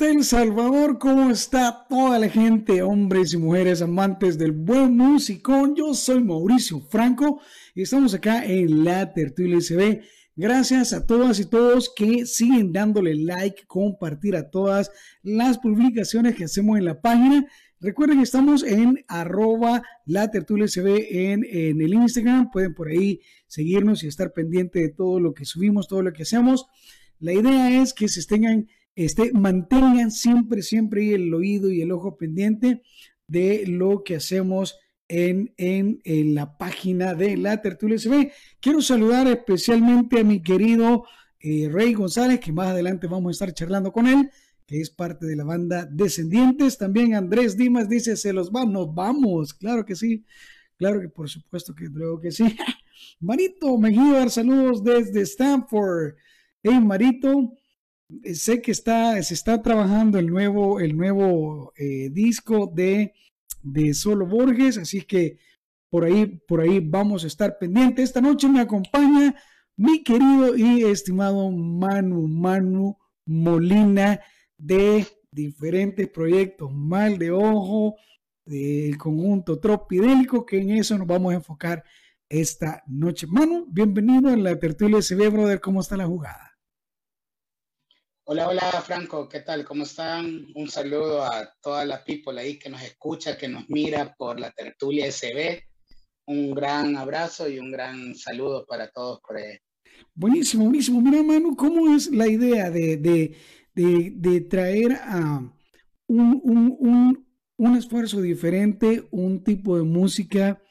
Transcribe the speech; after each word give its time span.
El 0.00 0.24
Salvador? 0.24 0.98
¿Cómo 0.98 1.30
está 1.30 1.86
toda 1.86 2.18
la 2.18 2.30
gente, 2.30 2.80
hombres 2.82 3.34
y 3.34 3.36
mujeres 3.36 3.82
amantes 3.82 4.38
del 4.38 4.52
buen 4.52 4.96
musicón? 4.96 5.74
Yo 5.76 5.92
soy 5.92 6.24
Mauricio 6.24 6.80
Franco 6.80 7.40
y 7.74 7.82
estamos 7.82 8.14
acá 8.14 8.46
en 8.46 8.82
la 8.82 9.12
Tertulia 9.12 9.60
SB. 9.60 10.00
Gracias 10.36 10.94
a 10.94 11.06
todas 11.06 11.38
y 11.38 11.44
todos 11.44 11.92
que 11.94 12.24
siguen 12.24 12.72
dándole 12.72 13.14
like, 13.14 13.66
compartir 13.66 14.36
a 14.36 14.50
todas 14.50 14.90
las 15.22 15.58
publicaciones 15.58 16.34
que 16.34 16.44
hacemos 16.44 16.78
en 16.78 16.86
la 16.86 17.02
página. 17.02 17.46
Recuerden 17.78 18.18
que 18.18 18.24
estamos 18.24 18.62
en 18.62 19.04
arroba 19.06 19.82
la 20.06 20.30
tertulia 20.30 20.66
SB 20.66 21.32
en, 21.32 21.44
en 21.44 21.80
el 21.82 21.92
Instagram. 21.92 22.50
Pueden 22.50 22.74
por 22.74 22.88
ahí 22.88 23.20
seguirnos 23.48 24.02
y 24.02 24.06
estar 24.06 24.32
pendiente 24.32 24.78
de 24.80 24.88
todo 24.88 25.20
lo 25.20 25.34
que 25.34 25.44
subimos, 25.44 25.88
todo 25.88 26.02
lo 26.02 26.12
que 26.14 26.22
hacemos. 26.22 26.66
La 27.18 27.34
idea 27.34 27.82
es 27.82 27.92
que 27.92 28.08
se 28.08 28.20
estén 28.20 28.66
este, 29.04 29.32
mantengan 29.32 30.10
siempre, 30.10 30.60
siempre 30.60 31.14
el 31.14 31.32
oído 31.32 31.70
y 31.70 31.80
el 31.80 31.90
ojo 31.90 32.18
pendiente 32.18 32.82
de 33.26 33.66
lo 33.66 34.04
que 34.04 34.16
hacemos 34.16 34.78
en, 35.08 35.54
en, 35.56 36.34
la 36.34 36.58
página 36.58 37.14
de 37.14 37.38
la 37.38 37.62
Tertulia 37.62 37.98
SB. 37.98 38.30
Quiero 38.60 38.82
saludar 38.82 39.26
especialmente 39.26 40.20
a 40.20 40.24
mi 40.24 40.42
querido 40.42 41.06
eh, 41.40 41.70
Rey 41.72 41.94
González, 41.94 42.40
que 42.40 42.52
más 42.52 42.68
adelante 42.68 43.06
vamos 43.06 43.30
a 43.30 43.32
estar 43.32 43.54
charlando 43.54 43.90
con 43.90 44.06
él, 44.06 44.30
que 44.66 44.82
es 44.82 44.90
parte 44.90 45.24
de 45.24 45.34
la 45.34 45.44
banda 45.44 45.88
Descendientes. 45.90 46.76
También 46.76 47.14
Andrés 47.14 47.56
Dimas 47.56 47.88
dice, 47.88 48.18
se 48.18 48.34
los 48.34 48.52
van, 48.52 48.70
nos 48.70 48.94
vamos. 48.94 49.54
Claro 49.54 49.86
que 49.86 49.96
sí, 49.96 50.26
claro 50.76 51.00
que 51.00 51.08
por 51.08 51.30
supuesto 51.30 51.74
que 51.74 51.86
luego 51.86 52.20
que 52.20 52.32
sí. 52.32 52.44
Marito 53.20 53.78
Mejía, 53.78 54.28
saludos 54.28 54.84
desde 54.84 55.22
Stanford. 55.22 56.16
Hey 56.62 56.78
Marito, 56.82 57.56
sé 58.34 58.62
que 58.62 58.72
está, 58.72 59.22
se 59.22 59.34
está 59.34 59.62
trabajando 59.62 60.18
el 60.18 60.28
nuevo, 60.28 60.80
el 60.80 60.96
nuevo 60.96 61.72
eh, 61.76 62.10
disco 62.10 62.70
de, 62.74 63.14
de 63.62 63.94
Solo 63.94 64.26
Borges, 64.26 64.78
así 64.78 65.02
que 65.02 65.38
por 65.90 66.04
ahí, 66.04 66.26
por 66.46 66.60
ahí 66.60 66.80
vamos 66.80 67.24
a 67.24 67.26
estar 67.26 67.58
pendientes. 67.58 68.04
Esta 68.04 68.20
noche 68.20 68.48
me 68.48 68.60
acompaña 68.60 69.34
mi 69.76 70.02
querido 70.02 70.56
y 70.56 70.84
estimado 70.84 71.50
Manu, 71.50 72.28
Manu 72.28 72.96
Molina 73.26 74.20
de 74.56 75.06
diferentes 75.32 76.08
proyectos, 76.08 76.72
Mal 76.72 77.18
de 77.18 77.30
Ojo, 77.30 77.96
del 78.44 78.96
conjunto 78.98 79.58
Tropidélico, 79.58 80.44
que 80.44 80.60
en 80.60 80.70
eso 80.70 80.98
nos 80.98 81.06
vamos 81.06 81.32
a 81.32 81.36
enfocar 81.36 81.84
esta 82.28 82.82
noche. 82.86 83.26
Manu, 83.26 83.66
bienvenido 83.70 84.30
a 84.30 84.36
la 84.36 84.58
tertulia 84.58 85.00
CB, 85.00 85.30
brother, 85.30 85.60
¿cómo 85.60 85.80
está 85.80 85.96
la 85.96 86.06
jugada? 86.06 86.49
Hola, 88.32 88.48
hola 88.48 88.70
Franco, 88.86 89.28
¿qué 89.28 89.40
tal? 89.40 89.64
¿Cómo 89.64 89.82
están? 89.82 90.46
Un 90.54 90.70
saludo 90.70 91.24
a 91.24 91.52
toda 91.60 91.84
la 91.84 92.04
people 92.04 92.40
ahí 92.40 92.60
que 92.60 92.70
nos 92.70 92.80
escucha, 92.80 93.36
que 93.36 93.48
nos 93.48 93.68
mira 93.68 94.14
por 94.16 94.38
la 94.38 94.52
tertulia 94.52 95.10
SB. 95.10 95.60
Un 96.26 96.54
gran 96.54 96.96
abrazo 96.96 97.48
y 97.48 97.58
un 97.58 97.72
gran 97.72 98.14
saludo 98.14 98.64
para 98.68 98.88
todos 98.92 99.18
por 99.26 99.36
ahí. 99.36 99.58
Buenísimo, 100.14 100.66
buenísimo. 100.66 101.00
Mira, 101.00 101.24
Manu, 101.24 101.56
¿cómo 101.56 101.92
es 101.92 102.08
la 102.08 102.28
idea 102.28 102.70
de, 102.70 102.98
de, 102.98 104.12
de, 104.14 104.40
traer 104.42 104.92
a 104.92 105.52
un, 106.06 106.40
un, 106.44 107.26
un 107.56 107.76
esfuerzo 107.76 108.20
diferente, 108.20 109.08
un 109.10 109.42
tipo 109.42 109.76
de 109.76 109.82
música 109.82 110.62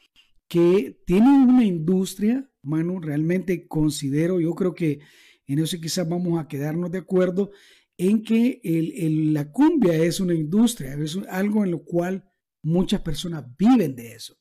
que 0.48 0.98
tiene 1.06 1.28
una 1.28 1.66
industria, 1.66 2.50
Manu, 2.62 3.02
realmente 3.02 3.68
considero, 3.68 4.40
yo 4.40 4.56
creo 4.56 4.74
que 4.74 5.02
en 5.54 5.60
eso 5.60 5.78
quizás 5.81 6.07
vamos 6.07 6.40
a 6.40 6.48
quedarnos 6.48 6.92
de 6.92 7.00
acuerdo 7.00 7.51
en 7.98 8.24
que 8.24 8.62
la 9.34 9.51
cumbia 9.51 9.96
es 9.96 10.19
una 10.19 10.34
industria, 10.34 10.94
es 10.94 11.18
algo 11.30 11.66
en 11.66 11.72
lo 11.72 11.84
cual 11.84 12.24
muchas 12.63 13.01
personas 13.01 13.44
viven 13.57 13.96
de 13.96 14.13
eso. 14.13 14.38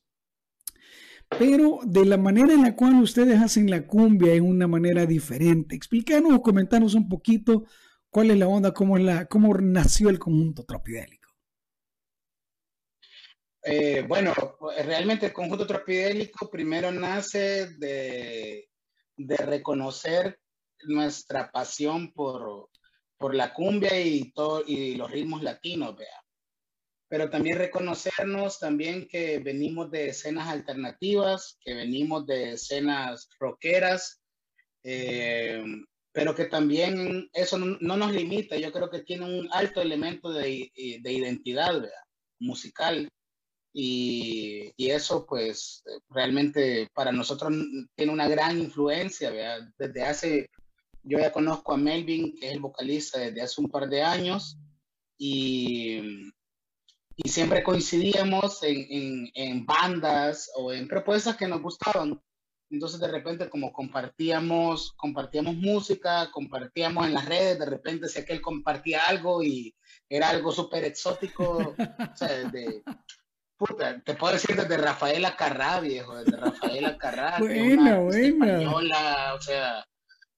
Pero 1.37 1.79
de 1.85 2.05
la 2.05 2.17
manera 2.17 2.53
en 2.53 2.63
la 2.63 2.75
cual 2.75 2.95
ustedes 3.01 3.39
hacen 3.39 3.69
la 3.69 3.85
cumbia 3.85 4.33
es 4.33 4.41
una 4.41 4.67
manera 4.67 5.05
diferente. 5.05 5.75
Explícanos 5.75 6.33
o 6.33 6.41
comentanos 6.41 6.95
un 6.95 7.07
poquito 7.07 7.65
cuál 8.09 8.31
es 8.31 8.37
la 8.37 8.47
onda, 8.47 8.73
cómo, 8.73 8.97
la, 8.97 9.25
cómo 9.25 9.53
nació 9.55 10.09
el 10.09 10.19
conjunto 10.19 10.63
tropidélico. 10.63 11.29
Eh, 13.63 14.05
bueno, 14.07 14.33
realmente 14.85 15.27
el 15.27 15.33
conjunto 15.33 15.67
tropidélico 15.67 16.49
primero 16.49 16.91
nace 16.91 17.67
de, 17.77 18.69
de 19.17 19.37
reconocer 19.37 20.39
nuestra 20.83 21.51
pasión 21.51 22.11
por, 22.13 22.69
por 23.17 23.35
la 23.35 23.53
cumbia 23.53 23.99
y, 23.99 24.31
todo, 24.31 24.63
y 24.65 24.95
los 24.95 25.11
ritmos 25.11 25.43
latinos, 25.43 25.95
vea. 25.95 26.23
Pero 27.09 27.29
también 27.29 27.57
reconocernos 27.57 28.59
también 28.59 29.07
que 29.07 29.39
venimos 29.39 29.91
de 29.91 30.09
escenas 30.09 30.47
alternativas, 30.47 31.57
que 31.61 31.73
venimos 31.73 32.25
de 32.27 32.51
escenas 32.53 33.29
rockeras, 33.39 34.21
eh, 34.83 35.63
pero 36.11 36.35
que 36.35 36.45
también 36.45 37.29
eso 37.33 37.57
no, 37.57 37.97
nos 37.97 38.11
limita. 38.11 38.57
Yo 38.57 38.71
creo 38.71 38.89
que 38.89 39.01
tiene 39.01 39.25
un 39.25 39.49
alto 39.51 39.81
elemento 39.81 40.31
de, 40.31 40.71
de 41.01 41.11
identidad 41.11 41.81
musical. 42.39 43.09
Y, 43.73 44.71
y, 44.77 44.89
eso 44.89 45.27
pues 45.27 45.83
realmente 46.09 46.89
para 46.93 47.11
nosotros 47.11 47.53
tiene 47.95 48.11
una 48.11 48.27
gran 48.27 48.57
influencia, 48.59 49.29
¿vea? 49.29 49.59
desde 49.77 50.03
hace 50.03 50.49
yo 51.09 51.19
ya 51.19 51.31
conozco 51.31 51.73
a 51.73 51.77
Melvin, 51.77 52.35
que 52.35 52.47
es 52.47 52.53
el 52.53 52.59
vocalista 52.59 53.19
desde 53.19 53.41
hace 53.41 53.59
un 53.59 53.69
par 53.69 53.89
de 53.89 54.03
años, 54.03 54.57
y, 55.17 56.31
y 57.15 57.29
siempre 57.29 57.63
coincidíamos 57.63 58.63
en, 58.63 58.85
en, 58.89 59.31
en, 59.33 59.65
bandas 59.65 60.49
o 60.55 60.71
en 60.71 60.87
propuestas 60.87 61.35
que 61.35 61.47
nos 61.47 61.61
gustaban. 61.61 62.21
Entonces 62.71 62.99
de 62.99 63.07
repente 63.07 63.49
como 63.49 63.73
compartíamos, 63.73 64.93
compartíamos 64.93 65.55
música, 65.55 66.29
compartíamos 66.31 67.07
en 67.07 67.15
las 67.15 67.25
redes, 67.25 67.57
de 67.57 67.65
repente 67.65 68.07
sé 68.07 68.23
que 68.23 68.33
él 68.33 68.41
compartía 68.41 69.07
algo 69.07 69.41
y 69.41 69.75
era 70.07 70.29
algo 70.29 70.51
súper 70.51 70.83
exótico, 70.83 71.57
o 71.57 72.15
sea, 72.15 72.49
de, 72.49 72.83
puta, 73.57 73.99
te 74.01 74.13
puedo 74.13 74.33
decir 74.33 74.55
desde 74.55 74.77
Rafaela 74.77 75.35
Carrá, 75.35 75.79
viejo, 75.79 76.15
desde 76.15 76.37
Rafaela 76.37 76.97
Carrá, 76.97 77.39
buena, 77.39 77.99
buena. 77.99 78.27
española, 78.27 79.33
o 79.35 79.41
sea, 79.41 79.85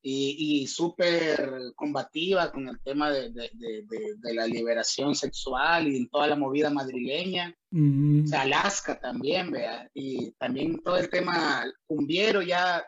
y, 0.01 0.62
y 0.62 0.68
súper 0.68 1.74
combativa 1.75 2.51
con 2.51 2.68
el 2.68 2.80
tema 2.81 3.12
de, 3.12 3.30
de, 3.31 3.51
de, 3.53 4.33
la 4.33 4.48
liberación 4.48 5.13
sexual 5.13 5.88
y 5.88 5.98
en 5.98 6.09
toda 6.09 6.27
la 6.27 6.36
movida 6.36 6.71
madrileña. 6.71 7.56
O 7.71 8.27
sea, 8.27 8.42
Alaska 8.42 9.00
también, 9.00 9.51
vea. 9.51 9.89
Y 9.94 10.31
también 10.31 10.81
todo 10.81 10.98
el 10.98 11.09
tema 11.09 11.65
cumbiero 11.86 12.42
ya, 12.42 12.83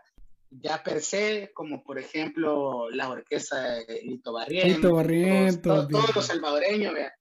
ya 0.49 0.81
per 0.81 1.01
se, 1.01 1.51
como 1.53 1.83
por 1.83 1.99
ejemplo 1.99 2.89
la 2.89 3.09
orquesta 3.09 3.61
de 3.85 4.01
Lito 4.03 4.33
Barrientos, 4.33 4.75
Lito 4.75 4.95
Barrientos, 4.95 5.87
todos, 5.89 6.15
los 6.15 6.25
salvadoreños, 6.25 6.93
¿vea? 6.93 7.13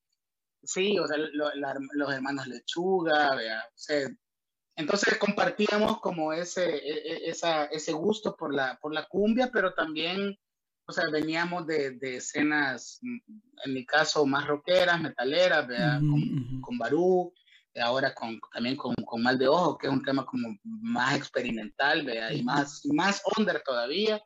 Sí, 0.64 0.98
o 0.98 1.06
sea, 1.06 1.18
los 1.18 2.12
hermanos 2.14 2.46
Lechuga, 2.46 3.34
¿vea? 3.34 3.60
O 3.60 3.78
sea, 3.78 4.08
entonces 4.76 5.18
compartíamos 5.18 6.00
como 6.00 6.32
ese, 6.32 6.76
e, 6.76 6.92
e, 6.94 7.30
esa, 7.30 7.66
ese 7.66 7.92
gusto 7.92 8.36
por 8.36 8.54
la, 8.54 8.78
por 8.80 8.94
la 8.94 9.06
cumbia, 9.06 9.50
pero 9.52 9.74
también, 9.74 10.38
o 10.86 10.92
sea, 10.92 11.04
veníamos 11.10 11.66
de, 11.66 11.92
de 11.92 12.16
escenas, 12.16 13.00
en 13.02 13.74
mi 13.74 13.84
caso, 13.84 14.24
más 14.26 14.46
rockeras, 14.46 15.00
metaleras, 15.00 15.66
¿vea? 15.66 15.98
con, 15.98 16.60
con 16.60 16.78
Barú, 16.78 17.32
ahora 17.80 18.14
con, 18.14 18.40
también 18.52 18.76
con, 18.76 18.94
con, 18.94 19.22
Mal 19.22 19.38
de 19.38 19.48
Ojo, 19.48 19.76
que 19.76 19.86
es 19.86 19.92
un 19.92 20.02
tema 20.02 20.24
como 20.24 20.56
más 20.64 21.16
experimental, 21.16 22.04
¿vea? 22.04 22.32
y 22.32 22.42
más, 22.42 22.82
más 22.92 23.22
under 23.36 23.62
todavía. 23.62 24.22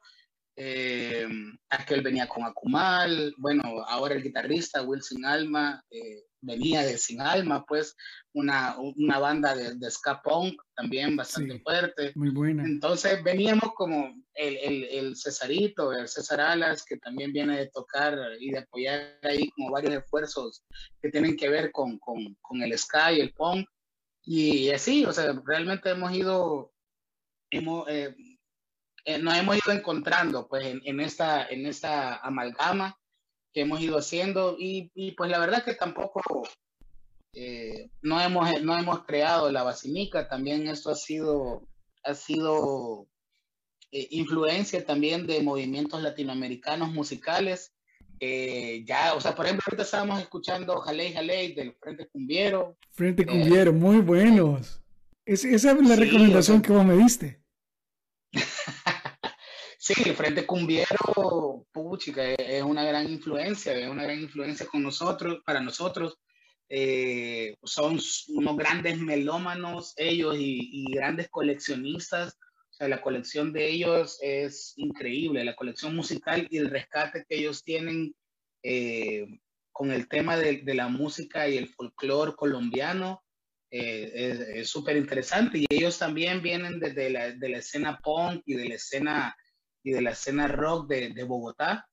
Eh, 0.58 1.28
aquel 1.68 2.00
venía 2.00 2.26
con 2.26 2.44
Akumal, 2.44 3.34
bueno, 3.36 3.62
ahora 3.86 4.14
el 4.14 4.22
guitarrista 4.22 4.82
Wilson 4.82 5.26
Alma, 5.26 5.84
eh, 5.90 6.24
venía 6.46 6.82
de 6.82 6.96
Sin 6.96 7.20
Alma, 7.20 7.64
pues 7.66 7.96
una, 8.32 8.76
una 8.78 9.18
banda 9.18 9.54
de, 9.54 9.74
de 9.74 9.90
ska 9.90 10.22
punk 10.22 10.60
también 10.74 11.16
bastante 11.16 11.58
fuerte. 11.60 12.12
Muy 12.14 12.30
buena. 12.30 12.64
Entonces 12.64 13.22
veníamos 13.22 13.72
como 13.74 14.14
el, 14.34 14.56
el, 14.56 14.84
el, 14.84 15.16
Cesarito, 15.16 15.92
el 15.92 16.08
César 16.08 16.40
Alas, 16.40 16.84
que 16.84 16.96
también 16.98 17.32
viene 17.32 17.58
de 17.58 17.68
tocar 17.68 18.16
y 18.38 18.50
de 18.50 18.58
apoyar 18.58 19.18
ahí 19.22 19.50
como 19.50 19.70
varios 19.70 19.94
esfuerzos 19.94 20.62
que 21.00 21.10
tienen 21.10 21.36
que 21.36 21.48
ver 21.48 21.72
con, 21.72 21.98
con, 21.98 22.36
con 22.40 22.62
el 22.62 22.76
ska 22.78 23.12
y 23.12 23.20
el 23.20 23.32
punk. 23.32 23.68
Y 24.22 24.70
así, 24.70 25.04
o 25.04 25.12
sea, 25.12 25.40
realmente 25.44 25.90
hemos 25.90 26.12
ido, 26.12 26.72
hemos, 27.50 27.88
eh, 27.88 28.14
eh, 29.04 29.18
nos 29.18 29.36
hemos 29.36 29.56
ido 29.56 29.72
encontrando 29.72 30.48
pues 30.48 30.66
en, 30.66 30.80
en, 30.84 31.00
esta, 31.00 31.46
en 31.46 31.66
esta 31.66 32.16
amalgama 32.16 32.98
que 33.56 33.62
hemos 33.62 33.80
ido 33.80 33.96
haciendo 33.96 34.54
y, 34.58 34.90
y 34.94 35.12
pues 35.12 35.30
la 35.30 35.38
verdad 35.38 35.64
que 35.64 35.72
tampoco 35.72 36.20
eh, 37.32 37.88
no, 38.02 38.20
hemos, 38.20 38.62
no 38.62 38.78
hemos 38.78 39.06
creado 39.06 39.50
la 39.50 39.62
basinica, 39.62 40.28
también 40.28 40.66
esto 40.68 40.90
ha 40.90 40.94
sido, 40.94 41.66
ha 42.04 42.12
sido 42.12 43.08
eh, 43.92 44.08
influencia 44.10 44.84
también 44.84 45.26
de 45.26 45.40
movimientos 45.42 46.02
latinoamericanos 46.02 46.92
musicales. 46.92 47.72
Eh, 48.20 48.84
ya, 48.86 49.14
o 49.14 49.22
sea, 49.22 49.34
por 49.34 49.46
ejemplo, 49.46 49.64
ahorita 49.66 49.84
estábamos 49.84 50.20
escuchando 50.20 50.76
Jalei 50.76 51.14
Jalei 51.14 51.54
del 51.54 51.72
Frente 51.80 52.08
Cumbiero. 52.08 52.76
Frente 52.90 53.24
Cumbiero, 53.24 53.72
muy 53.72 54.00
buenos. 54.00 54.82
Es, 55.24 55.46
esa 55.46 55.72
es 55.72 55.88
la 55.88 55.96
recomendación 55.96 56.60
que 56.60 56.72
vos 56.72 56.84
me 56.84 56.98
diste. 56.98 57.40
Sí, 59.86 59.94
el 60.04 60.16
Frente 60.16 60.44
Cumbiero, 60.44 61.64
puchica, 61.70 62.32
es 62.32 62.60
una 62.64 62.82
gran 62.82 63.08
influencia, 63.08 63.72
es 63.72 63.88
una 63.88 64.02
gran 64.02 64.18
influencia 64.18 64.66
con 64.66 64.82
nosotros, 64.82 65.38
para 65.46 65.60
nosotros. 65.60 66.18
Eh, 66.68 67.54
son 67.62 68.00
unos 68.30 68.56
grandes 68.56 68.98
melómanos 68.98 69.94
ellos 69.96 70.34
y, 70.40 70.92
grandes 70.92 71.28
coleccionistas. 71.28 72.36
O 72.70 72.74
sea, 72.74 72.88
la 72.88 73.00
colección 73.00 73.52
de 73.52 73.70
ellos 73.70 74.18
es 74.22 74.72
increíble, 74.74 75.44
la 75.44 75.54
colección 75.54 75.94
musical 75.94 76.48
y 76.50 76.58
el 76.58 76.68
rescate 76.68 77.24
que 77.28 77.36
ellos 77.36 77.62
tienen 77.62 78.12
eh, 78.64 79.24
con 79.70 79.92
el 79.92 80.08
tema 80.08 80.36
de, 80.36 80.62
de, 80.62 80.74
la 80.74 80.88
música 80.88 81.48
y 81.48 81.58
el 81.58 81.68
folclore 81.68 82.34
colombiano 82.34 83.22
eh, 83.70 84.52
es 84.56 84.68
súper 84.68 84.96
interesante. 84.96 85.58
Y 85.58 85.66
ellos 85.70 85.96
también 85.96 86.42
vienen 86.42 86.80
desde 86.80 87.08
la, 87.08 87.30
de 87.30 87.48
la 87.50 87.58
escena 87.58 88.00
punk 88.02 88.42
y 88.46 88.54
de 88.54 88.68
la 88.70 88.74
escena 88.74 89.36
y 89.86 89.92
de 89.92 90.02
la 90.02 90.10
escena 90.10 90.48
rock 90.48 90.88
de, 90.88 91.10
de 91.10 91.22
Bogotá. 91.22 91.88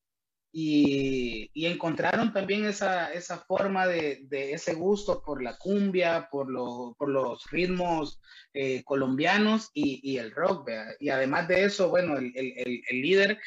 Y, 0.56 1.50
y, 1.52 1.66
encontraron 1.66 2.32
también 2.32 2.64
esa, 2.64 3.12
esa 3.12 3.38
forma 3.38 3.88
de, 3.88 4.20
de, 4.28 4.52
ese 4.52 4.74
gusto 4.74 5.20
por 5.20 5.42
la 5.42 5.56
cumbia, 5.58 6.28
por, 6.30 6.48
lo, 6.48 6.94
por 6.96 7.08
los 7.08 7.50
ritmos 7.50 8.20
eh, 8.52 8.84
colombianos 8.84 9.70
y, 9.74 10.00
y, 10.02 10.18
el 10.18 10.30
rock. 10.30 10.70
Y 11.00 11.08
además 11.08 11.48
de 11.48 11.64
eso, 11.64 11.88
bueno, 11.88 12.16
el, 12.18 12.32
el, 12.36 12.82
el 12.88 13.02
líder 13.02 13.40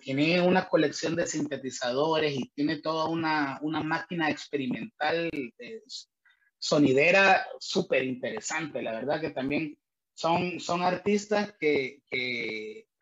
tiene 0.00 0.42
una 0.42 0.68
colección 0.68 1.16
de 1.16 1.26
sintetizadores 1.26 2.34
y 2.34 2.50
tiene 2.50 2.80
toda 2.82 3.08
una, 3.08 3.58
una 3.62 3.82
máquina 3.82 4.30
experimental 4.30 5.30
eh, 5.58 5.82
sonidera 6.58 7.46
súper 7.60 8.04
interesante. 8.04 8.82
La 8.82 8.92
verdad 8.92 9.22
que 9.22 9.30
también 9.30 9.78
son, 10.14 10.60
son 10.60 10.82
artistas 10.82 11.54
que 11.58 12.02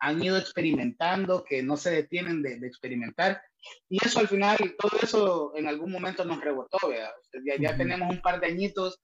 han 0.01 0.21
ido 0.21 0.37
experimentando, 0.37 1.43
que 1.43 1.61
no 1.61 1.77
se 1.77 1.91
detienen 1.91 2.41
de, 2.41 2.59
de, 2.59 2.67
experimentar. 2.67 3.41
Y 3.87 4.03
eso 4.03 4.19
al 4.19 4.27
final, 4.27 4.57
todo 4.77 4.99
eso 5.01 5.53
en 5.55 5.67
algún 5.67 5.91
momento 5.91 6.25
nos 6.25 6.41
rebotó, 6.41 6.77
¿verdad? 6.89 7.11
Ya, 7.45 7.55
ya 7.59 7.77
tenemos 7.77 8.09
un 8.09 8.21
par 8.21 8.39
de 8.41 8.47
añitos, 8.47 8.99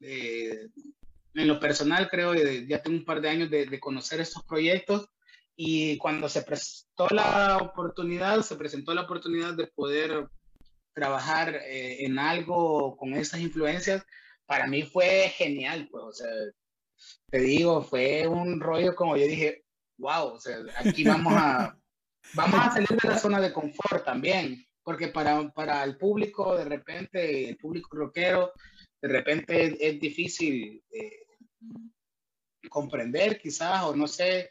eh, 0.00 0.68
en 1.34 1.48
lo 1.48 1.60
personal 1.60 2.08
creo, 2.08 2.34
ya 2.34 2.82
tengo 2.82 2.96
un 2.96 3.04
par 3.04 3.20
de 3.20 3.28
años 3.28 3.50
de, 3.50 3.66
de, 3.66 3.78
conocer 3.78 4.20
estos 4.20 4.42
proyectos 4.44 5.08
y 5.54 5.98
cuando 5.98 6.28
se 6.28 6.42
prestó 6.42 7.08
la 7.10 7.58
oportunidad, 7.58 8.40
se 8.40 8.56
presentó 8.56 8.94
la 8.94 9.02
oportunidad 9.02 9.54
de 9.54 9.66
poder 9.66 10.28
trabajar 10.94 11.54
eh, 11.54 12.04
en 12.06 12.18
algo 12.18 12.96
con 12.96 13.12
estas 13.12 13.40
influencias, 13.40 14.02
para 14.46 14.66
mí 14.66 14.82
fue 14.82 15.28
genial, 15.36 15.88
pues, 15.90 16.04
o 16.04 16.12
sea, 16.12 16.28
te 17.30 17.38
digo, 17.40 17.82
fue 17.82 18.26
un 18.26 18.60
rollo 18.60 18.96
como 18.96 19.16
yo 19.16 19.26
dije, 19.26 19.64
wow, 19.98 20.34
o 20.34 20.40
sea, 20.40 20.58
aquí 20.76 21.04
vamos 21.04 21.32
a, 21.36 21.76
vamos 22.34 22.60
a 22.60 22.70
salir 22.72 22.88
de 22.88 23.08
la 23.08 23.18
zona 23.18 23.40
de 23.40 23.52
confort 23.52 24.04
también, 24.04 24.64
porque 24.82 25.08
para, 25.08 25.50
para 25.50 25.84
el 25.84 25.96
público, 25.96 26.56
de 26.56 26.64
repente, 26.64 27.50
el 27.50 27.56
público 27.56 27.96
rockero, 27.96 28.52
de 29.00 29.08
repente 29.08 29.76
es, 29.86 30.00
difícil 30.00 30.82
eh, 30.90 31.26
comprender 32.68 33.40
quizás, 33.40 33.84
o 33.84 33.94
no 33.94 34.06
sé, 34.06 34.50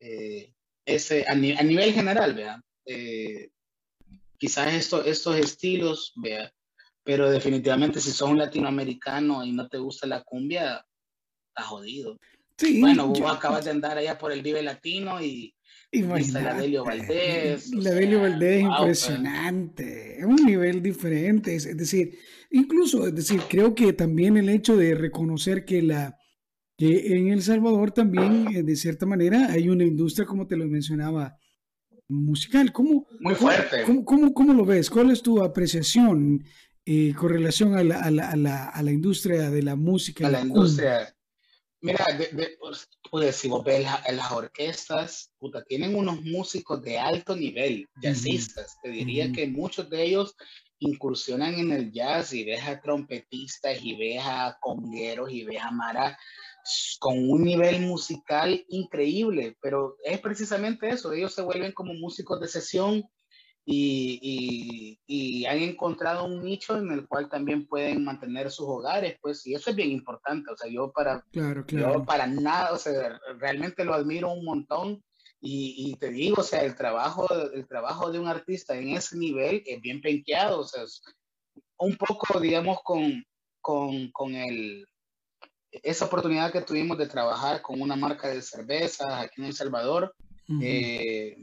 eh, 0.00 0.52
ese, 0.86 1.24
a, 1.28 1.34
ni, 1.34 1.52
a, 1.52 1.62
nivel 1.62 1.92
general, 1.92 2.34
vea, 2.34 2.60
eh, 2.86 3.50
quizás 4.38 4.72
esto, 4.74 5.04
estos 5.04 5.36
estilos, 5.36 6.12
vea, 6.16 6.52
pero 7.02 7.30
definitivamente 7.30 8.00
si 8.00 8.10
sos 8.10 8.30
un 8.30 8.38
latinoamericano 8.38 9.44
y 9.44 9.52
no 9.52 9.68
te 9.68 9.78
gusta 9.78 10.06
la 10.06 10.22
cumbia, 10.22 10.84
está 11.48 11.62
jodido. 11.62 12.18
Sí, 12.64 12.80
bueno, 12.80 13.08
vos 13.08 13.18
yo, 13.18 13.28
acabas 13.28 13.64
de 13.64 13.70
andar 13.70 13.98
allá 13.98 14.18
por 14.18 14.32
el 14.32 14.42
Vive 14.42 14.62
Latino 14.62 15.20
y 15.20 15.54
viste 15.90 16.42
la 16.42 16.54
Delio 16.54 16.84
Valdés. 16.84 17.70
La 17.72 17.90
Delio 17.90 18.20
Valdés 18.20 18.58
es 18.58 18.64
wow, 18.64 18.78
impresionante, 18.78 20.18
es 20.18 20.24
un 20.24 20.44
nivel 20.44 20.82
diferente, 20.82 21.54
es, 21.54 21.66
es, 21.66 21.76
decir, 21.76 22.18
incluso, 22.50 23.06
es 23.06 23.14
decir, 23.14 23.40
creo 23.48 23.74
que 23.74 23.92
también 23.92 24.36
el 24.36 24.48
hecho 24.48 24.76
de 24.76 24.94
reconocer 24.94 25.64
que 25.64 25.82
la 25.82 26.18
que 26.76 27.16
en 27.16 27.28
El 27.28 27.42
Salvador 27.42 27.92
también, 27.92 28.48
eh, 28.54 28.62
de 28.62 28.76
cierta 28.76 29.06
manera, 29.06 29.46
hay 29.50 29.68
una 29.68 29.84
industria, 29.84 30.26
como 30.26 30.46
te 30.46 30.56
lo 30.56 30.66
mencionaba, 30.66 31.38
musical. 32.08 32.72
¿Cómo, 32.72 33.06
Muy 33.20 33.34
fuerte. 33.34 33.82
¿cómo, 33.84 34.04
cómo, 34.04 34.34
cómo 34.34 34.52
lo 34.52 34.64
ves? 34.64 34.90
¿Cuál 34.90 35.10
es 35.10 35.22
tu 35.22 35.42
apreciación 35.42 36.44
eh, 36.84 37.14
con 37.14 37.30
relación 37.30 37.74
a 37.74 37.84
la, 37.84 38.00
a, 38.00 38.10
la, 38.10 38.30
a, 38.30 38.36
la, 38.36 38.64
a 38.68 38.82
la, 38.82 38.90
industria 38.90 39.50
de 39.50 39.62
la 39.62 39.76
música? 39.76 40.26
A 40.26 40.30
la, 40.30 40.40
industria. 40.40 41.14
Mira, 41.84 42.02
de, 42.16 42.28
de, 42.28 42.56
pues, 42.58 43.36
si 43.36 43.48
vos 43.48 43.62
ves 43.62 43.82
la, 43.84 44.02
las 44.10 44.32
orquestas, 44.32 45.30
puta, 45.38 45.62
tienen 45.64 45.94
unos 45.94 46.22
músicos 46.22 46.80
de 46.82 46.98
alto 46.98 47.36
nivel, 47.36 47.86
jazzistas. 48.00 48.72
Uh 48.72 48.76
-huh. 48.76 48.82
Te 48.82 48.88
diría 48.88 49.26
uh 49.26 49.28
-huh. 49.28 49.34
que 49.34 49.46
muchos 49.48 49.90
de 49.90 50.02
ellos 50.02 50.34
incursionan 50.78 51.54
en 51.54 51.72
el 51.72 51.92
jazz 51.92 52.32
y 52.32 52.42
ves 52.44 52.66
a 52.66 52.80
trompetistas 52.80 53.78
y 53.82 53.96
ves 53.96 54.22
a 54.24 54.56
congueros 54.62 55.30
y 55.30 55.44
ves 55.44 55.60
a 55.60 55.70
mara 55.70 56.18
con 56.98 57.30
un 57.30 57.44
nivel 57.44 57.80
musical 57.80 58.64
increíble, 58.68 59.54
pero 59.60 59.96
es 60.02 60.18
precisamente 60.20 60.88
eso, 60.88 61.12
ellos 61.12 61.34
se 61.34 61.42
vuelven 61.42 61.72
como 61.72 61.92
músicos 61.92 62.40
de 62.40 62.48
sesión 62.48 63.04
y, 63.66 64.18
y, 64.22 64.98
y, 65.06 65.46
han 65.46 65.58
encontrado 65.58 66.26
un 66.26 66.44
nicho 66.44 66.76
en 66.76 66.90
el 66.92 67.08
cual 67.08 67.30
también 67.30 67.66
pueden 67.66 68.04
mantener 68.04 68.50
sus 68.50 68.66
hogares, 68.68 69.16
pues, 69.22 69.46
y 69.46 69.54
eso 69.54 69.70
es 69.70 69.76
bien 69.76 69.90
importante, 69.90 70.50
o 70.52 70.56
sea, 70.56 70.70
yo 70.70 70.92
para, 70.92 71.24
claro, 71.32 71.64
claro. 71.64 71.94
Yo 71.94 72.04
para 72.04 72.26
nada, 72.26 72.72
o 72.72 72.76
sea, 72.76 73.18
realmente 73.38 73.84
lo 73.84 73.94
admiro 73.94 74.32
un 74.32 74.44
montón 74.44 75.02
y, 75.40 75.74
y, 75.78 75.96
te 75.96 76.10
digo, 76.10 76.42
o 76.42 76.44
sea, 76.44 76.62
el 76.62 76.74
trabajo, 76.74 77.26
el 77.52 77.66
trabajo 77.66 78.12
de 78.12 78.18
un 78.18 78.28
artista 78.28 78.76
en 78.76 78.90
ese 78.90 79.16
nivel 79.16 79.62
es 79.64 79.80
bien 79.80 80.02
penqueado, 80.02 80.60
o 80.60 80.64
sea, 80.64 80.82
es 80.82 81.02
un 81.78 81.96
poco, 81.96 82.38
digamos, 82.40 82.78
con, 82.82 83.24
con, 83.62 84.10
con 84.10 84.34
el, 84.34 84.86
esa 85.70 86.04
oportunidad 86.04 86.52
que 86.52 86.60
tuvimos 86.60 86.98
de 86.98 87.06
trabajar 87.06 87.62
con 87.62 87.80
una 87.80 87.96
marca 87.96 88.28
de 88.28 88.42
cervezas 88.42 89.08
aquí 89.10 89.40
en 89.40 89.46
El 89.46 89.54
Salvador, 89.54 90.14
uh 90.48 90.52
-huh. 90.52 90.60
eh, 90.62 91.36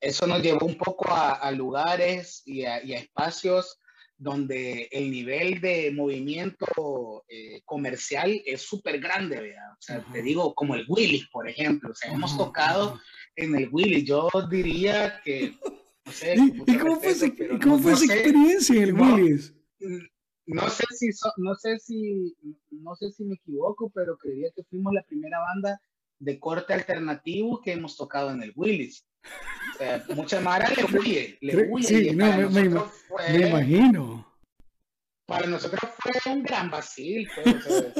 eso 0.00 0.26
nos 0.26 0.42
llevó 0.42 0.66
un 0.66 0.76
poco 0.76 1.10
a, 1.10 1.34
a 1.34 1.50
lugares 1.52 2.42
y 2.46 2.64
a, 2.64 2.82
y 2.82 2.94
a, 2.94 2.98
espacios 2.98 3.78
donde 4.16 4.88
el 4.92 5.10
nivel 5.10 5.60
de 5.60 5.90
movimiento 5.92 7.24
eh, 7.28 7.62
comercial 7.64 8.42
es 8.44 8.62
súper 8.62 9.00
grande, 9.00 9.40
¿verdad? 9.40 9.72
O 9.72 9.80
sea, 9.80 9.98
uh 9.98 10.02
-huh. 10.02 10.12
te 10.12 10.22
digo, 10.22 10.54
como 10.54 10.74
el 10.74 10.84
Willis, 10.88 11.26
por 11.28 11.48
ejemplo, 11.48 11.90
o 11.90 11.94
sea, 11.94 12.10
uh 12.10 12.14
-huh. 12.14 12.16
hemos 12.16 12.36
tocado 12.36 13.00
en 13.36 13.54
el 13.56 13.68
Willy. 13.72 14.04
Yo 14.04 14.28
diría 14.50 15.20
que. 15.24 15.54
No 16.04 16.12
sé, 16.12 16.34
¿Y, 16.34 16.76
cómo 16.78 16.96
fue, 17.00 17.10
esa, 17.10 17.26
¿cómo 17.62 17.78
fue 17.78 17.92
esa 17.92 18.12
experiencia 18.12 18.74
en 18.76 18.82
el 18.82 18.94
Willy? 18.94 19.40
No 20.46 20.68
sé 20.68 20.84
si 20.98 21.10
no 21.36 21.54
sé 21.54 21.78
si 21.78 22.34
no 22.70 22.96
sé 22.96 23.12
si 23.12 23.24
me 23.24 23.34
equivoco, 23.34 23.90
pero 23.94 24.16
creía 24.16 24.50
que 24.54 24.64
fuimos 24.64 24.92
la 24.92 25.02
primera 25.04 25.38
banda 25.38 25.80
de 26.18 26.40
corte 26.40 26.74
alternativo 26.74 27.60
que 27.60 27.72
hemos 27.72 27.96
tocado 27.96 28.30
en 28.30 28.42
el 28.42 28.52
Willis. 28.56 29.06
O 29.74 29.78
sea, 29.78 30.04
mucha 30.14 30.40
mara 30.40 30.68
le 30.70 30.84
huye, 30.84 31.38
le 31.40 31.68
huye. 31.68 31.86
Sí, 31.86 32.10
no, 32.14 32.50
me, 32.50 32.68
me, 32.68 33.48
imagino. 33.48 34.26
Para 35.26 35.46
nosotros 35.46 35.80
fue 35.98 36.32
un 36.32 36.42
gran 36.42 36.70
vacío. 36.70 37.28
Pues, 37.34 37.94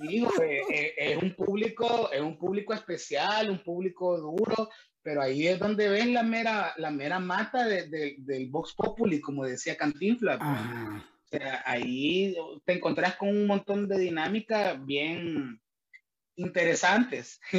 digo, 0.00 0.30
eh, 0.42 0.62
eh, 0.70 0.94
es 0.96 1.22
un 1.22 1.34
público, 1.34 2.10
es 2.12 2.20
un 2.20 2.36
público 2.36 2.74
especial, 2.74 3.50
un 3.50 3.62
público 3.62 4.18
duro, 4.18 4.68
pero 5.02 5.22
ahí 5.22 5.46
es 5.48 5.58
donde 5.58 5.88
ven 5.88 6.12
la 6.12 6.22
mera, 6.22 6.74
la 6.76 6.90
mera 6.90 7.18
mata 7.18 7.66
de, 7.66 8.16
del 8.18 8.48
Vox 8.50 8.74
Populi, 8.74 9.20
como 9.20 9.44
decía 9.44 9.76
Cantinflas. 9.76 10.38
Pues 11.30 11.42
ahí 11.64 12.36
te 12.64 12.74
encontrás 12.74 13.16
con 13.16 13.28
un 13.28 13.46
montón 13.46 13.88
de 13.88 13.98
dinámicas 13.98 14.84
bien 14.84 15.60
interesantes. 16.36 17.40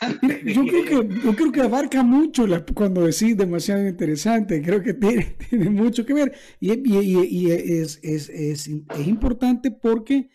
Yo 0.44 0.64
creo 0.64 0.84
que, 0.84 1.20
yo 1.24 1.34
creo 1.34 1.52
que 1.52 1.60
abarca 1.60 2.04
mucho 2.04 2.46
cuando 2.72 3.04
decís 3.04 3.36
demasiado 3.36 3.84
interesante, 3.86 4.62
creo 4.62 4.80
que 4.80 4.94
tiene, 4.94 5.36
tiene 5.50 5.70
mucho 5.70 6.06
que 6.06 6.14
ver 6.14 6.36
y, 6.60 6.72
y, 6.88 7.50
es, 7.50 7.98
es, 8.04 8.28
es, 8.28 8.68
es, 8.68 8.68
importante 9.08 9.72
porque 9.72 10.30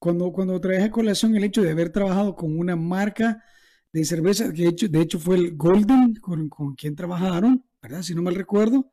cuando, 0.00 0.32
cuando 0.32 0.60
traes 0.60 0.82
a 0.82 0.90
colación 0.90 1.36
el 1.36 1.44
hecho 1.44 1.62
de 1.62 1.70
haber 1.70 1.90
trabajado 1.90 2.34
con 2.34 2.58
una 2.58 2.74
marca 2.74 3.42
de 3.92 4.04
cerveza, 4.04 4.52
que 4.52 4.62
de 4.62 4.68
hecho, 4.70 4.88
de 4.88 5.00
hecho 5.00 5.20
fue 5.20 5.36
el 5.36 5.56
Golden 5.56 6.14
con, 6.16 6.48
con 6.48 6.74
quien 6.74 6.96
trabajaron, 6.96 7.64
¿verdad? 7.80 8.02
Si 8.02 8.16
no 8.16 8.22
mal 8.22 8.34
recuerdo. 8.34 8.92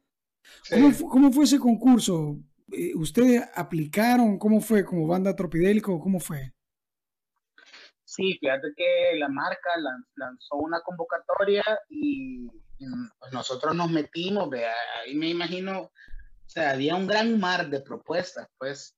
¿Cómo, 0.69 0.91
¿Cómo, 1.09 1.31
fue 1.31 1.45
ese 1.45 1.57
concurso? 1.57 2.39
Eh, 2.71 2.93
¿Ustedes 2.95 3.43
aplicaron? 3.55 4.37
¿Cómo 4.37 4.61
fue? 4.61 4.85
¿Como 4.85 5.07
banda 5.07 5.35
tropidélico? 5.35 5.99
¿Cómo 5.99 6.19
fue? 6.19 6.53
Sí, 8.11 8.37
fíjate 8.41 8.73
que 8.75 9.17
la 9.17 9.29
marca 9.29 9.69
lanzó 10.15 10.57
una 10.57 10.81
convocatoria 10.81 11.63
y 11.87 12.45
pues, 13.17 13.31
nosotros 13.31 13.73
nos 13.73 13.89
metimos, 13.89 14.49
ahí 15.01 15.15
me 15.15 15.29
imagino, 15.29 15.83
o 15.83 15.91
sea, 16.45 16.71
había 16.71 16.97
un 16.97 17.07
gran 17.07 17.39
mar 17.39 17.69
de 17.69 17.79
propuestas, 17.79 18.49
pues. 18.57 18.97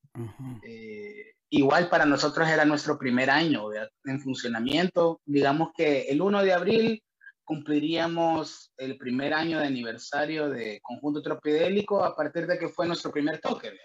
Eh, 0.63 1.35
igual 1.51 1.89
para 1.89 2.05
nosotros 2.05 2.49
era 2.49 2.65
nuestro 2.65 2.97
primer 2.97 3.29
año 3.29 3.65
en 4.03 4.19
funcionamiento. 4.19 5.21
Digamos 5.25 5.69
que 5.77 6.09
el 6.09 6.19
1 6.19 6.41
de 6.41 6.53
abril 6.53 7.03
cumpliríamos 7.43 8.73
el 8.77 8.97
primer 8.97 9.35
año 9.35 9.59
de 9.59 9.67
aniversario 9.67 10.49
de 10.49 10.79
Conjunto 10.81 11.21
Tropidélico 11.21 12.03
a 12.03 12.15
partir 12.15 12.47
de 12.47 12.57
que 12.57 12.69
fue 12.69 12.87
nuestro 12.87 13.11
primer 13.11 13.39
toque. 13.39 13.77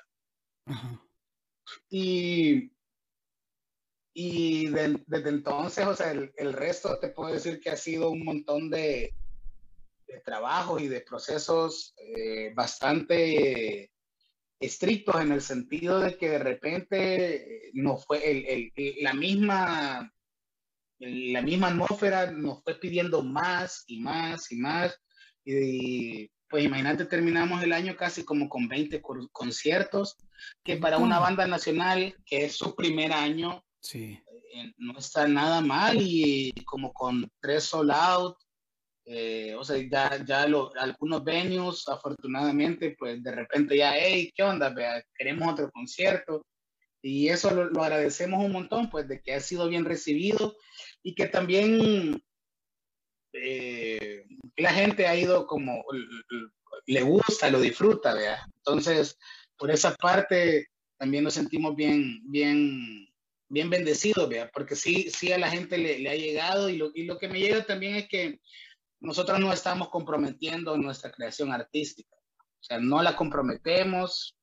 Y, 1.90 2.73
y 4.20 4.66
desde 4.66 5.28
entonces, 5.28 5.87
o 5.87 5.94
sea, 5.94 6.10
el, 6.10 6.52
resto 6.52 6.98
te 6.98 7.10
puedo 7.10 7.32
decir 7.32 7.60
que 7.60 7.70
ha 7.70 7.76
sido 7.76 8.10
un 8.10 8.25
montón 8.25 8.68
de, 8.68 9.14
de 10.08 10.20
trabajos 10.25 10.82
y 10.82 10.88
de 10.88 11.02
procesos 11.02 11.94
eh, 11.98 12.52
bastante 12.52 13.92
estrictos 14.58 15.20
en 15.20 15.30
el 15.30 15.40
sentido 15.40 16.00
de 16.00 16.18
que 16.18 16.30
de 16.30 16.38
repente 16.40 17.70
no 17.75 17.96
fue 17.96 18.50
el, 18.50 18.72
la 19.00 19.14
misma 19.14 20.12
la 20.98 21.40
misma 21.40 21.68
atmósfera 21.68 22.32
nos 22.32 22.64
fue 22.64 22.75
pidiendo 22.75 23.22
más 23.22 23.84
y 23.87 24.00
más 24.00 24.50
y 24.50 24.56
más. 24.56 25.00
Y 25.44 26.28
pues 26.48 26.64
imagínate, 26.64 27.04
terminamos 27.04 27.62
el 27.62 27.72
año 27.72 27.96
casi 27.96 28.25
como 28.25 28.48
con 28.48 28.66
20 28.66 29.00
conciertos, 29.30 30.16
que 30.64 30.76
para 30.76 30.98
una 30.98 31.20
banda 31.20 31.46
nacional, 31.46 32.16
que 32.26 32.46
es 32.46 32.56
su 32.56 32.75
primer 32.75 33.12
año, 33.12 33.62
sí. 33.80 34.20
Eh, 34.54 34.73
no 34.78 34.99
está 34.99 35.26
nada 35.28 35.61
mal 35.61 35.99
y 36.00 36.52
como 36.64 36.92
con 36.92 37.30
tres 37.40 37.64
sold 37.64 37.90
out. 37.90 38.37
Eh, 39.04 39.54
o 39.54 39.64
sea, 39.64 39.78
ya, 39.78 40.23
ya 40.25 40.42
algunos 40.42 41.25
venues, 41.25 41.88
afortunadamente, 41.88 42.94
pues 42.99 43.23
de 43.23 43.32
repente 43.32 43.76
ya, 43.76 43.97
hey, 43.97 44.30
¿qué 44.35 44.42
onda? 44.42 44.75
queremos 45.16 45.52
otro 45.52 45.70
concierto. 45.70 46.44
Y 47.00 47.28
eso 47.28 47.50
lo, 47.52 47.70
lo, 47.70 47.82
agradecemos 47.82 48.44
un 48.44 48.52
montón, 48.52 48.90
pues 48.90 49.08
de 49.08 49.23
que 49.23 49.35
ha 49.35 49.40
sido 49.40 49.68
bien 49.68 49.85
recibido 49.85 50.56
y 51.02 51.14
que 51.14 51.26
también 51.26 52.20
eh, 53.32 54.25
la 54.56 54.73
gente 54.73 55.06
ha 55.06 55.16
ido 55.16 55.47
como 55.47 55.85
le 56.87 57.02
gusta, 57.02 57.50
lo 57.50 57.61
disfruta, 57.61 58.14
¿vea? 58.14 58.44
Entonces, 58.56 59.18
por 59.56 59.70
esa 59.70 59.94
parte 59.94 60.68
también 60.97 61.25
nos 61.25 61.35
sentimos 61.35 61.76
bien, 61.76 62.20
bien, 62.25 63.07
bien 63.49 63.71
bendecidos, 63.71 64.28
¿vea? 64.28 64.50
Porque 64.52 64.76
sí, 64.76 65.11
sí 65.11 65.33
a 65.33 65.38
la 65.38 65.50
gente 65.50 65.78
le, 65.78 65.99
le 65.99 66.11
ha 66.11 66.14
llegado 66.14 66.69
y 66.69 66.76
lo, 66.76 66.90
y 66.95 67.05
lo 67.05 67.19
que 67.19 67.28
me 67.28 67.40
llega 67.40 67.64
también 67.64 67.97
es 67.97 68.09
que 68.09 68.40
nosotros 69.00 69.38
no 69.38 69.52
estamos 69.52 69.88
comprometiendo 69.88 70.76
nuestra 70.76 71.11
creación 71.11 71.52
artística. 71.52 72.14
O 72.17 72.64
sea, 72.64 72.78
no 72.78 73.02
la 73.02 73.17
comprometemos, 73.17 74.37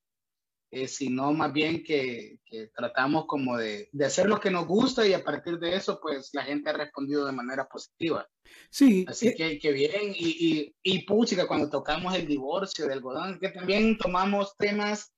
eh, 0.70 0.88
sino 0.88 1.32
más 1.32 1.52
bien 1.52 1.84
que, 1.84 2.40
tratamos 2.74 3.26
como 3.26 3.56
de, 3.56 3.88
hacer 4.04 4.26
lo 4.28 4.40
que 4.40 4.50
nos 4.50 4.66
gusta 4.66 5.06
y 5.06 5.12
a 5.12 5.22
partir 5.22 5.58
de 5.58 5.76
eso, 5.76 6.00
pues 6.00 6.30
la 6.32 6.42
gente 6.42 6.70
ha 6.70 6.72
respondido 6.72 7.24
de 7.24 7.32
manera 7.32 7.68
positiva. 7.68 8.26
Sí. 8.70 9.04
Así 9.08 9.28
eh, 9.28 9.58
que, 9.58 9.72
bien, 9.72 10.12
y, 10.14 10.74
y, 10.82 10.96
y 10.96 11.06
cuando 11.46 11.70
tocamos 11.70 12.14
el 12.14 12.26
divorcio 12.26 12.84
del 12.84 12.94
algodón, 12.94 13.38
que 13.38 13.50
también 13.50 13.96
tomamos 13.98 14.56
temas 14.56 15.12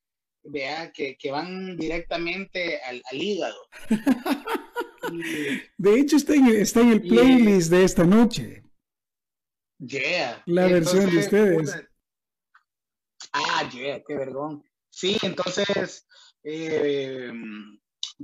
vea, 0.51 0.93
que, 0.93 1.17
que 1.17 1.31
van 1.31 1.77
directamente 1.77 2.81
al, 2.83 3.03
hígado. 3.13 3.69
de 5.79 6.01
hecho, 6.01 6.17
está 6.17 6.35
en, 6.35 6.47
está 6.49 6.81
en 6.81 6.93
el 6.93 7.03
playlist 7.03 7.71
de 7.71 7.85
esta 7.85 8.05
noche. 8.05 8.65
Yeah. 9.79 10.43
La 10.47 10.67
versión 10.67 11.11
de 11.11 11.19
ustedes. 11.19 11.77
Ah, 13.33 13.69
yeah, 13.73 14.03
qué 14.07 14.17
vergón. 14.17 14.65
Sí, 14.91 15.17
entonces, 15.23 16.07
eh, 16.43 17.31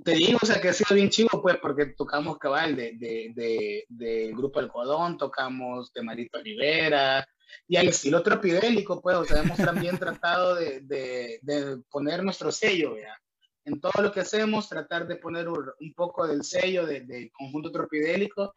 te 0.03 0.13
digo, 0.13 0.41
o 0.43 0.47
sea, 0.47 0.61
que 0.61 0.69
ha 0.69 0.73
sido 0.73 0.97
bien 0.97 1.11
chivo, 1.11 1.41
pues, 1.41 1.57
porque 1.59 1.87
tocamos 1.87 2.39
cabal 2.39 2.75
de, 2.75 2.97
de, 2.99 3.85
de, 3.89 4.33
Grupo 4.33 4.59
Algodón, 4.59 5.17
tocamos 5.17 5.93
de 5.93 6.03
Marito 6.03 6.43
Rivera, 6.43 7.27
y 7.67 7.77
al 7.77 7.89
estilo 7.89 8.23
tropidélico, 8.23 9.01
pues, 9.01 9.17
o 9.17 9.25
sea, 9.25 9.43
hemos 9.43 9.57
también 9.59 9.99
tratado 9.99 10.55
de, 10.55 10.81
de, 10.81 11.83
poner 11.91 12.23
nuestro 12.23 12.53
sello, 12.53 12.97
¿ya? 12.97 13.19
En 13.65 13.81
todo 13.81 14.03
lo 14.03 14.13
que 14.13 14.21
hacemos, 14.21 14.69
tratar 14.69 15.07
de 15.07 15.17
poner 15.17 15.49
un, 15.49 15.95
poco 15.95 16.27
del 16.27 16.45
sello 16.45 16.87
del 16.87 17.31
conjunto 17.33 17.71
tropidélico, 17.73 18.53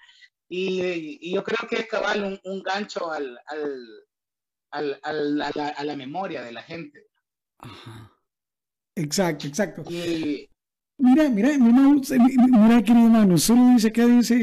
y, 0.50 1.20
y, 1.22 1.34
yo 1.34 1.44
creo 1.44 1.68
que 1.70 1.78
es 1.78 1.88
cabal 1.88 2.24
un, 2.24 2.40
un 2.44 2.64
gancho 2.64 3.12
al, 3.12 3.38
al, 3.48 3.86
al, 4.72 5.00
al 5.04 5.42
a, 5.42 5.52
la, 5.56 5.68
a 5.70 5.84
la 5.84 5.96
memoria 5.96 6.42
de 6.42 6.52
la 6.54 6.64
gente. 6.64 7.08
Ajá. 7.60 8.18
Exacto, 8.98 9.48
exacto. 9.48 9.84
Mira, 11.00 11.30
mira, 11.30 11.50
mira, 11.60 12.82
querido 12.82 13.06
hermano, 13.06 13.38
solo 13.38 13.70
dice 13.70 13.90
acá, 13.90 14.08
dice, 14.08 14.36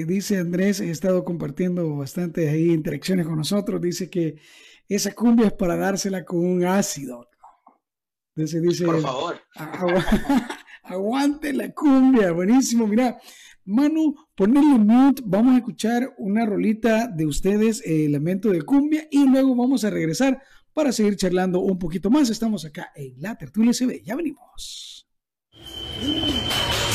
eh, 0.00 0.04
dice 0.04 0.38
Andrés, 0.38 0.80
he 0.80 0.90
estado 0.90 1.24
compartiendo 1.24 1.96
bastante 1.96 2.48
ahí 2.48 2.72
interacciones 2.72 3.24
con 3.24 3.36
nosotros, 3.36 3.80
dice 3.80 4.10
que 4.10 4.34
esa 4.88 5.14
cumbia 5.14 5.46
es 5.46 5.52
para 5.52 5.76
dársela 5.76 6.24
con 6.24 6.44
un 6.44 6.64
ácido. 6.64 7.28
Entonces 8.34 8.62
dice, 8.62 8.84
por 8.84 9.00
favor, 9.00 9.36
aguante 10.82 11.52
la 11.52 11.72
cumbia, 11.72 12.32
buenísimo, 12.32 12.88
mira, 12.88 13.18
Manu, 13.64 14.14
ponerle 14.34 14.78
mute, 14.78 15.22
vamos 15.24 15.54
a 15.54 15.58
escuchar 15.58 16.14
una 16.18 16.44
rolita 16.46 17.06
de 17.06 17.26
ustedes, 17.26 17.80
el 17.86 18.10
lamento 18.10 18.50
de 18.50 18.62
cumbia, 18.62 19.06
y 19.10 19.24
luego 19.28 19.54
vamos 19.54 19.84
a 19.84 19.90
regresar 19.90 20.42
para 20.72 20.90
seguir 20.90 21.16
charlando 21.16 21.60
un 21.60 21.78
poquito 21.78 22.10
más. 22.10 22.28
Estamos 22.28 22.64
acá 22.64 22.92
en 22.94 23.14
la 23.20 23.36
tertulia 23.36 23.72
CB. 23.72 24.02
Ya 24.04 24.14
venimos. 24.14 25.05
Bueno, 26.00 26.85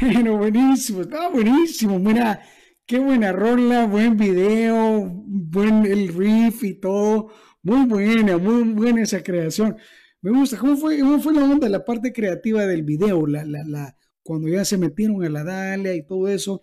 bueno, 0.00 0.36
buenísimo, 0.36 1.02
estaba 1.02 1.28
buenísimo. 1.28 1.98
Mira, 1.98 2.42
qué 2.86 2.98
buena 2.98 3.32
rola, 3.32 3.86
buen 3.86 4.16
video, 4.16 5.04
buen 5.08 5.86
el 5.86 6.08
riff 6.08 6.64
y 6.64 6.74
todo. 6.74 7.32
Muy 7.62 7.86
buena, 7.86 8.38
muy 8.38 8.62
buena 8.72 9.02
esa 9.02 9.22
creación. 9.22 9.76
Me 10.20 10.30
gusta. 10.30 10.58
¿Cómo 10.58 10.76
fue, 10.76 10.98
cómo 11.00 11.20
fue 11.20 11.34
la 11.34 11.44
onda, 11.44 11.68
la 11.68 11.84
parte 11.84 12.12
creativa 12.12 12.66
del 12.66 12.82
video? 12.82 13.26
La, 13.26 13.44
la, 13.44 13.62
la, 13.64 13.96
cuando 14.22 14.48
ya 14.48 14.64
se 14.64 14.78
metieron 14.78 15.24
a 15.24 15.28
la 15.28 15.44
Dalia 15.44 15.94
y 15.94 16.06
todo 16.06 16.28
eso, 16.28 16.62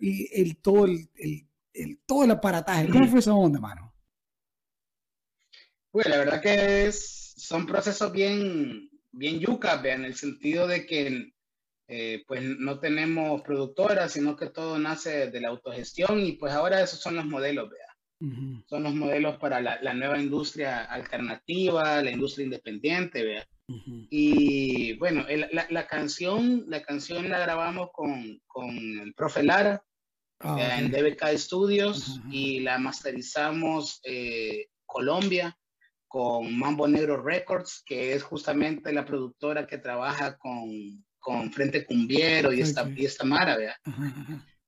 y 0.00 0.28
el, 0.40 0.56
todo, 0.58 0.86
el, 0.86 1.08
el, 1.72 1.98
todo 2.06 2.24
el 2.24 2.30
aparataje. 2.30 2.88
¿Cómo 2.88 3.06
fue 3.08 3.20
esa 3.20 3.34
onda, 3.34 3.60
mano? 3.60 3.94
Bueno, 5.92 6.10
la 6.10 6.18
verdad 6.18 6.40
que 6.40 6.86
es, 6.86 7.34
son 7.36 7.66
procesos 7.66 8.12
bien, 8.12 8.88
bien 9.10 9.40
yucas, 9.40 9.84
en 9.84 10.04
el 10.04 10.14
sentido 10.14 10.66
de 10.66 10.86
que 10.86 11.32
eh, 11.94 12.24
pues 12.26 12.42
no 12.42 12.80
tenemos 12.80 13.42
productoras, 13.42 14.12
sino 14.12 14.34
que 14.34 14.46
todo 14.46 14.78
nace 14.78 15.30
de 15.30 15.40
la 15.42 15.50
autogestión 15.50 16.20
y 16.24 16.32
pues 16.32 16.54
ahora 16.54 16.80
esos 16.80 17.00
son 17.00 17.16
los 17.16 17.26
modelos, 17.26 17.68
vea. 17.68 17.86
Son 18.66 18.84
los 18.84 18.94
modelos 18.94 19.36
para 19.36 19.60
la, 19.60 19.92
nueva 19.92 20.18
industria 20.18 20.84
alternativa, 20.84 22.00
la 22.00 22.10
industria 22.10 22.44
independiente, 22.44 23.22
vea. 23.22 23.46
Y 24.08 24.96
bueno, 24.96 25.26
la, 25.28 25.86
canción, 25.86 26.64
la 26.68 26.82
canción 26.82 27.28
la 27.28 27.40
grabamos 27.40 27.90
con, 27.92 28.40
con 28.46 28.70
el 28.70 29.12
profe 29.12 29.42
Lara 29.42 29.84
ah, 30.40 30.78
en 30.78 30.90
DBK 30.90 31.36
Studios 31.36 32.20
y 32.30 32.60
la 32.60 32.78
masterizamos 32.78 34.00
eh, 34.04 34.68
Colombia 34.86 35.58
con 36.08 36.56
Mambo 36.56 36.88
Negro 36.88 37.22
Records, 37.22 37.82
que 37.84 38.14
es 38.14 38.22
justamente 38.22 38.94
la 38.94 39.04
productora 39.04 39.66
que 39.66 39.78
trabaja 39.78 40.38
con, 40.38 41.04
con 41.22 41.52
Frente 41.52 41.86
Cumbiero 41.86 42.52
y 42.52 42.60
esta, 42.60 42.86
y 42.94 43.06
esta 43.06 43.24
Mara, 43.24 43.56
¿vea? 43.56 43.76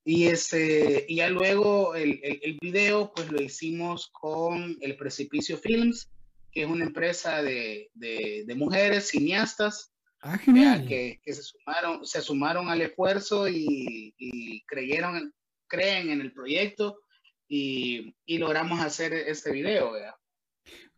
Y, 0.04 0.26
ese, 0.26 1.04
y 1.08 1.16
ya 1.16 1.28
luego 1.28 1.94
el, 1.96 2.20
el, 2.22 2.58
video, 2.60 3.12
pues 3.14 3.30
lo 3.30 3.42
hicimos 3.42 4.08
con 4.12 4.76
El 4.80 4.96
Precipicio 4.96 5.58
Films, 5.58 6.10
que 6.52 6.62
es 6.62 6.68
una 6.68 6.84
empresa 6.84 7.42
de, 7.42 7.90
de, 7.94 8.44
de 8.46 8.54
mujeres 8.54 9.08
cineastas 9.08 9.92
ah. 10.22 10.38
Que, 10.86 11.20
que, 11.22 11.32
se, 11.32 11.42
sumaron, 11.42 12.06
se 12.06 12.20
sumaron 12.22 12.68
al 12.68 12.82
esfuerzo 12.82 13.48
y, 13.48 14.14
y 14.16 14.62
creyeron, 14.64 15.34
creen 15.66 16.10
en 16.10 16.20
el 16.20 16.32
proyecto 16.32 17.00
y, 17.48 18.14
y 18.24 18.38
logramos 18.38 18.80
hacer 18.80 19.12
este 19.12 19.50
video. 19.50 19.92
¿vea? 19.92 20.14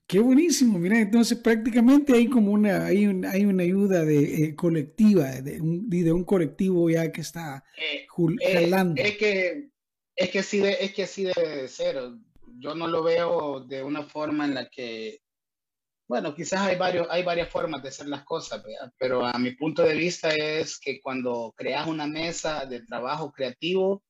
Qué 0.09 0.21
buenísimo, 0.21 0.79
mira, 0.79 1.01
entonces 1.01 1.37
prácticamente 1.37 2.15
hay 2.15 2.29
como 2.29 2.53
una, 2.53 2.87
hay, 2.87 3.07
hay 3.29 3.45
una 3.45 3.65
ayuda 3.65 4.05
de, 4.05 4.45
eh, 4.45 4.55
colectiva, 4.55 5.33
de 5.41 5.61
un, 5.61 5.91
de 5.91 6.13
un 6.13 6.23
colectivo 6.23 6.89
ya 6.89 7.11
que 7.11 7.23
está 7.23 7.65
eh, 7.77 8.07
eh 8.41 8.71
es, 8.97 9.17
que, 9.17 9.71
es 10.15 10.31
que 10.31 10.43
sí, 10.45 10.63
es 10.65 10.95
que 10.95 11.09
sí 11.09 11.25
debe 11.25 11.67
ser. 11.67 12.01
Yo 12.59 12.77
no 12.77 12.87
lo 12.87 13.03
veo 13.03 13.61
de 13.61 13.83
una 13.83 14.05
forma 14.05 14.45
en 14.45 14.55
la 14.55 14.71
que, 14.71 15.23
bueno, 16.07 16.37
quizás 16.37 16.61
hay, 16.61 16.77
varios, 16.77 17.09
hay 17.11 17.25
varias 17.25 17.49
formas 17.49 17.83
de 17.83 17.89
hacer 17.89 18.07
las 18.07 18.23
cosas, 18.23 18.63
pero 18.97 19.27
a 19.27 19.37
mi 19.41 19.57
punto 19.57 19.83
de 19.83 19.95
vista 19.95 20.33
es 20.33 20.79
que 20.79 21.01
cuando 21.01 21.53
creas 21.57 21.89
una 21.89 22.07
mesa 22.07 22.65
de 22.65 22.81
trabajo 22.87 23.33
creativo, 23.33 24.05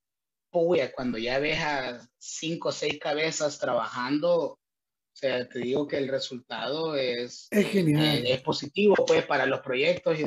pues, 0.50 0.92
cuando 0.94 1.16
ya 1.16 1.38
ves 1.38 1.58
a 1.58 2.06
cinco 2.18 2.68
o 2.68 2.72
seis 2.72 2.98
cabezas 3.00 3.58
trabajando, 3.58 4.58
o 5.16 5.18
sea, 5.18 5.48
te 5.48 5.60
digo 5.60 5.88
que 5.88 5.96
el 5.96 6.08
resultado 6.08 6.94
es, 6.94 7.48
es, 7.50 7.66
genial. 7.68 8.26
Eh, 8.26 8.34
es, 8.34 8.42
positivo 8.42 8.94
pues 9.06 9.24
para 9.24 9.46
los 9.46 9.60
proyectos. 9.60 10.20
Y, 10.20 10.26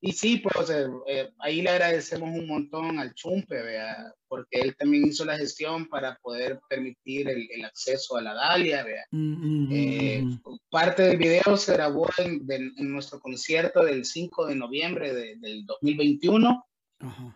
y 0.00 0.12
sí, 0.12 0.36
pues 0.36 0.70
eh, 0.70 1.30
ahí 1.40 1.62
le 1.62 1.70
agradecemos 1.70 2.28
un 2.30 2.46
montón 2.46 3.00
al 3.00 3.12
Chumpe, 3.12 3.60
¿vea? 3.60 4.14
porque 4.28 4.60
él 4.60 4.76
también 4.76 5.08
hizo 5.08 5.24
la 5.24 5.36
gestión 5.36 5.88
para 5.88 6.16
poder 6.22 6.60
permitir 6.68 7.28
el, 7.28 7.48
el 7.50 7.64
acceso 7.64 8.16
a 8.16 8.22
la 8.22 8.34
Dalia. 8.34 8.84
¿vea? 8.84 9.04
Mm, 9.10 9.66
mm, 9.66 9.72
eh, 9.72 10.22
mm, 10.22 10.58
parte 10.70 11.02
del 11.02 11.16
video 11.16 11.56
se 11.56 11.72
grabó 11.72 12.08
en, 12.18 12.46
en, 12.48 12.92
nuestro 12.92 13.18
concierto 13.18 13.84
del 13.84 14.04
5 14.04 14.46
de 14.46 14.54
noviembre 14.54 15.12
de, 15.12 15.34
del 15.38 15.66
2021 15.66 16.69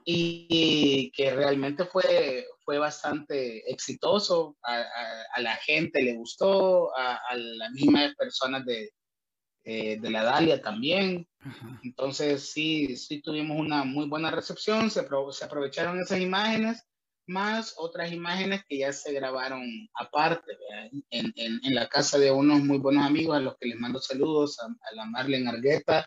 y 0.04 1.10
que 1.12 1.34
realmente 1.34 1.84
fue, 1.86 2.46
fue 2.64 2.78
bastante 2.78 3.70
exitoso, 3.70 4.56
a, 4.62 5.40
la 5.40 5.56
gente 5.56 6.02
le 6.02 6.14
gustó, 6.14 6.94
a, 6.96 7.18
las 7.36 7.70
mismas 7.72 8.14
personas 8.14 8.64
de, 8.64 8.90
eh, 9.64 9.98
de 10.00 10.10
la 10.10 10.24
Dalia 10.24 10.60
también. 10.60 11.26
Entonces 11.82 12.50
sí, 12.50 12.96
sí 12.96 13.22
tuvimos 13.22 13.58
una 13.58 13.84
muy 13.84 14.06
buena 14.06 14.30
recepción, 14.30 14.90
se, 14.90 15.06
se 15.32 15.44
aprovecharon 15.44 16.00
esas 16.00 16.20
imágenes, 16.20 16.82
más 17.26 17.74
otras 17.78 18.12
imágenes 18.12 18.62
que 18.68 18.78
ya 18.78 18.92
se 18.92 19.12
grabaron 19.14 19.62
aparte, 19.94 20.52
en, 21.10 21.32
en, 21.36 21.60
en, 21.64 21.74
la 21.74 21.88
casa 21.88 22.18
de 22.18 22.30
unos 22.30 22.60
muy 22.60 22.76
buenos 22.76 23.06
amigos 23.06 23.34
a 23.34 23.40
los 23.40 23.56
que 23.56 23.68
les 23.68 23.78
mando 23.78 23.98
saludos, 23.98 24.58
a, 24.60 24.66
a 24.66 24.94
la 24.94 25.06
Marlene 25.06 25.48
Argueta 25.48 26.06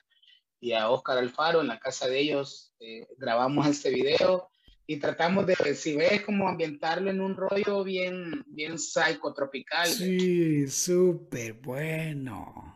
y 0.59 0.73
a 0.73 0.89
Oscar 0.89 1.17
Alfaro, 1.17 1.61
en 1.61 1.67
la 1.67 1.79
casa 1.79 2.07
de 2.07 2.19
ellos 2.19 2.73
eh, 2.79 3.07
grabamos 3.17 3.67
este 3.67 3.89
video 3.89 4.49
y 4.89 4.97
tratamos 4.97 5.45
de, 5.45 5.55
si 5.75 5.97
ves, 5.97 6.23
como 6.23 6.47
ambientarlo 6.47 7.11
en 7.11 7.19
un 7.19 7.35
rollo 7.35 7.83
bien, 7.83 8.45
bien 8.47 8.79
psicotropical. 8.79 9.87
Sí, 9.89 10.65
súper 10.69 11.53
bueno. 11.53 12.73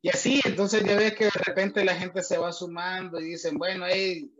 Y 0.00 0.10
así, 0.10 0.40
entonces 0.44 0.84
ya 0.84 0.96
ves 0.96 1.14
que 1.16 1.24
de 1.24 1.30
repente 1.30 1.84
la 1.84 1.96
gente 1.96 2.22
se 2.22 2.38
va 2.38 2.52
sumando 2.52 3.20
y 3.20 3.30
dicen, 3.30 3.58
bueno, 3.58 3.84
hey, 3.88 4.30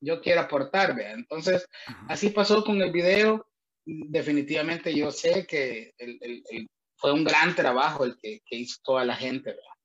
yo 0.00 0.20
quiero 0.20 0.42
aportar, 0.42 0.94
¿vea? 0.94 1.12
Entonces, 1.12 1.66
así 2.08 2.28
pasó 2.28 2.62
con 2.62 2.80
el 2.82 2.92
video. 2.92 3.46
Definitivamente 3.86 4.94
yo 4.94 5.10
sé 5.10 5.46
que 5.46 5.94
el, 5.96 6.18
el, 6.20 6.68
fue 6.96 7.12
un 7.12 7.24
gran 7.24 7.54
trabajo 7.54 8.04
el 8.04 8.18
que, 8.18 8.42
que 8.44 8.56
hizo 8.56 8.78
toda 8.84 9.06
la 9.06 9.16
gente, 9.16 9.52
¿vea? 9.52 9.79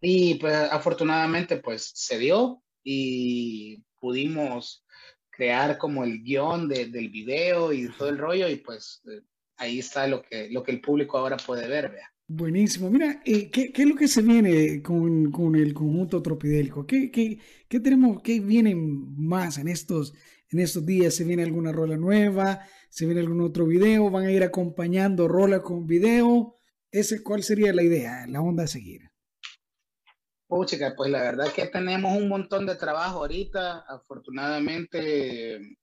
Y 0.00 0.36
pues 0.36 0.54
afortunadamente 0.54 1.58
pues 1.58 1.90
se 1.94 2.18
dio 2.18 2.62
y 2.82 3.82
pudimos 3.98 4.84
crear 5.30 5.78
como 5.78 6.04
el 6.04 6.22
guion 6.22 6.68
de, 6.68 6.86
del 6.86 7.08
video 7.08 7.72
y 7.72 7.88
todo 7.88 8.08
el 8.08 8.18
rollo 8.18 8.48
y 8.48 8.56
pues 8.56 9.02
eh, 9.10 9.22
ahí 9.56 9.78
está 9.78 10.06
lo 10.06 10.22
que, 10.22 10.48
lo 10.50 10.62
que 10.62 10.72
el 10.72 10.80
público 10.80 11.18
ahora 11.18 11.36
puede 11.36 11.68
ver, 11.68 11.90
vea. 11.90 12.08
Buenísimo. 12.28 12.88
Mira, 12.90 13.20
eh, 13.24 13.50
¿qué, 13.50 13.72
¿qué, 13.72 13.82
es 13.82 13.88
lo 13.88 13.94
que 13.94 14.08
se 14.08 14.22
viene 14.22 14.82
con, 14.82 15.30
con 15.30 15.54
el 15.54 15.74
conjunto 15.74 16.22
tropidélico? 16.22 16.86
¿Qué, 16.86 17.10
¿Qué, 17.10 17.38
qué, 17.68 17.80
tenemos, 17.80 18.22
qué 18.22 18.40
viene 18.40 18.74
más 18.74 19.58
en 19.58 19.68
estos, 19.68 20.14
en 20.50 20.60
estos 20.60 20.86
días? 20.86 21.14
¿Se 21.14 21.24
viene 21.24 21.42
alguna 21.42 21.72
rola 21.72 21.96
nueva? 21.96 22.60
¿Se 22.88 23.04
viene 23.04 23.20
algún 23.20 23.42
otro 23.42 23.66
video? 23.66 24.10
¿Van 24.10 24.24
a 24.24 24.32
ir 24.32 24.42
acompañando 24.42 25.28
rola 25.28 25.60
con 25.60 25.86
video? 25.86 26.56
¿Ese, 26.90 27.22
¿Cuál 27.22 27.42
sería 27.42 27.72
la 27.74 27.82
idea, 27.82 28.26
la 28.26 28.40
onda 28.40 28.64
a 28.64 28.68
seguir? 28.68 29.11
Puchica, 30.52 30.94
pues 30.94 31.10
la 31.10 31.22
verdad 31.22 31.50
que 31.50 31.64
tenemos 31.64 32.14
un 32.14 32.28
montón 32.28 32.66
de 32.66 32.74
trabajo 32.74 33.20
ahorita. 33.20 33.86
Afortunadamente, 33.88 35.78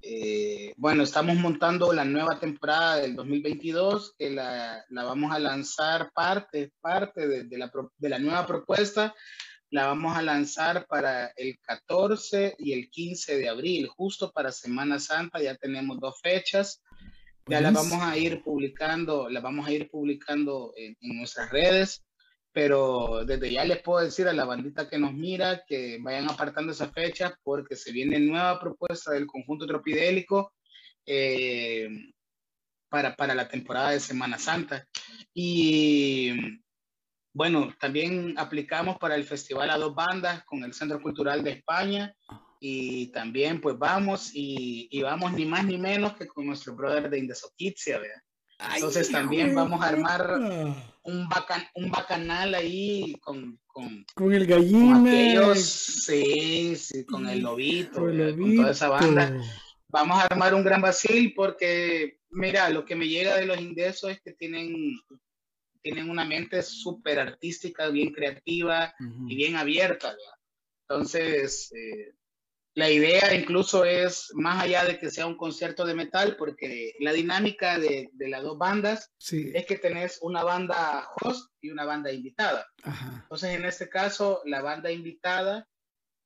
eh, 0.00 0.72
bueno, 0.78 1.02
estamos 1.02 1.36
montando 1.36 1.92
la 1.92 2.06
nueva 2.06 2.40
temporada 2.40 2.96
del 2.96 3.14
2022, 3.14 4.14
que 4.16 4.30
la, 4.30 4.82
la 4.88 5.04
vamos 5.04 5.30
a 5.30 5.38
lanzar 5.38 6.10
parte, 6.14 6.72
parte 6.80 7.28
de, 7.28 7.44
de, 7.44 7.58
la, 7.58 7.70
de, 7.98 8.08
la, 8.08 8.18
nueva 8.18 8.46
propuesta. 8.46 9.14
La 9.68 9.88
vamos 9.88 10.16
a 10.16 10.22
lanzar 10.22 10.86
para 10.86 11.26
el 11.36 11.58
14 11.60 12.54
y 12.60 12.72
el 12.72 12.88
15 12.88 13.36
de 13.36 13.48
abril, 13.50 13.88
justo 13.88 14.32
para 14.32 14.52
Semana 14.52 15.00
Santa. 15.00 15.38
Ya 15.42 15.54
tenemos 15.56 16.00
dos 16.00 16.18
fechas. 16.22 16.82
Ya 17.46 17.60
la 17.60 17.70
vamos 17.70 18.00
a 18.00 18.16
ir 18.16 18.42
publicando, 18.42 19.28
la 19.28 19.40
vamos 19.40 19.66
a 19.68 19.72
ir 19.72 19.90
publicando 19.90 20.72
en, 20.78 20.96
en 20.98 21.18
nuestras 21.18 21.50
redes 21.50 22.02
pero 22.52 23.24
desde 23.24 23.50
ya 23.50 23.64
les 23.64 23.82
puedo 23.82 24.04
decir 24.04 24.28
a 24.28 24.32
la 24.32 24.44
bandita 24.44 24.88
que 24.88 24.98
nos 24.98 25.14
mira 25.14 25.64
que 25.66 25.98
vayan 26.00 26.28
apartando 26.28 26.72
esa 26.72 26.90
fecha 26.90 27.38
porque 27.42 27.76
se 27.76 27.92
viene 27.92 28.20
nueva 28.20 28.60
propuesta 28.60 29.12
del 29.12 29.26
conjunto 29.26 29.66
tropidélico 29.66 30.52
eh, 31.06 31.88
para, 32.90 33.16
para 33.16 33.34
la 33.34 33.48
temporada 33.48 33.90
de 33.90 34.00
Semana 34.00 34.38
Santa. 34.38 34.86
Y 35.32 36.60
bueno, 37.32 37.74
también 37.80 38.34
aplicamos 38.36 38.98
para 38.98 39.14
el 39.14 39.24
festival 39.24 39.70
a 39.70 39.78
dos 39.78 39.94
bandas 39.94 40.44
con 40.44 40.62
el 40.62 40.74
Centro 40.74 41.00
Cultural 41.00 41.42
de 41.42 41.52
España 41.52 42.14
y 42.60 43.10
también 43.12 43.62
pues 43.62 43.78
vamos 43.78 44.30
y, 44.34 44.88
y 44.90 45.00
vamos 45.00 45.32
ni 45.32 45.46
más 45.46 45.64
ni 45.64 45.78
menos 45.78 46.14
que 46.16 46.26
con 46.26 46.46
nuestro 46.46 46.76
brother 46.76 47.08
de 47.08 47.18
Indesoquitzia, 47.18 47.98
¿verdad? 47.98 48.20
Entonces 48.74 49.10
también 49.10 49.54
vamos 49.54 49.82
a 49.82 49.88
armar 49.88 50.38
un, 51.02 51.28
bacan, 51.28 51.62
un 51.74 51.90
bacanal 51.90 52.54
ahí 52.54 53.16
con, 53.20 53.58
con, 53.66 54.04
con 54.14 54.32
el 54.32 54.46
gallina. 54.46 55.54
sí, 55.54 56.76
sí, 56.76 57.04
con 57.04 57.28
el 57.28 57.40
lobito, 57.40 58.00
con, 58.00 58.56
toda 58.56 58.70
esa 58.70 58.88
banda. 58.88 59.42
Vamos 59.88 60.18
a 60.18 60.24
armar 60.24 60.54
un 60.54 60.64
gran 60.64 60.80
vacil 60.80 61.34
porque, 61.34 62.20
mira, 62.30 62.70
lo 62.70 62.84
que 62.84 62.96
me 62.96 63.08
llega 63.08 63.36
de 63.36 63.46
los 63.46 63.60
indesos 63.60 64.10
es 64.10 64.20
que 64.22 64.32
tienen, 64.32 64.98
tienen 65.82 66.08
una 66.08 66.24
mente 66.24 66.62
súper 66.62 67.18
artística, 67.18 67.88
bien 67.88 68.12
creativa 68.12 68.94
y 69.28 69.36
bien 69.36 69.56
abierta. 69.56 70.16
Entonces, 70.88 71.72
eh, 71.72 72.14
la 72.74 72.90
idea 72.90 73.34
incluso 73.34 73.84
es 73.84 74.30
más 74.34 74.62
allá 74.62 74.84
de 74.84 74.98
que 74.98 75.10
sea 75.10 75.26
un 75.26 75.36
concierto 75.36 75.84
de 75.84 75.94
metal, 75.94 76.36
porque 76.36 76.94
la 77.00 77.12
dinámica 77.12 77.78
de, 77.78 78.08
de 78.12 78.28
las 78.28 78.42
dos 78.42 78.56
bandas 78.56 79.12
es 79.30 79.66
que 79.66 79.76
tenés 79.76 80.18
una 80.22 80.42
banda 80.42 81.06
host 81.20 81.52
y 81.60 81.70
una 81.70 81.84
banda 81.84 82.10
invitada. 82.10 82.66
Entonces, 83.22 83.50
en 83.50 83.66
este 83.66 83.88
caso, 83.88 84.40
la 84.46 84.62
banda 84.62 84.90
invitada 84.90 85.68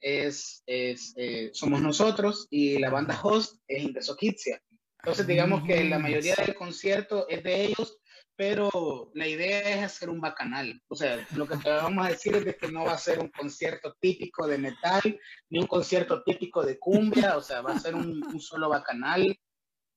es, 0.00 0.62
es 0.66 1.14
eh, 1.16 1.50
somos 1.52 1.80
nosotros 1.80 2.46
y 2.50 2.78
la 2.78 2.90
banda 2.90 3.18
host 3.20 3.56
es 3.66 3.82
Indesokitsia. 3.82 4.62
Entonces, 4.98 5.26
digamos 5.26 5.64
que 5.66 5.85
la 5.85 5.98
mayoría 5.98 6.35
del 6.37 6.54
concierto 6.54 7.28
es 7.28 7.42
de 7.42 7.64
ellos, 7.66 7.98
pero 8.37 9.11
la 9.14 9.27
idea 9.27 9.61
es 9.61 9.83
hacer 9.83 10.11
un 10.11 10.20
bacanal. 10.20 10.81
O 10.88 10.94
sea, 10.94 11.27
lo 11.35 11.49
que 11.49 11.57
te 11.57 11.70
vamos 11.70 12.07
a 12.07 12.11
decir 12.11 12.37
es 12.37 12.57
que 12.57 12.70
no 12.70 12.85
va 12.85 12.92
a 12.92 12.99
ser 12.99 13.18
un 13.18 13.29
concierto 13.29 13.96
típico 13.99 14.46
de 14.46 14.59
metal, 14.59 15.18
ni 15.49 15.59
un 15.59 15.66
concierto 15.66 16.22
típico 16.22 16.64
de 16.64 16.79
cumbia, 16.79 17.37
o 17.37 17.42
sea, 17.42 17.62
va 17.62 17.72
a 17.72 17.81
ser 17.81 17.94
un, 17.94 18.22
solo 18.40 18.68
bacanal 18.68 19.38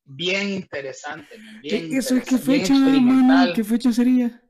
bien 0.05 0.49
interesante. 0.49 1.37
Bien 1.61 1.93
¿Eso 1.93 2.15
qué 2.25 2.37
fecha, 2.37 2.73
¿Qué 3.53 3.63
fecha 3.63 3.91
sería? 3.91 4.41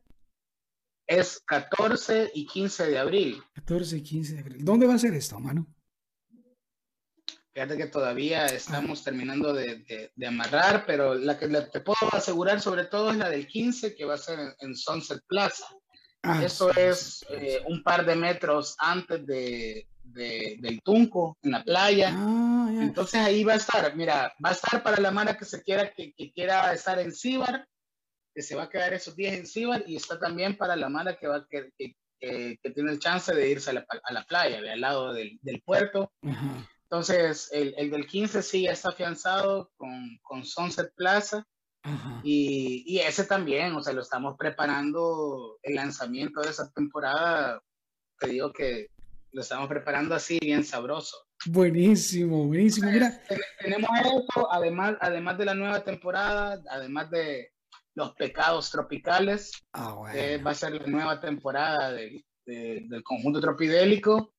Es 1.08 1.42
14 1.48 2.32
y 2.36 2.46
15 2.46 2.88
de 2.92 3.00
abril. 3.00 3.42
14 3.56 3.98
y 3.98 4.04
15 4.04 4.34
de 4.36 4.40
abril. 4.40 4.64
¿Dónde 4.64 4.86
va 4.86 4.94
a 4.94 5.00
ser 5.00 5.16
esto, 5.16 5.40
mano? 5.40 5.68
Fíjate 7.54 7.78
que 7.78 7.88
todavía 7.88 8.46
estamos 8.46 9.04
terminando 9.04 9.54
de, 9.54 10.12
amarrar, 10.26 10.86
pero 10.86 11.16
la 11.16 11.38
que 11.38 11.48
te 11.48 11.82
puedo 11.82 11.98
asegurar 12.12 12.62
sobre 12.62 12.86
todo 12.86 13.12
es 13.12 13.18
la 13.18 13.30
del 13.30 13.48
15, 13.48 13.96
que 13.96 14.06
va 14.06 14.14
a 14.14 14.18
ser 14.18 14.40
en, 14.60 14.76
Sunset 14.76 15.22
Plaza. 15.28 15.66
Ah, 16.22 16.44
Eso 16.44 16.70
es 16.76 17.26
eh, 17.30 17.64
un 17.68 17.82
par 17.82 18.06
de 18.06 18.16
metros 18.16 18.76
antes 18.78 19.26
de, 19.26 19.88
del 20.04 20.82
Tunco, 20.84 21.38
en 21.42 21.52
la 21.52 21.64
playa. 21.64 22.12
Ah, 22.14 22.70
Entonces 22.82 23.20
ahí 23.20 23.44
va 23.44 23.54
a 23.54 23.58
estar, 23.58 23.96
mira, 23.96 24.34
va 24.44 24.50
a 24.50 24.54
estar 24.54 24.84
para 24.84 25.02
la 25.02 25.12
mara 25.12 25.36
que 25.36 25.46
se 25.46 25.64
quiera, 25.64 25.92
que, 25.92 26.14
quiera 26.34 26.72
estar 26.74 27.00
en 27.00 27.12
Cibar, 27.12 27.68
que 28.34 28.44
se 28.44 28.56
va 28.56 28.64
a 28.64 28.70
quedar 28.70 28.94
esos 28.94 29.16
días 29.16 29.34
en 29.34 29.48
Cibar, 29.48 29.84
y 29.88 29.96
está 29.96 30.20
también 30.20 30.56
para 30.56 30.76
la 30.76 30.90
mara 30.90 31.18
que 31.18 31.28
va 31.28 31.48
que, 31.50 31.72
que, 32.20 32.58
tiene 32.76 32.92
el 32.92 33.00
chance 33.00 33.34
de 33.34 33.50
irse 33.50 33.72
a 33.72 33.74
la, 33.74 33.86
a 34.04 34.14
la 34.14 34.24
playa, 34.24 34.62
de 34.62 34.72
al 34.72 34.82
lado 34.82 35.14
del, 35.14 35.40
del 35.42 35.62
puerto. 35.62 36.12
Entonces, 36.92 37.50
el, 37.52 37.76
el, 37.78 37.92
del 37.92 38.08
15 38.08 38.42
sí 38.42 38.64
ya 38.64 38.72
está 38.72 38.90
afianzado 38.90 39.72
con, 39.78 40.18
con 40.24 40.44
Sunset 40.44 40.92
Plaza. 40.96 41.46
Y, 42.24 42.84
y, 42.86 43.00
ese 43.00 43.24
también, 43.24 43.74
o 43.74 43.82
sea, 43.82 43.94
lo 43.94 44.02
estamos 44.02 44.36
preparando, 44.38 45.58
el 45.64 45.76
lanzamiento 45.76 46.42
de 46.42 46.50
esa 46.50 46.70
temporada, 46.72 47.62
te 48.20 48.30
digo 48.30 48.52
que 48.52 48.88
lo 49.32 49.42
estamos 49.42 49.70
preparando 49.70 50.14
así, 50.16 50.40
bien 50.42 50.64
sabroso. 50.64 51.16
Buenísimo, 51.46 52.48
buenísimo. 52.48 52.92
Mira. 52.92 53.22
Tenemos 53.60 53.90
esto, 54.00 54.52
además, 54.52 54.98
además 55.00 55.38
de 55.38 55.46
la 55.46 55.54
nueva 55.54 55.84
temporada, 55.84 56.62
además 56.70 57.10
de 57.12 57.54
los 57.96 58.14
pecados 58.16 58.72
tropicales, 58.72 59.52
ah, 59.74 59.96
va 59.96 60.52
a 60.52 60.56
ser 60.56 60.74
la 60.74 60.88
nueva 60.88 61.20
temporada 61.20 61.92
de, 61.92 62.26
del 62.46 63.04
conjunto 63.04 63.40
tropidélico. 63.40 64.34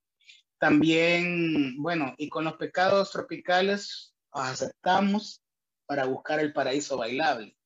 También, 0.60 1.82
bueno, 1.82 2.14
y 2.18 2.28
con 2.28 2.44
los 2.44 2.54
pecados 2.54 3.10
tropicales 3.10 4.14
aceptamos 4.30 5.42
para 5.86 6.04
buscar 6.04 6.38
el 6.38 6.52
paraíso 6.52 6.98
bailable. 6.98 7.56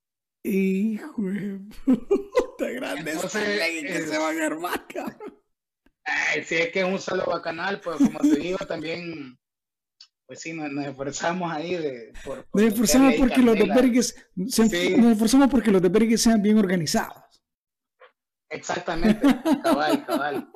Hijo 0.44 1.22
de 1.22 1.58
puta, 1.84 2.70
grande 2.70 3.12
que 3.82 4.02
se 4.02 4.18
van 4.18 4.40
a 4.40 4.46
armar, 4.46 4.86
si 6.44 6.54
es 6.54 6.70
que 6.70 6.80
es 6.80 6.84
un 6.84 7.00
solo 7.00 7.24
bacanal, 7.26 7.80
pues 7.80 7.96
como 7.96 8.20
te 8.20 8.36
digo, 8.36 8.58
también, 8.58 9.38
pues 10.26 10.40
sí, 10.40 10.52
nos, 10.52 10.86
esforzamos 10.86 11.50
ahí 11.50 11.74
de... 11.74 12.12
nos 12.52 12.62
esforzamos 12.62 13.14
porque 13.14 13.42
los 13.42 13.58
desvergues, 13.58 14.26
nos 14.36 14.58
esforzamos 14.58 15.48
porque 15.48 15.70
los 15.72 15.82
desvergues 15.82 16.22
sean 16.22 16.40
bien 16.42 16.58
organizados. 16.58 17.24
Exactamente, 18.50 19.26
cabal, 19.64 20.06
cabal. 20.06 20.52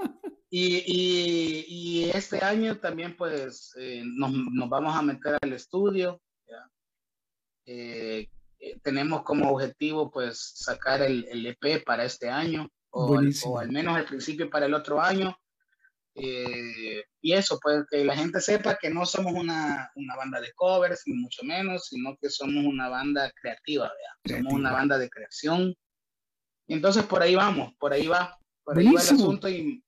Y, 0.50 0.84
y, 0.86 2.10
este 2.10 2.42
año 2.42 2.78
también 2.78 3.14
pues 3.16 3.74
eh, 3.78 4.02
nos, 4.04 4.32
nos, 4.32 4.68
vamos 4.68 4.96
a 4.96 5.02
meter 5.02 5.36
al 5.42 5.52
estudio. 5.52 6.20
Eh, 7.66 8.30
eh, 8.58 8.80
tenemos 8.82 9.22
como 9.24 9.50
objetivo 9.50 10.10
pues 10.10 10.52
sacar 10.54 11.02
el, 11.02 11.26
el 11.30 11.46
EP 11.46 11.84
para 11.84 12.04
este 12.04 12.30
año 12.30 12.66
o, 12.90 13.20
o, 13.44 13.58
al 13.58 13.70
menos 13.70 13.94
al 13.94 14.06
principio 14.06 14.48
para 14.48 14.64
el 14.64 14.72
otro 14.72 15.02
año. 15.02 15.36
y 16.14 17.32
eso, 17.32 17.58
pues 17.62 17.84
que 17.90 18.04
la 18.04 18.16
gente 18.16 18.40
sepa 18.40 18.78
que 18.80 18.88
no 18.88 19.04
somos 19.04 19.34
una, 19.34 19.90
una, 19.96 20.16
banda 20.16 20.40
de 20.40 20.52
covers, 20.54 21.02
ni 21.04 21.14
mucho 21.14 21.44
menos, 21.44 21.88
sino 21.88 22.16
que 22.16 22.30
somos 22.30 22.64
una 22.64 22.88
banda 22.88 23.30
creativa, 23.40 23.92
somos 24.24 24.54
una 24.54 24.72
banda 24.72 24.96
de 24.96 25.10
creación. 25.10 25.74
Y 26.66 26.74
entonces 26.74 27.04
por 27.04 27.22
ahí 27.22 27.34
vamos, 27.34 27.74
por 27.78 27.92
ahí 27.92 28.06
va, 28.06 28.36
por 28.64 28.78
ahí 28.78 28.86
va 28.86 28.92
el 28.92 28.96
asunto 28.96 29.48
y 29.48 29.84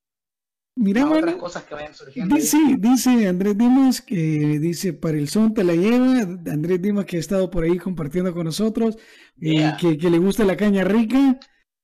Mira, 0.81 1.07
otras 1.07 1.35
cosas 1.37 1.65
que 1.65 1.75
vayan 1.75 1.95
surgiendo. 1.95 2.35
Dice, 2.35 2.57
dice 2.79 3.29
Andrés 3.29 3.59
Dimas 3.59 4.01
que 4.01 4.59
dice 4.59 4.95
para 4.95 5.19
el 5.19 5.29
son 5.29 5.53
te 5.53 5.63
la 5.63 5.75
lleva. 5.75 6.21
Andrés 6.51 6.81
Dimas 6.81 7.05
que 7.05 7.19
ha 7.19 7.21
estado 7.21 7.51
por 7.51 7.65
ahí 7.65 7.77
compartiendo 7.77 8.33
con 8.33 8.45
nosotros, 8.47 8.97
eh, 9.43 9.73
que, 9.79 9.99
que, 9.99 10.09
le 10.09 10.17
gusta 10.17 10.43
la 10.43 10.57
caña 10.57 10.83
rica. 10.85 11.39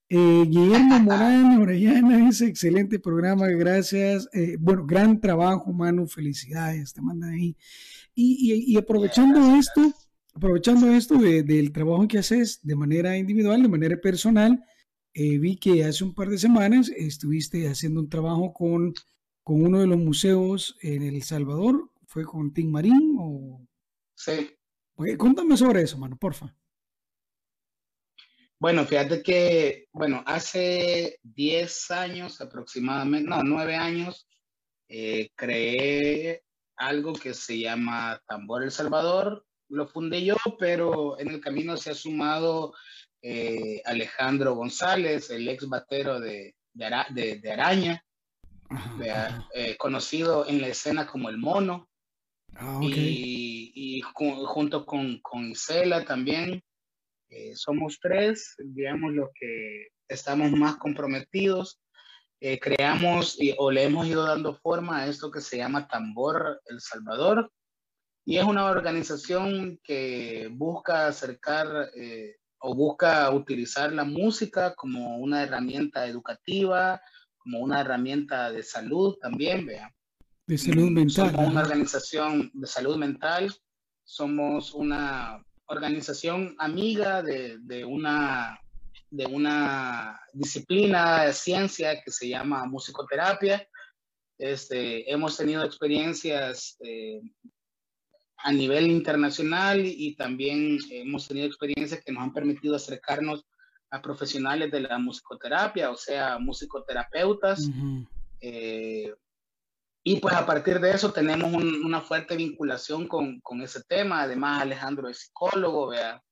Eh, 0.09 0.44
Guillermo 0.48 0.98
Morán, 1.00 1.61
Orellana, 1.61 2.16
dice 2.24 2.46
excelente 2.46 2.98
programa, 2.98 3.48
gracias. 3.48 4.30
Eh, 4.32 4.56
bueno, 4.59 4.87
gran 4.87 5.20
trabajo, 5.20 5.74
Manu, 5.74 6.06
felicidades, 6.06 6.94
te 6.94 7.02
mandan 7.02 7.35
ahí. 7.35 7.54
Y, 8.14 8.50
y, 8.50 8.72
y 8.72 8.78
aprovechando 8.78 9.56
esto, 9.56 9.92
aprovechando 10.35 10.90
esto 10.90 11.16
de, 11.16 11.42
del 11.42 11.70
trabajo 11.70 12.09
que 12.09 12.16
haces 12.16 12.61
de 12.62 12.76
manera 12.76 13.18
individual, 13.18 13.61
de 13.61 13.68
manera 13.68 14.00
personal, 14.00 14.64
eh, 15.18 15.38
vi 15.38 15.57
que 15.57 15.83
hace 15.83 16.05
un 16.05 16.12
par 16.12 16.29
de 16.29 16.37
semanas 16.37 16.90
estuviste 16.90 17.66
haciendo 17.68 18.00
un 18.00 18.11
trabajo 18.11 18.52
con, 18.52 18.92
con 19.42 19.62
uno 19.62 19.81
de 19.81 19.87
los 19.87 19.96
museos 19.96 20.76
en 20.83 21.02
El 21.02 21.22
Salvador. 21.22 21.90
¿Fue 22.07 22.24
con 22.24 22.52
Tim 22.52 22.70
Marín 22.70 23.16
o...? 23.18 23.66
Sí. 24.14 24.50
Oye, 24.96 25.16
cuéntame 25.16 25.57
sobre 25.57 25.81
eso, 25.81 25.96
mano, 25.96 26.18
porfa. 26.18 26.55
Bueno, 28.59 28.85
fíjate 28.85 29.22
que, 29.22 29.88
bueno, 29.90 30.22
hace 30.26 31.18
10 31.22 31.90
años 31.92 32.38
aproximadamente, 32.42 33.31
no, 33.31 33.42
9 33.42 33.74
años, 33.74 34.29
eh, 34.87 35.31
creé 35.35 36.42
algo 36.76 37.14
que 37.14 37.33
se 37.33 37.59
llama 37.59 38.20
Tambor 38.29 38.64
El 38.64 38.70
Salvador. 38.70 39.46
Lo 39.70 39.87
fundé 39.87 40.22
yo, 40.22 40.37
pero 40.59 41.18
en 41.18 41.29
el 41.29 41.40
camino 41.40 41.79
se 41.79 41.92
ha 41.92 41.94
sumado 41.94 42.74
eh, 43.29 43.83
Alejandro 43.85 44.55
González, 44.55 45.31
el 45.31 45.49
ex 45.49 45.69
batero 45.69 46.21
de, 46.21 46.55
de, 46.73 47.53
Araña, 47.53 48.05
eh, 49.53 49.77
conocido 49.77 50.47
en 50.47 50.61
la 50.61 50.69
escena 50.69 51.09
como 51.09 51.29
el 51.29 51.37
mono. 51.37 51.89
Ah, 52.55 52.79
y, 52.81 54.01
junto 54.15 54.87
con, 54.87 55.19
con 55.23 55.51
Isela 55.51 56.05
también, 56.05 56.62
eh, 57.29 57.57
somos 57.57 57.99
tres, 58.01 58.55
digamos, 58.59 59.12
los 59.12 59.31
que 59.35 59.89
estamos 60.07 60.53
más 60.53 60.77
comprometidos. 60.77 61.81
creamos 62.61 63.37
o 63.59 63.73
le 63.73 63.83
hemos 63.83 64.07
ido 64.07 64.25
dando 64.25 64.55
forma 64.55 64.99
a 64.99 65.09
esto 65.09 65.33
que 65.33 65.41
se 65.41 65.57
llama 65.57 65.89
Tambor 65.89 66.62
El 66.67 66.81
Salvador. 66.81 67.51
Y 68.25 68.39
es 68.39 68.45
una 68.45 68.67
organización 68.67 69.81
que 69.83 70.49
busca 70.53 71.09
acercar 71.09 71.91
o 72.61 72.75
busca 72.75 73.31
utilizar 73.31 73.92
la 73.92 74.05
música 74.05 74.75
como 74.75 75.19
una 75.19 75.42
herramienta 75.42 76.07
educativa, 76.07 77.01
como 77.38 77.61
una 77.61 77.81
herramienta 77.81 78.51
de 78.51 78.62
salud 78.62 79.16
también, 79.21 79.66
vea. 79.66 79.92
De 80.47 80.59
salud 80.59 80.90
mental. 80.90 81.31
Somos 81.31 81.49
una 81.49 81.61
organización 81.61 82.51
de 82.55 82.66
salud 82.66 82.97
mental, 82.97 83.53
somos 84.05 84.75
una 84.75 85.45
organización 85.66 86.55
amiga 86.59 87.23
de, 87.23 87.59
de 87.61 87.85
una, 87.85 88.59
de 89.11 89.27
una 89.27 90.21
disciplina 90.33 91.25
de 91.25 91.33
ciencia 91.33 92.01
que 92.03 92.11
se 92.11 92.29
llama 92.29 92.64
musicoterapia. 92.66 93.69
Este, 94.38 95.11
hemos 95.11 95.37
tenido 95.37 95.64
experiencias 95.64 96.77
eh, 96.81 97.21
a 98.46 98.52
nivel 98.52 98.88
internacional 98.88 99.85
y 99.85 100.14
también 100.14 100.78
hemos 100.92 101.26
tenido 101.26 101.48
experiencias 101.48 102.00
que 102.04 102.12
nos 102.12 102.22
han 102.22 102.32
permitido 102.32 102.76
acercarnos 102.76 103.44
a 103.90 104.00
profesionales 104.00 104.70
de 104.70 104.82
la 104.82 105.00
musicoterapia, 105.00 105.90
o 105.90 105.96
sea, 105.96 106.38
musicoterapeutas. 106.38 107.68
Eh, 108.40 109.12
y 110.04 110.20
pues 110.20 110.32
a 110.37 110.46
partir 110.46 110.78
de 110.78 110.92
eso 110.92 111.12
tenemos 111.12 111.52
una 111.52 112.00
fuerte 112.00 112.37
vinculación 112.37 113.09
con, 113.09 113.40
con, 113.40 113.62
ese 113.62 113.82
tema. 113.82 114.22
Además, 114.22 114.62
Alejandro 114.62 115.09
es 115.09 115.22
psicólogo, 115.22 115.88
vea. 115.88 116.22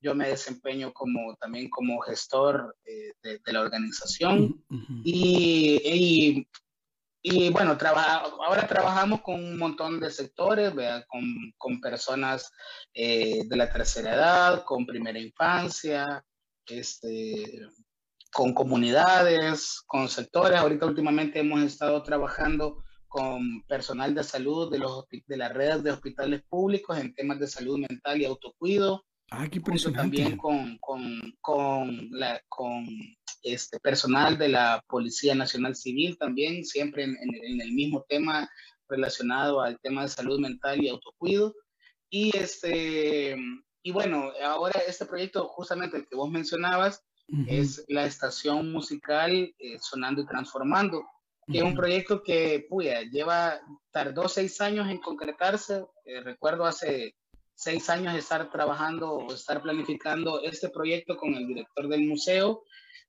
Yo 0.00 0.14
me 0.14 0.28
desempeño 0.28 0.92
como, 0.92 1.34
también 1.40 1.68
como 1.70 1.98
gestor 2.02 2.76
eh, 2.84 3.14
de, 3.20 3.40
de, 3.44 3.52
la 3.52 3.62
organización. 3.62 4.64
y, 5.02 5.80
y, 5.84 6.48
y 7.26 7.48
bueno, 7.48 7.78
ahora 8.46 8.66
trabajamos 8.68 9.22
con 9.22 9.36
un 9.36 9.56
montón 9.56 9.98
de 9.98 10.10
sectores, 10.10 10.74
Con, 11.56 11.80
personas 11.80 12.52
eh, 12.92 13.44
de 13.48 13.56
la 13.56 13.72
tercera 13.72 14.14
edad, 14.14 14.64
con 14.64 14.84
primera 14.84 15.18
infancia, 15.18 16.22
este, 16.66 17.66
con 18.30 18.52
comunidades, 18.52 19.82
con 19.86 20.10
sectores. 20.10 20.60
Ahorita 20.60 20.84
últimamente 20.84 21.40
hemos 21.40 21.62
estado 21.62 22.02
trabajando 22.02 22.84
con 23.08 23.62
personal 23.68 24.14
de 24.14 24.22
salud 24.22 24.70
de, 24.70 24.80
los, 24.80 25.06
de 25.08 25.36
las 25.38 25.54
redes 25.54 25.82
de 25.82 25.92
hospitales 25.92 26.42
públicos 26.46 26.98
en 26.98 27.14
temas 27.14 27.40
de 27.40 27.48
salud 27.48 27.78
mental 27.78 28.20
y 28.20 28.26
autocuido. 28.26 29.02
Ah, 29.30 29.48
qué 29.50 29.60
También 29.92 30.36
con, 30.36 30.78
con, 30.78 31.20
con, 31.40 32.08
la, 32.10 32.40
con 32.48 32.86
este 33.42 33.80
personal 33.80 34.38
de 34.38 34.48
la 34.48 34.84
Policía 34.86 35.34
Nacional 35.34 35.74
Civil 35.74 36.16
también, 36.18 36.64
siempre 36.64 37.04
en, 37.04 37.16
en, 37.20 37.60
el 37.60 37.72
mismo 37.72 38.04
tema 38.08 38.48
relacionado 38.88 39.60
al 39.60 39.78
tema 39.80 40.02
de 40.02 40.08
salud 40.08 40.38
mental 40.38 40.82
y 40.82 40.88
autocuido. 40.88 41.54
Y, 42.10 42.36
este, 42.36 43.36
y 43.82 43.90
bueno, 43.90 44.30
ahora 44.44 44.80
este 44.86 45.06
proyecto, 45.06 45.48
justamente 45.48 45.96
el 45.96 46.06
que 46.06 46.16
vos 46.16 46.30
mencionabas, 46.30 47.02
es 47.48 47.84
la 47.88 48.04
estación 48.04 48.70
musical 48.70 49.32
eh, 49.58 49.78
Sonando 49.80 50.20
y 50.20 50.26
Transformando, 50.26 51.02
que 51.50 51.58
es 51.58 51.64
un 51.64 51.74
proyecto 51.74 52.22
que, 52.22 52.66
puya, 52.68 53.02
lleva, 53.02 53.60
tardó 53.90 54.28
seis 54.28 54.60
años 54.60 54.88
en 54.88 54.98
concretarse. 54.98 55.84
Eh, 56.04 56.20
recuerdo 56.20 56.66
hace 56.66 57.14
seis 57.54 57.88
años 57.88 58.14
estar 58.14 58.50
trabajando 58.50 59.12
o 59.12 59.32
estar 59.32 59.62
planificando 59.62 60.42
este 60.42 60.68
proyecto 60.68 61.16
con 61.16 61.34
el 61.34 61.46
director 61.46 61.88
del 61.88 62.06
museo. 62.06 62.64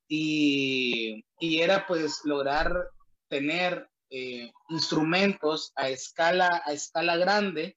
Y, 0.08 1.26
y 1.40 1.62
era 1.62 1.88
pues 1.88 2.22
lograr 2.26 2.90
tener 3.28 3.90
eh, 4.10 4.52
instrumentos 4.70 5.74
a 5.76 5.90
escala, 5.90 6.62
a 6.66 6.74
escala 6.74 7.18
grande 7.18 7.76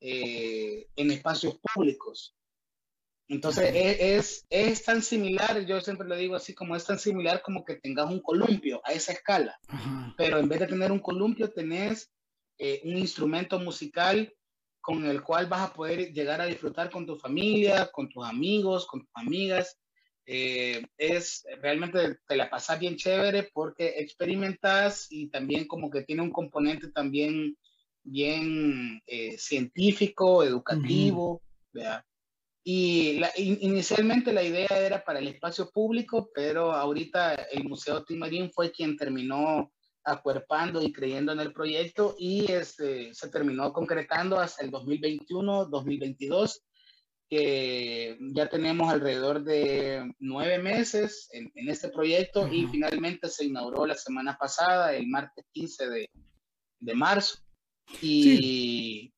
eh, 0.00 0.86
en 0.96 1.10
espacios 1.10 1.58
públicos. 1.58 2.36
Entonces 3.28 3.74
e, 3.74 4.16
es, 4.16 4.46
es, 4.50 4.84
tan 4.84 5.02
similar, 5.02 5.64
yo 5.66 5.80
siempre 5.80 6.06
le 6.06 6.16
digo 6.16 6.36
así, 6.36 6.54
como 6.54 6.76
es 6.76 6.84
tan 6.84 6.98
similar 6.98 7.42
como 7.42 7.64
que 7.64 7.76
tengas 7.76 8.08
un 8.10 8.20
columpio 8.20 8.80
a 8.84 8.92
esa 8.92 9.12
escala, 9.12 9.58
pero 10.16 10.38
en 10.38 10.48
vez 10.48 10.60
de 10.60 10.68
tener 10.68 10.92
un 10.92 11.00
columpio 11.00 11.50
tenés 11.50 12.12
eh, 12.58 12.82
un 12.84 12.96
instrumento 12.96 13.58
musical 13.58 14.32
con 14.86 15.04
el 15.04 15.20
cual 15.20 15.46
vas 15.46 15.68
a 15.68 15.72
poder 15.72 16.12
llegar 16.12 16.40
a 16.40 16.46
disfrutar 16.46 16.90
con 16.92 17.04
tu 17.04 17.16
familia, 17.16 17.90
con 17.92 18.08
tus 18.08 18.24
amigos, 18.24 18.86
con 18.86 19.00
tus 19.00 19.10
amigas. 19.14 19.80
Eh, 20.24 20.80
es 20.96 21.44
realmente 21.60 22.18
te 22.28 22.36
la 22.36 22.48
pasas 22.48 22.78
bien 22.78 22.94
chévere 22.94 23.50
porque 23.52 23.94
experimentas 23.98 25.08
y 25.10 25.28
también 25.28 25.66
como 25.66 25.90
que 25.90 26.02
tiene 26.02 26.22
un 26.22 26.30
componente 26.30 26.92
también 26.92 27.56
bien 28.04 29.02
eh, 29.08 29.36
científico, 29.38 30.44
educativo, 30.44 31.42
Y 32.62 33.20
inicialmente 33.36 34.32
la 34.32 34.44
idea 34.44 34.68
era 34.70 35.04
para 35.04 35.18
el 35.18 35.26
espacio 35.26 35.68
público, 35.72 36.30
pero 36.32 36.70
ahorita 36.70 37.34
el 37.50 37.64
Museo 37.64 38.04
Timarín 38.04 38.52
fue 38.52 38.70
quien 38.70 38.96
terminó 38.96 39.72
acuerpando 40.06 40.80
y 40.80 40.92
creyendo 40.92 41.32
en 41.32 41.40
el 41.40 41.52
proyecto 41.52 42.14
y 42.18 42.50
este, 42.50 43.12
se 43.12 43.28
terminó 43.28 43.72
concretando 43.72 44.38
hasta 44.38 44.64
el 44.64 44.70
2021-2022, 44.70 46.62
que 47.28 48.16
ya 48.20 48.48
tenemos 48.48 48.90
alrededor 48.90 49.42
de 49.42 50.14
nueve 50.20 50.60
meses 50.60 51.28
en, 51.32 51.50
en 51.56 51.68
este 51.68 51.88
proyecto 51.88 52.46
y 52.46 52.68
finalmente 52.68 53.28
se 53.28 53.46
inauguró 53.46 53.84
la 53.84 53.96
semana 53.96 54.38
pasada, 54.38 54.94
el 54.94 55.08
martes 55.08 55.44
15 55.52 55.88
de, 55.88 56.08
de 56.78 56.94
marzo. 56.94 57.38
Y, 58.00 58.40
y 58.40 59.12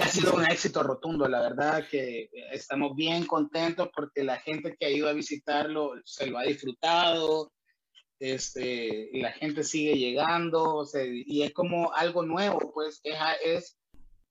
ha 0.00 0.08
sido 0.08 0.34
un 0.34 0.44
éxito 0.44 0.82
rotundo, 0.82 1.26
la 1.26 1.40
verdad 1.40 1.88
que 1.88 2.28
estamos 2.52 2.94
bien 2.94 3.26
contentos 3.26 3.88
porque 3.94 4.22
la 4.22 4.36
gente 4.36 4.76
que 4.78 4.86
ha 4.86 4.90
ido 4.90 5.08
a 5.08 5.14
visitarlo 5.14 5.94
se 6.04 6.26
lo 6.26 6.38
ha 6.38 6.42
disfrutado, 6.42 7.50
este, 8.18 9.10
y 9.12 9.20
la 9.20 9.32
gente 9.32 9.62
sigue 9.62 9.94
llegando, 9.94 10.76
o 10.76 10.84
sea, 10.86 11.02
y 11.04 11.42
es 11.42 11.52
como 11.52 11.92
algo 11.92 12.24
nuevo, 12.24 12.72
pues 12.72 13.00
es, 13.04 13.16
es 13.44 13.78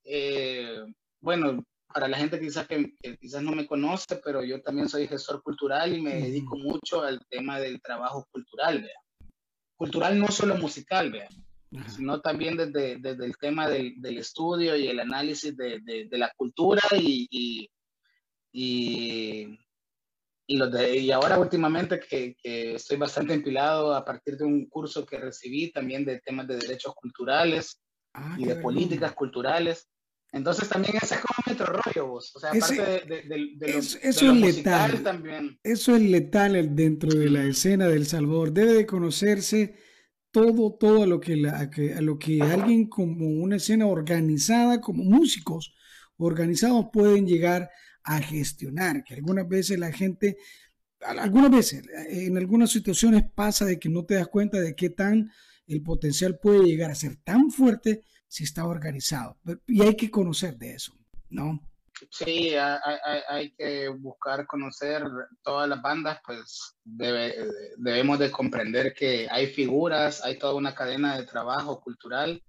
eh, 0.04 0.84
bueno, 1.22 1.64
para 1.94 2.08
la 2.08 2.18
gente 2.18 2.40
quizás 2.40 2.68
que, 2.68 2.94
quizás 3.20 3.42
no 3.42 3.52
me 3.52 3.68
conoce, 3.68 4.18
pero 4.24 4.44
yo 4.44 4.62
también 4.62 4.90
soy 4.90 5.08
gestor 5.08 5.42
cultural 5.42 5.96
y 5.96 6.02
me 6.02 6.16
dedico 6.16 6.58
mucho 6.58 7.02
al 7.02 7.26
tema 7.30 7.60
del 7.60 7.82
trabajo 7.82 8.28
cultural, 8.32 8.82
¿vea? 8.82 9.30
Cultural 9.78 10.20
no 10.20 10.28
solo 10.28 10.56
musical, 10.58 11.12
¿vea? 11.12 11.30
sino 11.88 12.22
también 12.22 12.56
desde, 12.56 12.98
desde, 12.98 13.26
el 13.26 13.38
tema 13.38 13.68
del, 13.68 14.00
del, 14.02 14.18
estudio 14.18 14.78
y 14.78 14.88
el 14.88 15.00
análisis 15.00 15.58
de, 15.58 15.80
de, 15.82 16.06
de 16.06 16.18
la 16.18 16.32
cultura 16.38 16.82
y, 16.94 17.28
y, 17.30 17.70
y 18.52 19.25
y, 20.48 20.58
los 20.58 20.72
de, 20.72 20.98
y 20.98 21.12
ahora 21.12 21.40
últimamente 21.40 22.00
que, 22.00 22.36
que, 22.42 22.76
estoy 22.76 22.98
bastante 22.98 23.34
empilado 23.34 23.94
a 23.96 24.06
partir 24.06 24.38
de 24.38 24.46
un 24.46 24.68
curso 24.68 25.06
que 25.06 25.18
recibí 25.18 25.72
también 25.72 26.06
de 26.06 26.20
temas 26.20 26.48
de 26.48 26.58
derechos 26.58 26.94
culturales 26.96 27.82
ah, 28.14 28.36
y 28.38 28.46
de 28.46 28.56
políticas 28.56 29.14
culturales. 29.14 29.88
Entonces 30.32 30.68
también 30.68 30.98
ese 30.98 31.16
es 31.16 31.22
como 31.22 31.38
nuestro 31.46 31.66
rollo, 31.68 32.08
vos. 32.08 32.36
O 32.36 32.40
sea, 32.40 32.50
aparte 32.52 33.06
de, 33.06 33.22
de, 33.22 33.56
de, 33.56 33.74
lo, 33.74 33.80
eso, 33.80 33.98
es 34.02 34.22
letal. 34.22 35.02
También. 35.02 35.58
Eso 35.64 35.96
es 35.96 36.02
letal 36.02 36.76
dentro 36.76 37.18
de 37.18 37.30
la 37.30 37.44
escena 37.46 37.88
del 37.88 38.06
Salvador. 38.06 38.52
Debe 38.52 38.74
de 38.74 38.86
conocerse 38.86 39.76
todo, 40.32 40.74
todo 40.74 41.06
lo 41.06 41.22
que, 41.22 41.38
la, 41.38 41.70
a 41.98 42.02
lo 42.02 42.20
que 42.20 42.42
alguien 42.42 42.90
como 42.90 43.26
una 43.26 43.56
escena 43.56 43.88
organizada, 43.88 44.82
como 44.82 45.04
músicos 45.04 45.74
organizados 46.18 46.88
pueden 46.92 47.26
llegar 47.26 47.70
a 48.06 48.22
gestionar, 48.22 49.04
que 49.04 49.16
algunas 49.16 49.48
veces 49.48 49.80
la 49.80 49.92
gente, 49.92 50.38
algunas 51.02 51.52
veces, 51.52 51.84
en 52.10 52.38
algunas 52.38 52.72
situaciones 52.72 53.24
pasa 53.34 53.66
de 53.66 53.80
que 53.80 53.90
no 53.90 54.06
te 54.06 54.16
das 54.16 54.28
cuenta 54.28 54.60
de 54.62 54.76
qué 54.76 54.90
tan 54.90 55.32
el 55.68 55.82
potencial 55.82 56.38
puede 56.38 56.64
llegar 56.64 56.92
a 56.92 56.96
ser 56.96 57.18
tan 57.18 57.50
fuerte 57.50 58.04
si 58.28 58.44
está 58.44 58.66
organizado. 58.66 59.38
Y 59.68 59.82
hay 59.82 59.96
que 59.96 60.12
conocer 60.12 60.58
de 60.58 60.76
eso, 60.76 60.94
¿no? 61.30 61.60
Sí, 62.12 62.54
hay, 63.30 63.52
que 63.56 63.88
buscar 63.88 64.46
conocer 64.46 65.04
todas 65.42 65.70
las 65.70 65.82
bandas, 65.82 66.20
pues 66.26 66.76
debemos 66.84 68.20
de 68.20 68.32
comprender 68.32 68.94
que 68.94 69.28
hay 69.32 69.48
figuras, 69.48 70.24
hay 70.24 70.38
toda 70.38 70.56
una 70.56 70.76
cadena 70.76 71.18
de 71.18 71.26
trabajo 71.26 71.80
cultural 71.80 72.44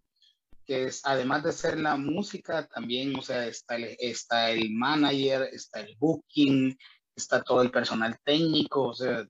que 0.66 0.84
es, 0.84 1.00
además 1.04 1.44
de 1.44 1.52
ser 1.52 1.78
la 1.78 1.96
música, 1.96 2.66
también, 2.66 3.16
o 3.16 3.22
sea, 3.22 3.46
está 3.46 3.76
el, 3.76 3.96
está 3.98 4.50
el 4.50 4.70
manager, 4.70 5.48
está 5.52 5.80
el 5.80 5.96
booking, 5.98 6.76
está 7.14 7.42
todo 7.42 7.62
el 7.62 7.70
personal 7.70 8.18
técnico, 8.24 8.88
o 8.88 8.94
sea, 8.94 9.20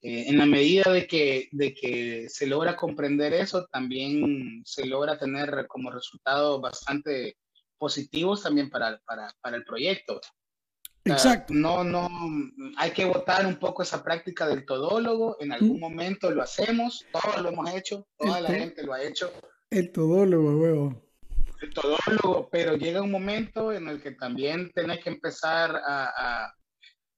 eh, 0.00 0.24
en 0.28 0.38
la 0.38 0.46
medida 0.46 0.92
de 0.92 1.06
que, 1.08 1.48
de 1.50 1.74
que 1.74 2.28
se 2.28 2.46
logra 2.46 2.76
comprender 2.76 3.32
eso, 3.34 3.66
también 3.66 4.62
se 4.64 4.86
logra 4.86 5.18
tener 5.18 5.66
como 5.66 5.90
resultados 5.90 6.60
bastante 6.60 7.36
positivos 7.78 8.42
también 8.42 8.70
para, 8.70 8.98
para, 9.06 9.32
para 9.40 9.56
el 9.56 9.64
proyecto. 9.64 10.20
Exacto. 11.04 11.54
No, 11.54 11.84
no, 11.84 12.08
hay 12.76 12.90
que 12.90 13.04
votar 13.04 13.46
un 13.46 13.56
poco 13.56 13.82
esa 13.82 14.02
práctica 14.02 14.46
del 14.46 14.66
todólogo. 14.66 15.36
En 15.40 15.52
algún 15.52 15.80
momento 15.80 16.30
lo 16.30 16.42
hacemos, 16.42 17.06
todos 17.12 17.40
lo 17.42 17.48
hemos 17.48 17.70
hecho, 17.74 18.06
toda 18.16 18.40
la 18.40 18.50
gente 18.50 18.82
lo 18.82 18.92
ha 18.92 19.02
hecho. 19.02 19.32
El 19.70 19.92
todólogo, 19.92 20.56
huevo. 20.58 21.02
El 21.60 21.74
todólogo, 21.74 22.48
pero 22.50 22.76
llega 22.76 23.02
un 23.02 23.10
momento 23.10 23.72
en 23.72 23.88
el 23.88 24.00
que 24.00 24.12
también 24.12 24.70
tenés 24.72 25.02
que 25.02 25.10
empezar 25.10 25.76
a, 25.76 26.54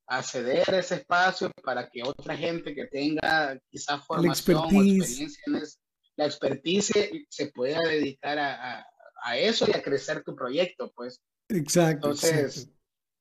a, 0.09 0.23
ceder 0.23 0.75
ese 0.75 0.97
espacio 0.97 1.53
para 1.63 1.89
que 1.89 2.03
otra 2.03 2.37
gente 2.37 2.75
que 2.75 2.87
tenga 2.87 3.57
quizás 3.71 4.05
formación 4.05 4.57
o 4.57 4.65
experiencia 4.65 5.43
en 5.47 5.63
la 6.17 6.27
expertise 6.27 7.11
se 7.29 7.47
pueda 7.53 7.81
dedicar 7.81 8.39
a, 8.39 8.85
a, 9.23 9.39
eso 9.39 9.67
y 9.69 9.77
a 9.77 9.83
crecer 9.83 10.25
tu 10.25 10.35
proyecto, 10.35 10.93
pues. 10.97 11.21
Exacto. 11.49 12.09
Entonces, 12.09 12.69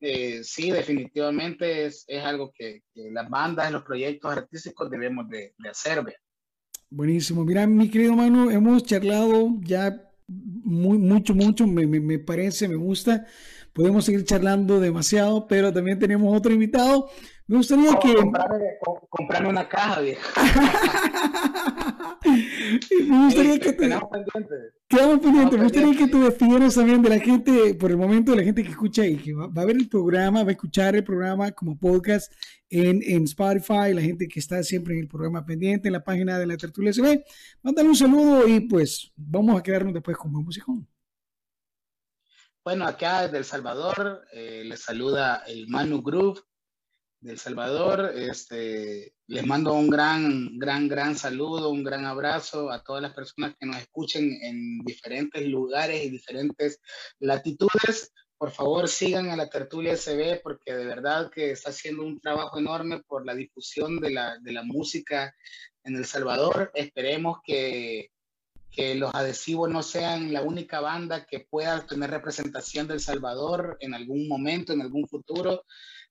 eh, 0.02 0.44
sí, 0.44 0.72
definitivamente 0.72 1.86
es, 1.86 2.04
es 2.08 2.24
algo 2.24 2.52
que, 2.52 2.82
que, 2.94 3.12
las 3.12 3.30
bandas, 3.30 3.72
los 3.72 3.84
proyectos 3.84 4.32
artísticos 4.32 4.90
debemos 4.90 5.30
de, 5.30 5.54
de 5.58 5.70
hacer, 5.70 6.04
¿ve? 6.04 6.16
Buenísimo. 6.92 7.46
Mira, 7.46 7.68
mi 7.68 7.90
querido 7.90 8.16
Manu, 8.16 8.50
hemos 8.50 8.84
charlado 8.84 9.60
ya 9.62 10.10
muy, 10.28 10.98
mucho, 10.98 11.36
mucho, 11.36 11.68
me, 11.68 11.86
me, 11.86 12.20
parece, 12.20 12.68
me 12.68 12.76
gusta. 12.76 13.26
Podemos 13.74 14.06
seguir 14.06 14.24
charlando 14.26 14.80
demasiado, 14.80 15.48
pero 15.48 15.72
también 15.72 16.00
tenemos 16.00 16.36
otro 16.36 16.52
invitado. 16.52 17.10
Me 17.50 17.58
gustaría 17.58 17.98
que... 17.98 18.16
Comprarme, 19.10 19.50
una 19.50 19.68
caja, 19.68 20.00
viejo. 20.02 20.22
me 23.08 23.26
gustaría 23.26 23.60
que 23.60 23.74
te... 23.74 23.88
Quedamos 23.88 24.10
pendientes. 24.12 24.74
Quedamos 24.88 25.20
pendientes. 25.20 25.58
Me 25.58 25.64
gustaría 25.64 25.98
que 25.98 26.08
tú 26.10 26.24
despidieras 26.24 26.76
también 26.76 27.02
de 27.02 27.10
la 27.10 27.18
gente, 27.18 27.74
por 27.74 27.90
el 27.90 27.98
momento, 27.98 28.34
de 28.34 28.38
la 28.38 28.44
gente 28.44 28.62
que 28.62 28.70
escucha 28.70 29.04
y 29.04 29.18
que 29.18 29.34
va, 29.34 29.46
a 29.46 29.66
ver 29.66 29.78
el 29.78 29.90
programa, 29.90 30.44
va 30.44 30.50
a 30.50 30.52
escuchar 30.52 30.96
el 30.96 31.04
programa 31.04 31.52
como 31.52 31.76
podcast 31.76 32.32
en, 32.70 33.02
en 33.02 33.24
Spotify, 33.24 33.96
la 33.96 34.02
gente 34.02 34.28
que 34.28 34.40
está 34.40 34.62
siempre 34.62 34.94
en 34.94 35.00
el 35.00 35.08
programa 35.08 35.44
pendiente, 35.44 35.88
en 35.88 35.94
la 35.94 36.04
página 36.04 36.38
de 36.38 36.46
la 36.46 36.56
Tertulia 36.56 36.94
SB. 36.94 37.24
Mándale 37.64 37.90
un 37.90 37.96
saludo 37.96 38.48
y 38.48 38.60
pues 38.60 39.12
vamos 39.16 39.60
a 39.60 39.64
quedarnos 39.64 39.96
después 39.96 40.16
con 40.18 40.32
buen 40.32 40.46
musicón. 40.46 40.88
Bueno, 42.64 42.86
acá 42.86 43.24
desde 43.24 43.40
El 43.40 43.46
Salvador 43.46 44.22
eh, 44.34 44.62
les 44.66 44.82
saluda 44.82 45.42
el 45.48 45.68
Manu 45.68 46.04
Groove 46.04 46.44
de 47.22 47.32
El 47.32 47.40
Salvador. 47.40 48.14
Este, 48.16 49.14
les 49.28 49.46
mando 49.46 49.74
un 49.74 49.90
gran, 49.90 50.58
gran, 50.58 50.88
gran 50.88 51.18
saludo, 51.18 51.70
un 51.70 51.84
gran 51.84 52.06
abrazo 52.06 52.72
a 52.72 52.84
todas 52.84 53.02
las 53.02 53.14
personas 53.14 53.56
que 53.60 53.66
nos 53.66 53.78
escuchen 53.78 54.38
en 54.42 54.80
diferentes 54.80 55.46
lugares 55.48 56.04
y 56.04 56.10
diferentes 56.10 56.80
latitudes. 57.20 58.14
Por 58.38 58.52
favor, 58.52 58.88
sigan 58.88 59.30
a 59.30 59.36
la 59.36 59.50
Tertulia 59.50 59.98
SB 59.98 60.42
porque 60.42 60.74
de 60.74 60.86
verdad 60.86 61.30
que 61.30 61.52
está 61.52 61.72
haciendo 61.72 62.04
un 62.04 62.22
trabajo 62.22 62.58
enorme 62.58 63.02
por 63.08 63.26
la 63.26 63.36
difusión 63.36 64.00
de 64.00 64.12
la, 64.12 64.38
de 64.40 64.54
la 64.54 64.64
música 64.64 65.36
en 65.84 65.96
El 65.98 66.06
Salvador. 66.06 66.72
Esperemos 66.74 67.40
que 67.44 68.12
que 68.72 68.96
los 68.96 69.14
adhesivos 69.14 69.70
no 69.70 69.82
sean 69.82 70.32
la 70.32 70.42
única 70.42 70.80
banda 70.80 71.26
que 71.26 71.40
pueda 71.40 71.86
tener 71.86 72.12
representación 72.12 72.88
del 72.88 73.00
Salvador 73.00 73.78
en 73.80 73.94
algún 73.94 74.28
momento, 74.28 74.74
en 74.74 74.82
algún 74.82 75.08
futuro. 75.08 75.66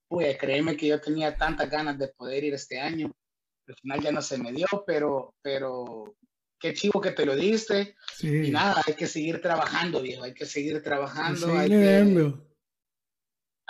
Pues 0.09 0.37
créeme 0.37 0.75
que 0.75 0.87
yo 0.87 0.99
tenía 0.99 1.37
tantas 1.37 1.69
ganas 1.69 1.97
de 1.97 2.09
poder 2.09 2.43
ir 2.43 2.55
este 2.55 2.79
año. 2.79 3.11
Al 3.67 3.75
final 3.75 4.01
ya 4.01 4.11
no 4.11 4.21
se 4.21 4.39
me 4.39 4.51
dio, 4.51 4.65
pero, 4.85 5.35
pero 5.43 6.17
qué 6.59 6.73
chivo 6.73 6.99
que 6.99 7.11
te 7.11 7.25
lo 7.25 7.35
diste. 7.35 7.95
Y 8.21 8.49
nada, 8.49 8.81
hay 8.85 8.95
que 8.95 9.05
seguir 9.05 9.39
trabajando, 9.39 10.01
viejo, 10.01 10.23
hay 10.23 10.33
que 10.33 10.47
seguir 10.47 10.81
trabajando. 10.81 11.55
hay 11.55 11.69
que, 11.69 12.33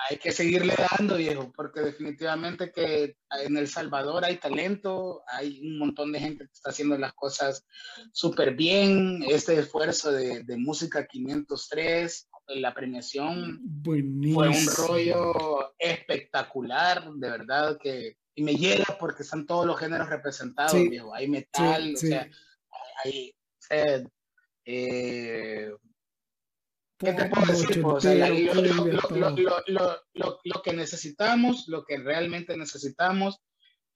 hay 0.10 0.18
que 0.18 0.32
seguirle 0.32 0.74
dando, 0.98 1.18
viejo, 1.18 1.52
porque 1.54 1.82
definitivamente 1.82 2.72
que 2.72 3.18
en 3.46 3.58
El 3.58 3.68
Salvador 3.68 4.24
hay 4.24 4.38
talento, 4.38 5.24
hay 5.28 5.60
un 5.62 5.78
montón 5.78 6.14
de 6.14 6.20
gente 6.20 6.46
que 6.46 6.54
está 6.54 6.70
haciendo 6.70 6.98
las 6.98 7.14
cosas 7.14 7.66
súper 8.14 8.56
bien. 8.56 9.24
Este 9.28 9.60
esfuerzo 9.60 10.12
de, 10.14 10.44
de, 10.44 10.58
Música 10.58 11.06
503, 11.06 12.29
la 12.56 12.74
premiación 12.74 13.62
fue 13.84 14.02
un 14.02 14.68
rollo 14.78 15.74
espectacular, 15.78 17.12
de 17.14 17.30
verdad 17.30 17.78
que 17.82 18.18
y 18.36 18.44
me 18.44 18.56
llega 18.56 18.86
porque 18.98 19.24
están 19.24 19.46
todos 19.46 19.66
los 19.66 19.78
géneros 19.78 20.10
representados, 20.10 20.74
viejo. 20.74 21.14
Hay 21.14 21.28
metal, 21.28 21.94
o 21.94 21.98
sea, 21.98 22.30
hay, 23.04 23.36
eh, 24.64 25.74
¿Qué 26.98 27.14
te 27.14 27.26
puedo 27.26 27.46
decir? 27.46 27.82
lo, 30.44 30.62
que 30.64 30.74
necesitamos, 30.74 31.68
lo 31.68 31.86
que 31.86 31.98
realmente 31.98 32.56
necesitamos 32.56 33.42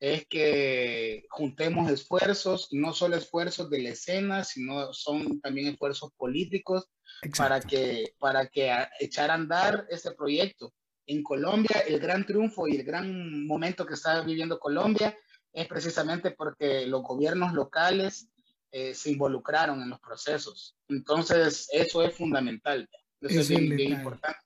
es 0.03 0.27
que 0.27 1.25
juntemos 1.29 1.89
esfuerzos, 1.89 2.67
no 2.71 2.91
solo 2.91 3.15
esfuerzos 3.15 3.69
de 3.69 3.81
la 3.83 3.89
escena, 3.91 4.43
sino 4.43 4.91
son 4.91 5.39
también 5.39 5.67
esfuerzos 5.67 6.11
políticos 6.17 6.89
para 7.37 7.61
que, 7.61 8.13
para 8.19 8.47
que 8.47 8.69
echar 8.99 9.31
a 9.31 9.35
andar 9.35 9.87
este 9.89 10.11
proyecto. 10.11 10.73
En 11.05 11.23
Colombia, 11.23 11.85
el 11.87 12.01
gran 12.01 12.25
triunfo 12.25 12.67
y 12.67 12.75
el 12.75 12.83
gran 12.83 13.47
momento 13.47 13.85
que 13.85 13.93
está 13.93 14.19
viviendo 14.19 14.59
Colombia 14.59 15.17
es 15.53 15.67
precisamente 15.69 16.31
porque 16.31 16.85
los 16.85 17.01
gobiernos 17.01 17.53
locales 17.53 18.27
eh, 18.73 18.93
se 18.93 19.11
involucraron 19.11 19.81
en 19.81 19.89
los 19.89 20.01
procesos. 20.01 20.75
Entonces, 20.89 21.69
eso 21.71 22.03
es 22.03 22.13
fundamental. 22.13 22.89
Eso 23.21 23.39
es, 23.39 23.47
bien, 23.47 23.79
importante. 23.79 24.42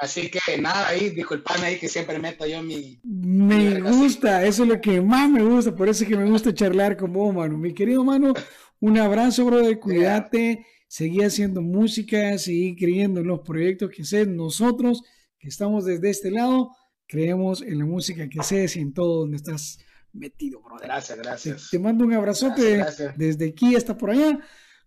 Así 0.00 0.30
que 0.30 0.56
nada, 0.56 0.88
ahí 0.88 1.14
pan 1.44 1.62
ahí 1.62 1.78
que 1.78 1.86
siempre 1.86 2.18
meto 2.18 2.46
yo 2.46 2.62
mi... 2.62 2.98
Me 3.04 3.82
gusta, 3.82 4.46
eso 4.46 4.62
es 4.62 4.68
lo 4.70 4.80
que 4.80 4.98
más 5.02 5.28
me 5.28 5.42
gusta, 5.42 5.76
por 5.76 5.90
eso 5.90 6.04
es 6.04 6.08
que 6.08 6.16
me 6.16 6.24
gusta 6.24 6.54
charlar 6.54 6.96
con 6.96 7.12
vos, 7.12 7.34
mano. 7.34 7.58
Mi 7.58 7.74
querido 7.74 8.02
mano, 8.02 8.32
un 8.80 8.98
abrazo, 8.98 9.44
brother, 9.44 9.78
cuídate, 9.80 10.64
seguí 10.88 11.20
haciendo 11.20 11.60
música, 11.60 12.38
seguí 12.38 12.74
creyendo 12.76 13.20
en 13.20 13.26
los 13.26 13.40
proyectos 13.40 13.90
que 13.90 14.02
sé 14.04 14.24
nosotros, 14.24 15.02
que 15.38 15.48
estamos 15.48 15.84
desde 15.84 16.08
este 16.08 16.30
lado, 16.30 16.70
creemos 17.06 17.60
en 17.60 17.78
la 17.78 17.84
música 17.84 18.26
que 18.26 18.42
sé 18.42 18.64
y 18.74 18.78
en 18.78 18.94
todo 18.94 19.20
donde 19.20 19.36
estás 19.36 19.80
metido, 20.14 20.62
brother. 20.62 20.86
Gracias, 20.86 21.18
gracias. 21.18 21.68
Te, 21.70 21.78
mando 21.78 22.06
un 22.06 22.14
abrazote 22.14 22.86
desde 23.16 23.50
aquí 23.50 23.76
hasta 23.76 23.98
por 23.98 24.12
allá. 24.12 24.40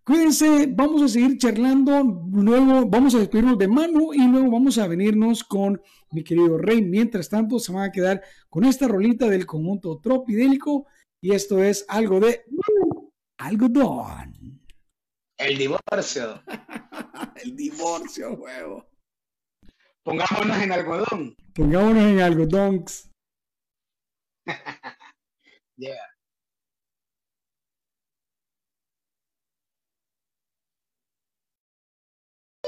Cuídense, 0.04 0.66
vamos 0.66 1.00
a 1.00 1.08
seguir 1.08 1.38
charlando. 1.38 2.02
Luego 2.30 2.86
vamos 2.86 3.14
a 3.14 3.20
despedirnos 3.20 3.56
de 3.56 3.68
mano 3.68 4.12
y 4.12 4.26
luego 4.28 4.50
vamos 4.50 4.76
a 4.76 4.86
venirnos 4.86 5.42
con 5.42 5.80
mi 6.10 6.22
querido 6.22 6.58
Rey. 6.58 6.82
Mientras 6.82 7.30
tanto, 7.30 7.58
se 7.58 7.72
van 7.72 7.88
a 7.88 7.92
quedar 7.92 8.22
con 8.50 8.64
esta 8.64 8.86
rolita 8.86 9.30
del 9.30 9.46
conjunto 9.46 9.98
tropidélico 10.02 10.86
y 11.22 11.32
esto 11.32 11.64
es 11.64 11.86
algo 11.88 12.20
de 12.20 12.44
algodón. 13.38 14.60
El 15.38 15.56
divorcio. 15.56 16.42
El 17.42 17.56
divorcio, 17.56 18.34
huevo. 18.34 18.86
Pongámonos 20.02 20.62
en 20.62 20.70
algodón. 20.70 21.34
Pongámonos 21.54 22.04
en 22.04 22.20
algodón. 22.20 22.84
yeah. 25.76 26.13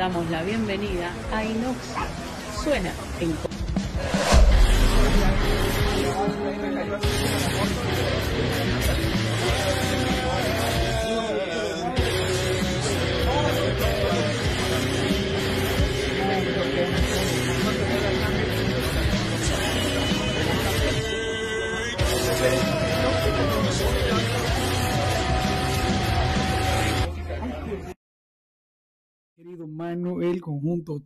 damos 0.00 0.30
la 0.30 0.42
bienvenida 0.42 1.12
a 1.30 1.44
Inoxia. 1.44 2.06
Suena 2.64 2.90
en 3.20 3.49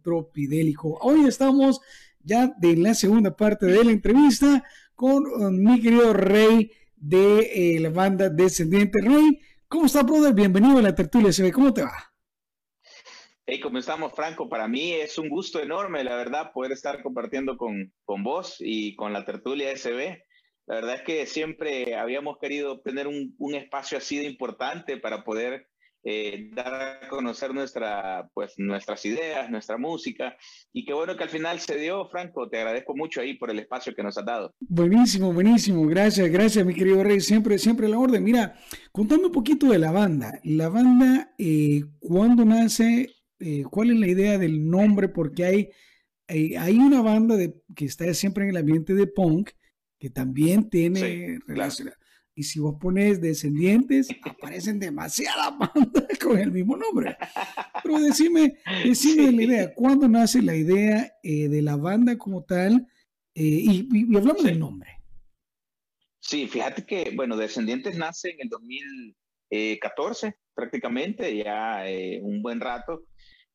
tropidélico. 0.05 0.99
Hoy 1.01 1.27
estamos 1.27 1.81
ya 2.23 2.55
de 2.59 2.77
la 2.77 2.95
segunda 2.95 3.35
parte 3.35 3.67
de 3.67 3.83
la 3.85 3.91
entrevista 3.91 4.63
con 4.95 5.27
uh, 5.27 5.51
mi 5.51 5.81
querido 5.81 6.13
Rey 6.13 6.71
de 6.95 7.77
eh, 7.77 7.81
la 7.81 7.91
banda 7.91 8.29
Descendiente. 8.29 9.01
Rey, 9.01 9.41
¿cómo 9.67 9.87
está, 9.87 10.03
brother? 10.03 10.33
Bienvenido 10.33 10.79
a 10.79 10.83
la 10.83 10.95
tertulia 10.95 11.31
ve 11.37 11.51
¿Cómo 11.51 11.75
te 11.75 11.83
va? 11.83 12.13
Hey, 13.47 13.61
¿cómo 13.61 13.79
estamos, 13.79 14.15
Franco? 14.15 14.49
Para 14.49 14.69
mí 14.69 14.93
es 14.93 15.19
un 15.19 15.29
gusto 15.29 15.61
enorme, 15.61 16.03
la 16.05 16.17
verdad, 16.17 16.53
poder 16.53 16.73
estar 16.73 17.03
compartiendo 17.03 17.59
con, 17.59 17.93
con 18.05 18.23
vos 18.23 18.57
y 18.61 18.95
con 18.97 19.13
la 19.13 19.27
tertulia 19.27 19.77
SB. 19.77 20.23
La 20.67 20.77
verdad 20.77 20.95
es 20.95 21.03
que 21.03 21.27
siempre 21.27 21.95
habíamos 21.95 22.39
querido 22.39 22.81
tener 22.81 23.07
un, 23.07 23.35
un 23.39 23.55
espacio 23.55 23.99
así 23.99 24.17
de 24.17 24.25
importante 24.25 24.97
para 24.97 25.25
poder 25.25 25.69
eh, 26.07 26.51
dar 26.53 26.75
a 26.75 27.09
conocer 27.09 27.55
nuestra, 27.55 28.29
pues, 28.35 28.53
nuestras 28.59 29.07
ideas, 29.07 29.51
nuestra 29.51 29.79
música. 29.79 30.37
Y 30.71 30.85
qué 30.85 30.93
bueno 30.93 31.17
que 31.17 31.25
al 31.25 31.31
final 31.31 31.61
se 31.61 31.79
dio, 31.79 32.07
Franco. 32.11 32.47
Te 32.51 32.59
agradezco 32.59 32.95
mucho 32.95 33.23
ahí 33.23 33.39
por 33.39 33.51
el 33.51 33.59
espacio 33.59 33.95
que 33.95 34.03
nos 34.03 34.19
has 34.19 34.27
dado. 34.27 34.55
Buenísimo, 34.61 35.33
buenísimo. 35.33 35.87
Gracias, 35.87 36.29
gracias, 36.31 36.67
mi 36.67 36.75
querido 36.75 37.03
Rey. 37.03 37.21
Siempre, 37.21 37.57
siempre 37.59 37.89
la 37.89 37.99
orden. 37.99 38.23
Mira, 38.23 38.55
contame 38.93 39.27
un 39.27 39.33
poquito 39.33 39.67
de 39.67 39.79
la 39.79 39.93
banda. 39.93 40.39
La 40.45 40.69
banda, 40.69 41.35
eh, 41.39 41.83
¿cuándo 42.01 42.45
nace? 42.45 43.15
Eh, 43.41 43.63
¿Cuál 43.71 43.93
es 43.93 43.99
la 43.99 44.07
idea 44.07 44.37
del 44.37 44.69
nombre? 44.69 45.09
Porque 45.09 45.47
hay, 45.47 45.71
hay, 46.29 46.77
una 46.77 47.01
banda 47.01 47.37
de, 47.37 47.55
que 47.75 47.87
está 47.87 48.13
siempre 48.13 48.45
en 48.45 48.51
el 48.51 48.59
ambiente 48.59 48.93
de 48.93 49.07
punk 49.07 49.53
que 49.99 50.11
también 50.11 50.69
tiene 50.69 51.39
relación. 51.47 51.95
Y 52.37 52.43
si 52.43 52.59
vos 52.59 52.77
pones 52.81 53.21
descendientes, 53.21 54.09
aparecen 54.23 54.81
demasiadas 54.81 55.57
bandas 55.75 56.19
con 56.21 56.39
el 56.39 56.51
mismo 56.51 56.77
nombre. 56.77 57.17
Pero 57.83 58.01
decime, 58.01 58.59
decime 58.85 59.31
la 59.31 59.43
idea, 59.43 59.75
¿cuándo 59.75 60.09
nace 60.09 60.43
la 60.43 60.57
idea 60.57 61.17
eh, 61.23 61.49
de 61.49 61.63
la 61.63 61.77
banda 61.77 62.19
como 62.19 62.43
tal? 62.43 62.87
Eh, 63.35 63.87
y, 63.91 64.17
hablamos 64.17 64.43
del 64.43 64.59
nombre. 64.59 64.91
Sí, 66.21 66.49
fíjate 66.49 66.85
que, 66.85 67.13
bueno, 67.15 67.37
Descendientes 67.37 67.97
nace 67.97 68.31
en 68.31 68.41
el 68.41 68.49
2014, 68.49 70.35
prácticamente, 70.55 71.37
ya 71.37 71.89
eh, 71.89 72.21
un 72.23 72.43
buen 72.43 72.61
rato. 72.61 73.05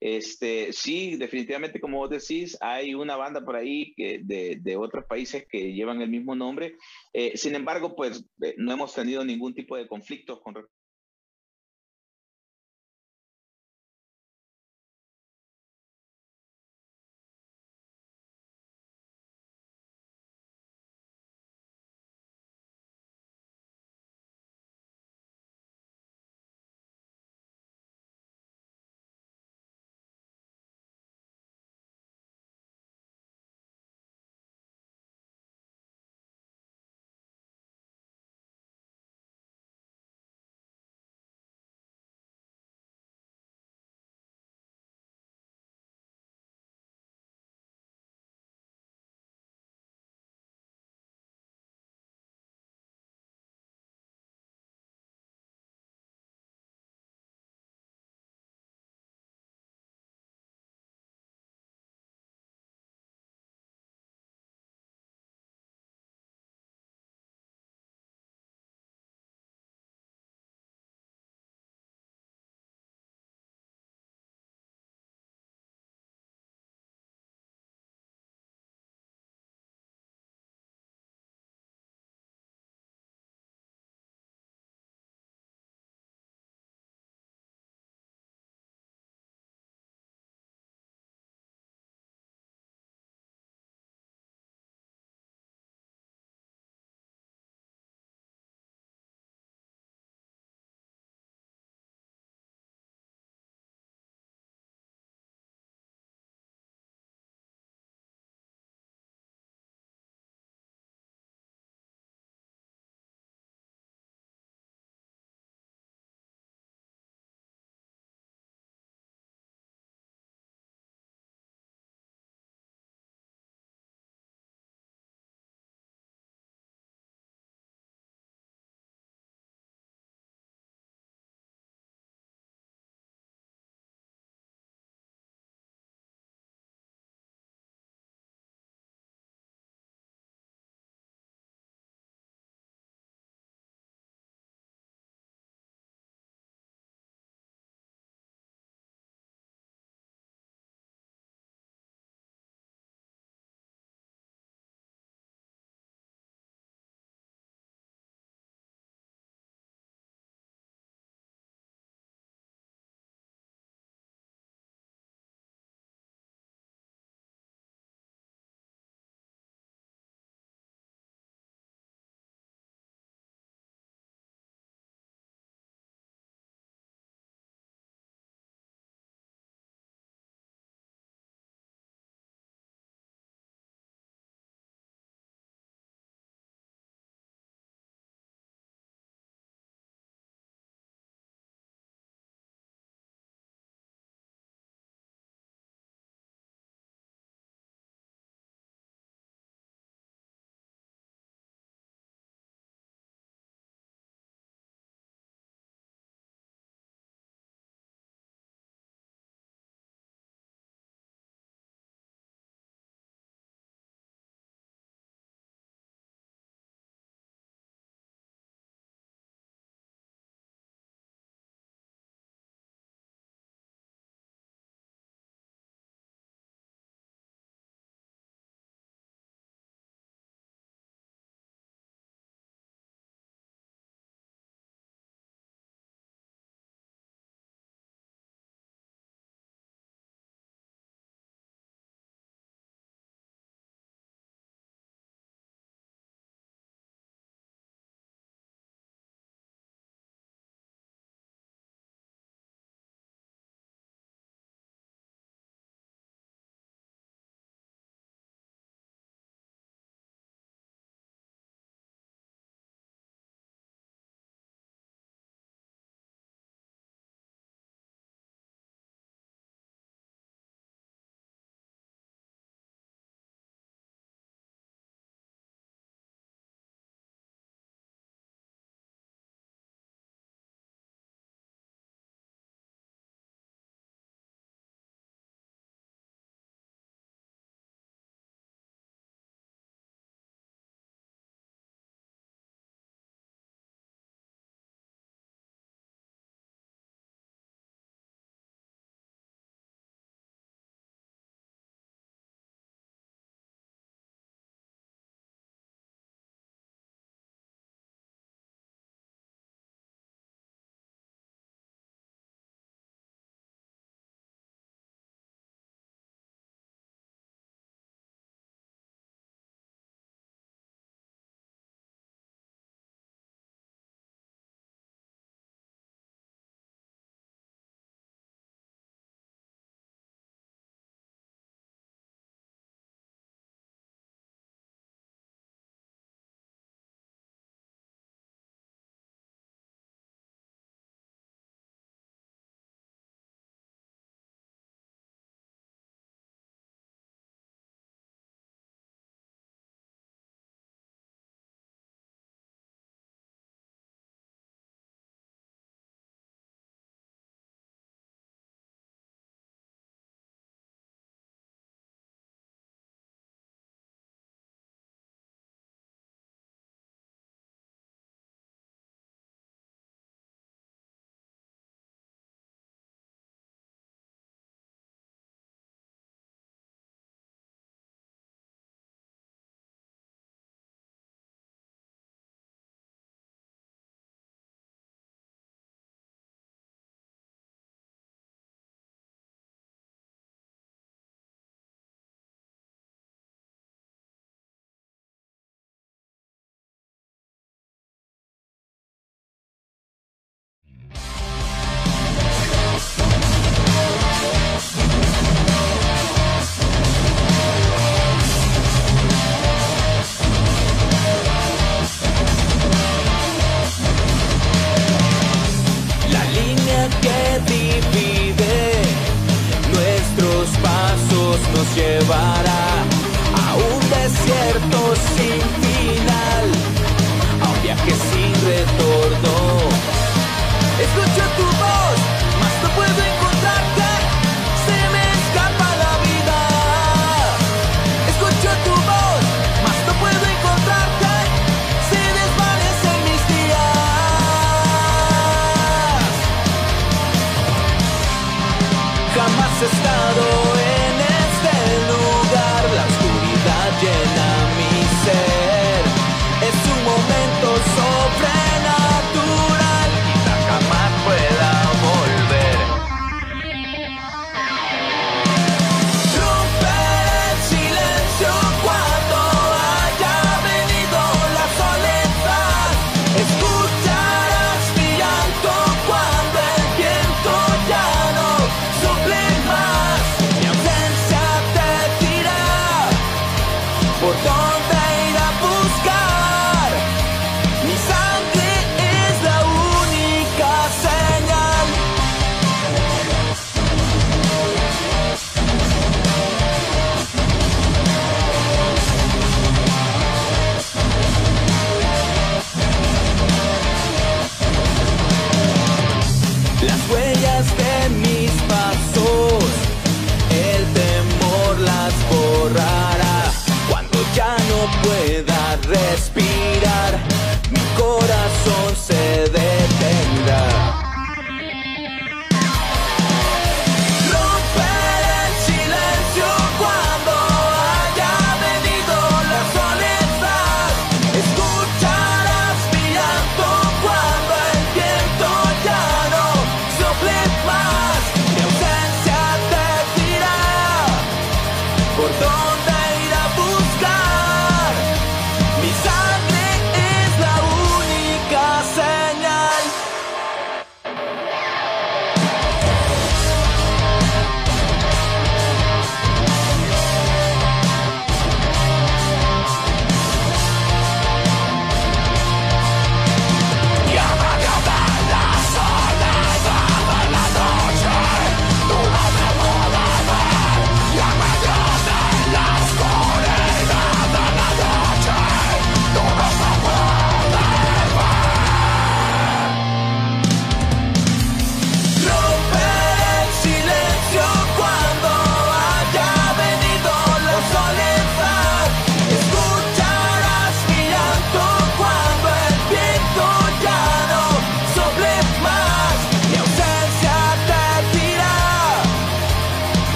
Este, 0.00 0.72
sí, 0.72 1.16
definitivamente, 1.16 1.80
como 1.80 1.98
vos 1.98 2.10
decís, 2.10 2.56
hay 2.60 2.94
una 2.94 3.16
banda 3.16 3.44
por 3.44 3.56
ahí 3.56 3.94
que 3.94 4.20
de, 4.22 4.58
de, 4.60 4.76
otros 4.76 5.04
países 5.06 5.46
que 5.48 5.72
llevan 5.72 6.00
el 6.00 6.10
mismo 6.10 6.34
nombre. 6.36 6.76
Eh, 7.12 7.36
sin 7.36 7.54
embargo, 7.56 7.96
pues 7.96 8.24
eh, 8.42 8.54
no 8.58 8.72
hemos 8.72 8.94
tenido 8.94 9.24
ningún 9.24 9.54
tipo 9.54 9.76
de 9.76 9.88
conflictos 9.88 10.40
con 10.40 10.54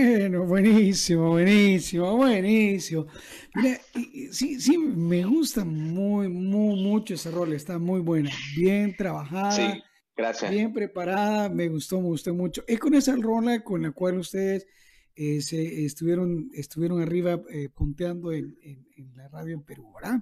Bueno, 0.00 0.44
buenísimo, 0.46 1.30
buenísimo, 1.30 2.16
buenísimo. 2.16 3.06
Mira, 3.52 3.80
sí, 4.30 4.60
sí, 4.60 4.78
me 4.78 5.24
gusta 5.24 5.64
muy, 5.64 6.28
muy, 6.28 6.80
mucho 6.80 7.14
ese 7.14 7.32
rol, 7.32 7.52
está 7.52 7.80
muy 7.80 8.00
buena, 8.00 8.30
bien 8.56 8.94
trabajada, 8.96 9.50
Sí, 9.50 9.82
gracias. 10.16 10.52
bien 10.52 10.72
preparada, 10.72 11.48
me 11.48 11.68
gustó, 11.68 11.96
me 12.00 12.06
gustó 12.06 12.32
mucho. 12.32 12.62
Es 12.68 12.78
con 12.78 12.94
esa 12.94 13.16
rola 13.16 13.64
con 13.64 13.82
la 13.82 13.90
cual 13.90 14.18
ustedes 14.18 14.68
eh, 15.16 15.40
se 15.42 15.84
estuvieron, 15.84 16.48
estuvieron 16.54 17.02
arriba 17.02 17.40
eh, 17.50 17.68
punteando 17.68 18.30
en, 18.32 18.56
en- 18.62 18.86
en 18.96 19.16
la 19.16 19.26
radio 19.28 19.54
en 19.54 19.62
Perú, 19.64 19.92
¿verdad? 20.00 20.20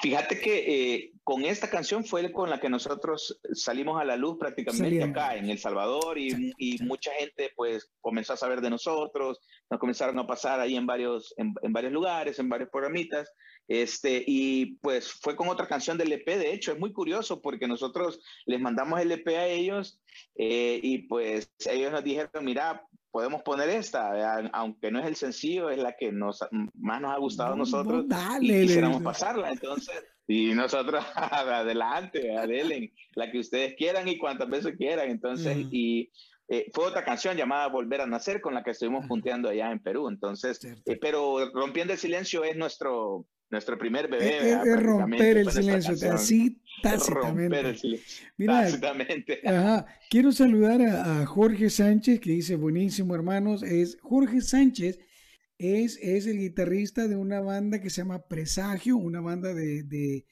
Fíjate 0.00 0.38
que 0.40 0.94
eh, 0.94 1.12
con 1.24 1.42
esta 1.44 1.70
canción 1.70 2.04
fue 2.04 2.30
con 2.30 2.50
la 2.50 2.60
que 2.60 2.68
nosotros 2.68 3.40
salimos 3.54 3.98
a 3.98 4.04
la 4.04 4.16
luz 4.16 4.36
prácticamente 4.38 5.02
acá 5.02 5.36
en 5.36 5.48
El 5.48 5.58
Salvador 5.58 6.18
y, 6.18 6.54
mucha 6.82 7.10
gente 7.12 7.50
pues 7.56 7.90
comenzó 8.00 8.34
a 8.34 8.36
saber 8.36 8.60
de 8.60 8.68
nosotros, 8.68 9.40
nos 9.70 9.80
comenzaron 9.80 10.18
a 10.18 10.26
pasar 10.26 10.60
ahí 10.60 10.76
en 10.76 10.86
varios, 10.86 11.32
en, 11.38 11.54
en 11.62 11.72
varios 11.72 11.92
lugares, 11.92 12.38
en 12.38 12.48
varios 12.50 12.68
programitas, 12.68 13.32
este, 13.66 14.22
y 14.26 14.76
pues 14.76 15.10
fue 15.10 15.34
con 15.34 15.48
otra 15.48 15.66
canción 15.66 15.96
del 15.96 16.12
EP, 16.12 16.26
de 16.26 16.52
hecho 16.52 16.72
es 16.72 16.78
muy 16.78 16.92
curioso 16.92 17.40
porque 17.40 17.66
nosotros 17.66 18.20
les 18.44 18.60
mandamos 18.60 19.00
el 19.00 19.10
EP 19.12 19.26
a 19.28 19.46
ellos 19.46 20.00
eh, 20.34 20.78
y 20.82 20.98
pues 21.08 21.50
ellos 21.70 21.90
nos 21.90 22.04
dijeron, 22.04 22.44
mira, 22.44 22.86
podemos 23.10 23.42
poner 23.42 23.70
esta, 23.70 24.10
¿verdad? 24.10 24.50
aunque 24.52 24.90
no 24.90 25.00
es 25.00 25.06
el 25.06 25.16
sencillo, 25.16 25.70
es 25.70 25.78
la 25.78 25.96
que 25.96 26.12
nos, 26.12 26.40
más 26.74 27.00
nos 27.00 27.14
ha 27.14 27.18
gustado 27.18 27.54
a 27.54 27.56
No, 27.56 27.64
no, 27.64 27.70
nosotros 27.70 28.04
dale, 28.08 28.58
y 28.58 28.66
quisiéramos 28.66 29.02
pasarla. 29.02 29.50
Entonces, 29.50 30.02
y 30.26 30.52
nosotros 30.54 31.04
adelante, 31.14 32.36
adelen, 32.36 32.92
la 33.14 33.30
que 33.30 33.38
ustedes 33.38 33.74
quieran 33.76 34.08
y 34.08 34.18
cuantas 34.18 34.48
veces 34.48 34.74
quieran. 34.76 35.10
Entonces, 35.10 35.56
Ujú. 35.56 35.68
y 35.70 36.10
eh, 36.48 36.70
fue 36.74 36.86
otra 36.86 37.04
canción 37.04 37.36
llamada 37.36 37.68
Volver 37.68 38.00
a 38.02 38.06
Nacer 38.06 38.40
con 38.40 38.54
la 38.54 38.62
que 38.62 38.70
estuvimos 38.72 39.06
punteando 39.06 39.48
allá 39.48 39.70
en 39.70 39.78
Perú. 39.80 40.08
Entonces, 40.08 40.60
eh, 40.64 40.96
pero 41.00 41.50
Rompiendo 41.52 41.92
el 41.92 41.98
Silencio 41.98 42.44
es 42.44 42.56
nuestro, 42.56 43.26
nuestro 43.50 43.78
primer 43.78 44.08
bebé. 44.08 44.38
Es, 44.38 44.66
es 44.66 44.82
romper 44.82 45.38
el 45.38 45.50
silencio, 45.50 45.94
así 46.12 46.58
Romper 46.82 46.98
tácitamente. 46.98 47.60
el 47.60 47.78
silencio. 47.78 48.26
Mira, 48.36 48.60
Tácitamente. 48.62 49.40
Ajá. 49.46 49.86
Quiero 50.10 50.32
saludar 50.32 50.82
a, 50.82 51.22
a 51.22 51.26
Jorge 51.26 51.70
Sánchez 51.70 52.20
que 52.20 52.30
dice 52.30 52.56
buenísimo 52.56 53.14
hermanos. 53.14 53.62
Es 53.62 53.98
Jorge 54.02 54.40
Sánchez 54.40 54.98
es, 55.64 55.98
es 56.02 56.26
el 56.26 56.38
guitarrista 56.38 57.08
de 57.08 57.16
una 57.16 57.40
banda 57.40 57.80
que 57.80 57.90
se 57.90 58.02
llama 58.02 58.26
Presagio, 58.26 58.96
una 58.96 59.20
banda 59.20 59.54
de, 59.54 59.82
de, 59.84 60.26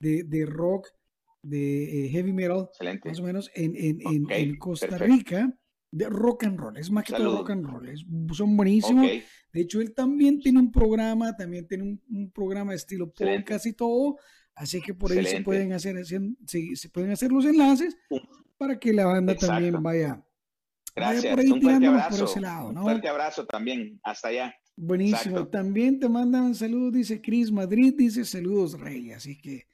de, 0.00 0.24
de 0.24 0.46
rock 0.46 0.88
de 1.42 2.06
eh, 2.06 2.08
heavy 2.10 2.32
metal, 2.32 2.66
Excelente. 2.70 3.08
más 3.08 3.20
o 3.20 3.22
menos, 3.22 3.50
en, 3.54 3.74
en, 3.76 4.26
en- 4.30 4.56
Costa 4.56 4.88
perfecto. 4.88 5.14
Rica, 5.14 5.58
de 5.90 6.06
rock 6.08 6.44
and 6.44 6.58
roll. 6.58 6.76
Es 6.76 6.90
más 6.90 7.04
que 7.04 7.14
todo 7.14 7.38
rock 7.38 7.50
and 7.50 7.64
roll. 7.66 7.88
es- 7.88 8.04
son 8.36 8.56
buenísimos. 8.56 9.06
De 9.52 9.60
hecho, 9.60 9.80
él 9.80 9.94
también 9.94 10.40
tiene 10.40 10.58
un 10.58 10.70
programa, 10.70 11.34
también 11.36 11.66
tiene 11.66 11.84
un, 11.84 12.02
un 12.10 12.30
programa 12.30 12.72
de 12.72 12.76
estilo 12.76 13.06
Excelente. 13.06 13.42
podcast 13.42 13.66
y 13.66 13.72
todo. 13.72 14.16
Así 14.54 14.80
que 14.82 14.92
por 14.92 15.12
ahí 15.12 15.24
se 15.24 15.40
pueden 15.42 15.72
hacer, 15.72 15.96
hacer- 15.96 16.20
se, 16.46 16.74
se 16.76 16.88
pueden 16.90 17.10
hacer 17.12 17.30
los 17.32 17.44
enlaces 17.46 17.96
para 18.58 18.78
que 18.78 18.92
la 18.92 19.06
banda 19.06 19.34
también 19.36 19.66
Exacto. 19.76 19.82
vaya. 19.82 20.08
vaya 20.08 20.24
gracias. 21.12 21.30
por 21.32 21.40
ahí 21.40 21.50
un 21.52 21.62
fuerte 21.62 21.86
abrazo. 21.86 22.24
ese 22.24 22.40
lado, 22.40 22.68
Un 22.68 22.74
¿no? 22.74 22.82
fuerte 22.82 23.08
abrazo 23.08 23.46
también. 23.46 24.00
Hasta 24.02 24.28
allá. 24.28 24.54
Buenísimo. 24.80 25.18
Exacto. 25.38 25.48
También 25.48 25.98
te 25.98 26.08
mandan 26.08 26.54
saludos, 26.54 26.92
dice 26.92 27.20
Chris 27.20 27.50
Madrid, 27.50 27.94
dice 27.96 28.24
saludos, 28.24 28.78
Rey. 28.78 29.10
Así 29.12 29.36
que. 29.36 29.64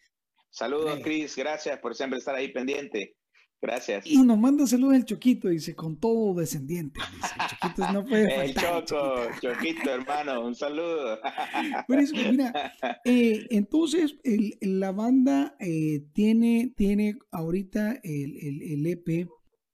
Saludos, 0.50 0.94
Sí. 0.96 1.02
Chris. 1.02 1.36
Gracias 1.36 1.78
por 1.80 1.94
siempre 1.94 2.18
estar 2.18 2.34
ahí 2.34 2.52
pendiente. 2.52 3.16
Gracias. 3.60 4.06
Y 4.06 4.20
nos 4.22 4.38
manda 4.38 4.66
saludos 4.66 4.94
el 4.96 5.04
Choquito, 5.06 5.48
dice, 5.48 5.74
con 5.74 5.98
todo 5.98 6.34
descendiente. 6.38 7.00
Dice, 7.14 7.34
el 7.40 7.46
Choquito 7.48 7.92
no 7.92 8.04
puede 8.04 8.24
El 8.44 8.52
faltar. 8.54 8.76
el 8.78 8.84
Choco, 8.84 9.14
Choquito. 9.40 9.54
Choquito, 9.54 9.90
hermano, 9.90 10.44
un 10.46 10.54
saludo. 10.54 11.18
Mira, 11.88 12.72
eh, 13.04 13.46
entonces 13.50 14.16
el- 14.22 14.56
la 14.60 14.92
banda 14.92 15.56
eh, 15.60 16.04
tiene, 16.12 16.72
tiene 16.76 17.16
ahorita 17.30 18.00
el, 18.02 18.36
el, 18.36 18.62
el 18.62 18.86
EP, 18.86 19.28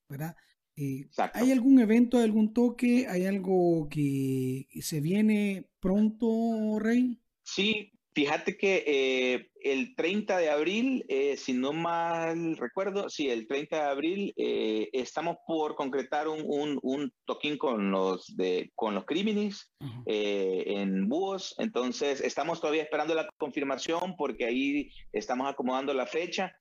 ¿verdad? 0.09 0.37
Eh. 0.77 1.07
¿Hay 1.35 1.51
algún 1.53 1.79
evento, 1.81 2.19
algún 2.19 2.53
toque? 2.55 3.07
¿Hay 3.09 3.27
algo 3.27 3.89
que 3.91 4.67
se 4.81 5.01
viene 5.01 5.67
pronto, 5.81 6.79
Rey? 6.79 7.19
Sí, 7.43 7.93
fíjate 8.15 8.57
que 8.57 8.85
eh, 8.87 9.51
el 9.63 9.95
30 9.95 10.39
de 10.39 10.49
abril, 10.51 11.05
eh, 11.09 11.37
si 11.37 11.53
no 11.53 11.73
mal 11.73 12.57
recuerdo, 12.57 13.11
sí, 13.11 13.29
el 13.29 13.47
30 13.47 13.77
de 13.77 13.83
abril 13.91 14.33
estamos 14.37 15.37
por 15.47 15.75
concretar 15.75 16.29
un, 16.29 16.43
un, 16.47 16.79
un 16.83 17.13
toquín 17.27 17.59
con 17.59 17.91
los, 17.91 18.35
de, 18.37 18.71
con 18.75 18.95
los 18.95 19.05
Criminis 19.05 19.71
Ajá. 19.81 20.03
eh, 20.07 20.65
en 20.67 21.09
Búhos. 21.09 21.55
Entonces, 21.59 22.21
estamos 22.21 22.61
todavía 22.61 22.83
esperando 22.85 23.15
la 23.15 23.29
confirmación 23.37 24.17
porque 24.17 24.47
ahí 24.47 24.91
estamos 25.13 25.51
acomodando 25.51 25.93
la 25.93 26.07
fecha. 26.07 26.53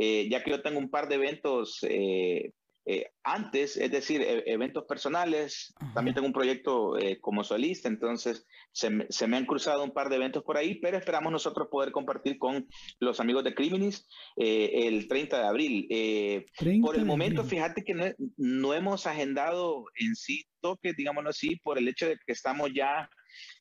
eh, 0.00 0.28
ya 0.30 0.42
que 0.42 0.50
yo 0.52 0.62
tengo 0.62 0.78
un 0.78 0.90
par 0.90 1.08
de 1.08 1.16
eventos 1.16 1.78
eh, 1.82 2.52
eh, 2.90 3.10
antes, 3.22 3.76
es 3.76 3.90
decir, 3.90 4.22
e- 4.22 4.44
eventos 4.46 4.84
personales. 4.86 5.74
Ajá. 5.76 5.92
También 5.92 6.14
tengo 6.14 6.26
un 6.26 6.32
proyecto 6.32 6.96
eh, 6.98 7.20
como 7.20 7.44
solista, 7.44 7.86
entonces 7.86 8.46
se 8.72 8.88
me, 8.88 9.06
se 9.10 9.26
me 9.26 9.36
han 9.36 9.44
cruzado 9.44 9.84
un 9.84 9.92
par 9.92 10.08
de 10.08 10.16
eventos 10.16 10.42
por 10.42 10.56
ahí, 10.56 10.76
pero 10.76 10.96
esperamos 10.96 11.30
nosotros 11.30 11.68
poder 11.70 11.92
compartir 11.92 12.38
con 12.38 12.66
los 12.98 13.20
amigos 13.20 13.44
de 13.44 13.54
Criminis 13.54 14.08
eh, 14.38 14.86
el 14.88 15.06
30 15.06 15.38
de 15.38 15.46
abril. 15.46 15.86
Eh, 15.90 16.46
30 16.56 16.86
por 16.86 16.96
el 16.96 17.04
momento, 17.04 17.42
abril. 17.42 17.58
fíjate 17.58 17.84
que 17.84 17.92
no, 17.92 18.06
no 18.38 18.72
hemos 18.72 19.06
agendado 19.06 19.84
en 20.00 20.16
sí 20.16 20.46
toques, 20.62 20.96
digámoslo 20.96 21.28
así, 21.28 21.56
por 21.56 21.76
el 21.76 21.88
hecho 21.88 22.06
de 22.08 22.16
que 22.16 22.32
estamos 22.32 22.70
ya 22.74 23.10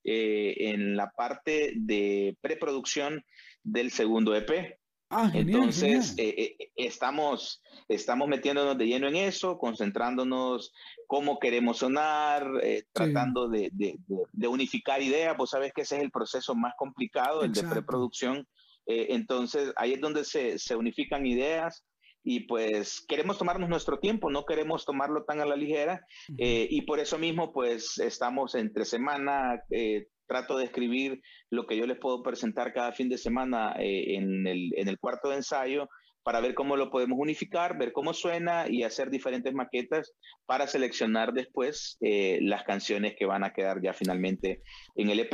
eh, 0.06 0.56
en 0.72 0.96
la 0.96 1.12
parte 1.12 1.74
de 1.76 2.38
preproducción 2.40 3.22
del 3.62 3.92
segundo 3.92 4.34
EP. 4.34 4.80
Ah, 5.10 5.30
genial, 5.30 5.60
Entonces, 5.62 6.16
genial. 6.16 6.36
eh, 6.38 6.55
eh, 6.60 6.70
estamos, 6.76 7.62
estamos 7.88 8.28
metiéndonos 8.28 8.78
de 8.78 8.88
lleno 8.88 9.08
en 9.08 9.16
eso, 9.16 9.58
concentrándonos 9.58 10.74
cómo 11.08 11.39
queremos 11.39 11.78
sonar, 11.78 12.45
eh, 12.62 12.84
tratando 12.91 13.47
de, 13.47 13.70
de- 13.72 13.95
de- 14.05 14.24
de 14.34 14.47
unificar 14.47 15.01
ideas. 15.01 15.38
Vos 15.38 15.51
sabés 15.51 15.72
que 15.74 15.82
ese 15.82 15.95
es 15.97 16.03
el 16.03 16.12
proceso 16.12 16.55
más 16.55 16.74
complicado, 16.78 17.41
el 17.43 17.51
Exacto. 17.51 17.70
de 17.70 17.76
preproducción. 17.76 18.47
Eh, 18.86 19.08
entonces, 19.10 19.72
ahí 19.78 19.93
es 19.93 20.01
donde 20.01 20.26
se, 20.26 20.60
se 20.60 20.76
unifican 20.76 21.26
ideas 21.26 21.86
y 22.24 22.41
pues 22.41 23.05
queremos 23.08 23.38
tomarnos 23.38 23.70
nuestro 23.70 23.99
tiempo, 23.99 24.30
no 24.30 24.43
queremos 24.43 24.84
tomarlo 24.84 25.24
tan 25.24 25.39
a 25.39 25.45
la 25.45 25.55
ligera. 25.55 26.05
Eh, 26.38 26.68
y 26.70 26.82
por 26.82 26.99
eso 26.99 27.18
mismo, 27.18 27.53
pues 27.53 27.97
estamos 27.99 28.55
entre 28.55 28.84
semana, 28.84 29.62
eh, 29.70 30.08
trato 30.28 30.58
de 30.58 30.66
escribir 30.66 31.22
lo 31.50 31.66
que 31.66 31.78
yo 31.78 31.86
les 31.88 31.98
puedo 31.98 32.22
presentar 32.22 32.74
cada 32.74 32.92
fin 32.92 33.10
de 33.10 33.18
semana 33.18 33.74
eh, 33.80 34.16
en, 34.16 34.46
el, 34.48 34.72
en 34.76 34.88
el 34.88 35.00
cuarto 35.00 35.30
de 35.30 35.38
ensayo 35.38 35.88
para 36.24 36.42
ver 36.42 36.56
cómo 36.56 36.76
lo 36.76 36.90
podemos 36.92 37.18
unificar, 37.18 37.78
ver 37.78 37.94
cómo 37.94 38.14
suena 38.14 38.66
y 38.70 38.84
hacer 38.84 39.10
diferentes 39.10 39.54
maquetas 39.54 40.12
para 40.46 40.68
seleccionar 40.68 41.32
después 41.32 41.96
eh, 42.02 42.40
las 42.42 42.64
canciones 42.66 43.16
que 43.18 43.26
van 43.26 43.46
a 43.46 43.54
quedar 43.54 43.82
ya 43.82 43.94
finalmente 43.94 44.62
en 44.96 45.10
el 45.10 45.22
EP. 45.22 45.34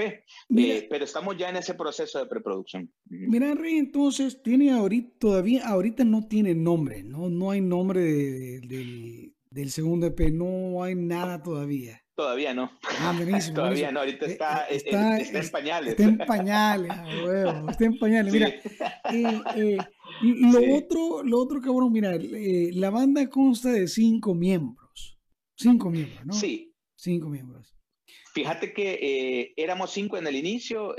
Eh, 0.56 0.88
pero 0.91 1.04
estamos 1.04 1.36
ya 1.36 1.50
en 1.50 1.56
ese 1.56 1.74
proceso 1.74 2.20
de 2.20 2.28
preproducción. 2.28 2.91
Mira, 3.10 3.56
Rey, 3.56 3.78
entonces 3.78 4.44
tiene 4.44 4.70
ahorita, 4.72 5.18
todavía, 5.20 5.66
ahorita 5.68 6.04
no 6.04 6.28
tiene 6.28 6.54
nombre, 6.54 7.02
¿no? 7.04 7.28
No 7.28 7.50
hay 7.50 7.62
nombre 7.62 8.00
de- 8.02 8.60
de- 8.60 8.68
del, 8.68 9.34
del 9.50 9.70
segundo 9.72 10.06
EP, 10.06 10.30
no 10.32 10.84
hay 10.84 10.94
nada 10.94 11.41
todavía. 11.41 12.03
Todavía 12.16 12.53
no. 12.53 12.72
Ah, 12.99 13.14
buenísimo. 13.18 13.55
Todavía 13.55 13.89
buenísimo. 13.89 13.91
no, 13.91 13.99
ahorita 14.01 14.26
Eh, 14.26 14.30
está, 14.32 14.66
eh, 14.70 14.76
está- 14.76 15.18
está 15.18 15.38
en 15.39 15.43
es- 15.43 15.51
pañales. 15.51 15.89
Está 15.91 16.03
en 16.03 16.18
pañales, 16.20 16.91
huevo, 17.26 17.70
está 17.70 17.86
en 17.86 17.97
pañales. 17.99 18.32
Sí. 18.34 18.39
Mira, 18.39 18.49
eh, 19.11 19.41
eh, 19.55 19.78
lo 20.22 20.59
Sí. 20.59 20.72
otro, 20.72 21.24
lo 21.24 21.39
otro 21.39 21.59
cabrón, 21.61 21.91
mira, 21.91 22.16
eh, 22.16 22.70
la 22.74 22.91
banda 22.91 23.28
consta 23.30 23.72
de 23.72 23.88
cinco 23.88 24.36
miembros. 24.36 25.18
Cinco 25.57 25.89
miembros, 25.89 26.26
¿no? 26.26 26.34
Sí, 26.34 26.70
Cinco 26.95 27.28
miembros. 27.30 27.76
Fíjate 28.34 28.74
que 28.74 29.51
éramos 29.57 29.91
cinco 29.91 30.18
en 30.18 30.26
el 30.26 30.36
inicio. 30.38 30.95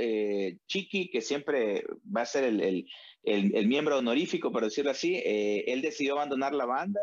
Chiqui, 0.68 1.08
que 1.10 1.22
siempre 1.22 1.84
va 2.14 2.20
a 2.22 2.26
ser 2.26 2.44
el, 2.44 2.60
el- 2.60 2.86
el- 3.22 3.54
el 3.56 3.68
miembro 3.68 3.98
honorífico, 3.98 4.52
por 4.52 4.64
decirlo 4.64 4.90
así, 4.90 5.20
él 5.24 5.80
decidió 5.80 6.12
abandonar 6.14 6.52
la 6.54 6.66
banda 6.66 7.00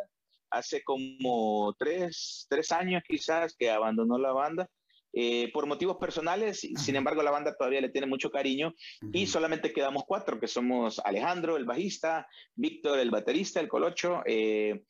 hace 0.52 0.84
como 0.84 1.74
tres, 1.80 2.46
tres 2.50 2.72
años 2.72 3.02
quizás 3.08 3.56
que 3.58 3.70
abandonó 3.70 4.18
la 4.18 4.32
banda. 4.32 4.70
eh, 5.14 5.52
por 5.52 5.66
motivos 5.68 5.98
personales, 5.98 6.62
sin 6.62 6.96
embargo 6.96 7.22
la 7.22 7.32
banda 7.32 7.54
todavía 7.58 7.82
le 7.82 7.90
tiene 7.90 8.08
mucho 8.08 8.30
cariño 8.30 8.74
y 9.12 9.28
solamente 9.28 9.74
quedamos 9.74 10.04
cuatro, 10.08 10.40
que 10.40 10.48
somos 10.48 11.00
Alejandro, 11.04 11.58
el 11.58 11.66
bajista, 11.66 12.26
Víctor, 12.56 12.98
el 12.98 13.12
baterista, 13.12 13.60
el 13.60 13.68
colocho, 13.68 14.22
eh, 14.26 14.84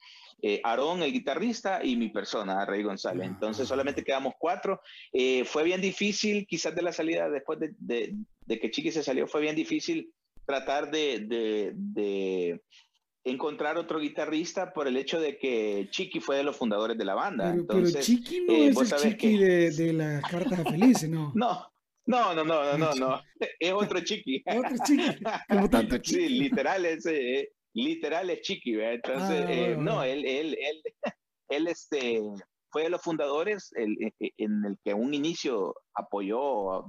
eh, 0.43 0.61
Aarón, 0.63 1.01
el 1.01 1.11
guitarrista 1.11 1.83
y 1.83 1.95
mi 1.95 2.09
persona, 2.09 2.65
Rey 2.65 2.83
González. 2.83 3.23
Ah, 3.27 3.31
Entonces 3.33 3.67
solamente 3.67 4.03
quedamos 4.03 4.33
cuatro. 4.37 4.79
Eh, 5.11 5.43
fue 5.43 5.63
bien 5.63 5.81
difícil, 5.81 6.45
quizás 6.45 6.75
de 6.75 6.83
la 6.83 6.91
salida, 6.93 7.27
después 7.27 7.59
de, 7.59 7.71
de- 7.79 8.13
de 8.45 8.59
que 8.59 8.69
Chiqui 8.69 8.91
se 8.91 9.01
salió, 9.01 9.25
fue 9.27 9.41
bien 9.41 9.55
difícil 9.55 10.13
tratar 10.45 10.91
de 10.91 12.61
encontrar 13.23 13.77
otro 13.77 13.99
guitarrista 13.99 14.73
por 14.73 14.87
el 14.87 14.97
hecho 14.97 15.19
de 15.19 15.37
que 15.37 15.87
Chiqui 15.91 16.19
fue 16.19 16.37
de 16.37 16.43
los 16.43 16.55
fundadores 16.55 16.97
de 16.97 17.05
la 17.05 17.13
banda. 17.13 17.51
Pero, 17.51 17.67
pero 17.67 17.79
Entonces, 17.79 18.05
Chiqui 18.05 18.41
no 18.47 18.53
eh, 18.53 18.67
es 18.69 18.91
el 18.91 18.99
Chiqui 19.11 19.37
que- 19.37 19.45
de, 19.45 19.71
de 19.71 19.93
las 19.93 20.23
cartas 20.23 20.63
felices, 20.63 21.09
¿no? 21.09 21.31
No, 22.03 22.33
no, 22.33 22.43
no, 22.43 22.43
no, 22.43 22.77
no, 22.79 22.95
no. 22.95 23.21
Es 23.59 23.71
otro 23.71 23.99
Chiqui. 24.01 24.43
Otro 24.47 24.75
Chiqui, 24.85 25.23
como 25.49 25.69
tanto 25.69 25.95
Sí, 25.97 26.01
Chiqui. 26.01 26.29
literal 26.29 26.83
es, 26.85 27.05
eh, 27.05 27.51
literal 27.73 28.29
es 28.31 28.41
Chiqui, 28.41 28.75
¿verdad? 28.75 28.93
Entonces, 28.95 29.45
Ah, 29.47 29.53
eh, 29.53 29.75
bueno, 29.75 29.83
no, 29.95 30.03
él, 30.03 30.25
él, 30.25 30.57
él, 30.59 30.81
él, 31.49 31.67
este, 31.67 32.19
fue 32.71 32.83
de 32.83 32.89
los 32.89 33.01
fundadores 33.01 33.71
el- 33.75 33.97
e- 34.01 34.13
e- 34.19 34.33
en 34.37 34.63
el 34.65 34.77
que 34.83 34.93
un 34.93 35.13
inicio 35.13 35.75
apoyó 35.93 36.85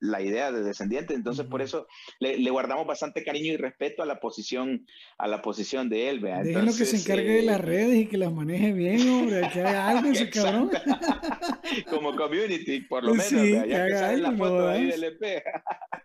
la 0.00 0.20
idea 0.20 0.50
de 0.50 0.62
Descendiente, 0.62 1.14
entonces 1.14 1.46
por 1.46 1.60
Ujú. 1.60 1.66
eso 1.66 1.86
le, 2.18 2.38
le 2.38 2.50
guardamos 2.50 2.86
bastante 2.86 3.22
cariño 3.24 3.52
y 3.52 3.56
respeto 3.56 4.02
a 4.02 4.06
la 4.06 4.18
posición, 4.20 4.84
a 5.18 5.28
la 5.28 5.42
posición 5.42 5.88
de 5.88 6.08
él, 6.08 6.20
¿verdad? 6.20 6.42
Déjenlo 6.44 6.66
que 6.66 6.72
se 6.72 6.82
Entonces, 6.96 7.06
encargue 7.06 7.30
de 7.32 7.38
eh, 7.40 7.42
las 7.42 7.60
redes 7.60 7.96
y 8.00 8.06
que 8.06 8.18
las 8.18 8.32
maneje 8.32 8.72
bien, 8.72 9.08
hombre, 9.08 9.48
que 9.52 9.60
haga 9.60 9.88
algo 9.88 10.10
ese 10.10 10.28
cabrón. 10.30 10.70
como 11.90 12.16
community, 12.16 12.80
por 12.82 13.04
lo 13.04 13.12
menos, 13.14 13.28
Sí, 13.28 13.36
que 13.38 13.52
ya 13.52 13.64
que 13.66 13.74
haga 13.94 13.98
sale 14.00 14.18
la 14.18 14.28
algo, 14.30 14.44
foto 14.44 14.62
¿no? 14.62 14.68
ahí 14.68 14.86
del 14.86 15.04
EP. 15.04 15.42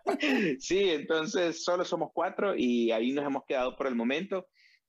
sí, 0.59 0.89
entonces 0.91 1.63
solo 1.63 1.83
somos 1.83 2.09
cuatro 2.13 2.55
y 2.55 2.91
ahí 2.91 3.11
nos 3.11 3.25
hemos 3.25 3.43
quedado 3.47 3.75
por 3.75 3.87
el 3.87 3.95
momento. 3.95 4.45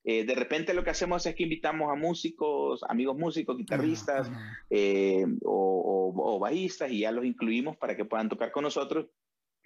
Eh, 0.08 0.24
de 0.24 0.34
repente 0.36 0.72
lo 0.72 0.84
que 0.84 0.90
hacemos 0.90 1.26
es 1.26 1.34
que 1.34 1.42
invitamos 1.42 1.90
a 1.90 1.96
músicos, 1.96 2.80
amigos 2.88 3.16
músicos, 3.18 3.56
guitarristas 3.56 4.30
eh, 4.70 5.26
o, 5.42 6.12
o- 6.14 6.36
o 6.36 6.38
bajistas 6.38 6.92
y 6.92 7.00
ya 7.00 7.10
los 7.10 7.24
incluimos 7.24 7.76
para 7.76 7.96
que 7.96 8.04
puedan 8.04 8.28
tocar 8.28 8.52
con 8.52 8.62
nosotros. 8.62 9.06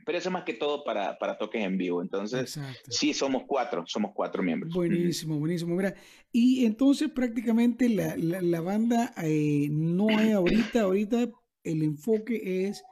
Pero 0.07 0.17
eso 0.17 0.31
más 0.31 0.45
que 0.45 0.55
todo 0.55 0.83
para, 0.83 1.19
para 1.19 1.37
toques 1.37 1.63
en 1.63 1.77
vivo. 1.77 2.01
Entonces, 2.01 2.41
Exacto. 2.57 2.91
sí, 2.91 3.13
somos 3.13 3.43
cuatro, 3.47 3.85
somos 3.87 4.13
cuatro 4.15 4.43
miembros. 4.43 4.73
Buenísimo, 4.75 5.39
buenísimo. 5.39 5.77
Mira, 5.77 5.95
y 6.33 6.65
entonces 6.65 7.11
prácticamente 7.11 7.91
la, 7.91 8.17
la, 8.17 8.41
la 8.41 8.61
banda 8.63 9.13
eh, 9.23 9.69
no 9.71 10.17
hay 10.17 10.33
ahorita, 10.33 10.81
ahorita 10.81 11.29
el 11.65 11.83
enfoque 11.83 12.67
es 12.67 12.83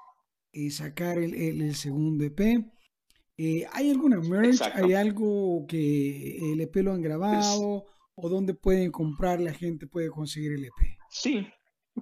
sacar 0.71 1.17
el, 1.19 1.35
el- 1.35 1.63
el 1.63 1.75
segundo 1.75 2.25
EP. 2.25 2.41
Eh, 3.39 3.65
¿Hay 3.73 3.91
alguna 3.91 4.19
merch? 4.19 4.47
Exacto. 4.47 4.85
¿Hay 4.85 4.95
algo 4.95 5.65
que 5.69 6.39
el 6.53 6.61
EP 6.61 6.77
lo 6.77 6.93
han 6.93 7.03
grabado? 7.03 7.87
¿O 8.17 8.29
dónde 8.29 8.53
pueden 8.53 8.91
comprar? 8.91 9.41
La 9.41 9.55
gente 9.55 9.87
puede 9.87 10.11
conseguir 10.11 10.53
el 10.53 10.65
EP. 10.65 10.99
Sí, 11.09 11.47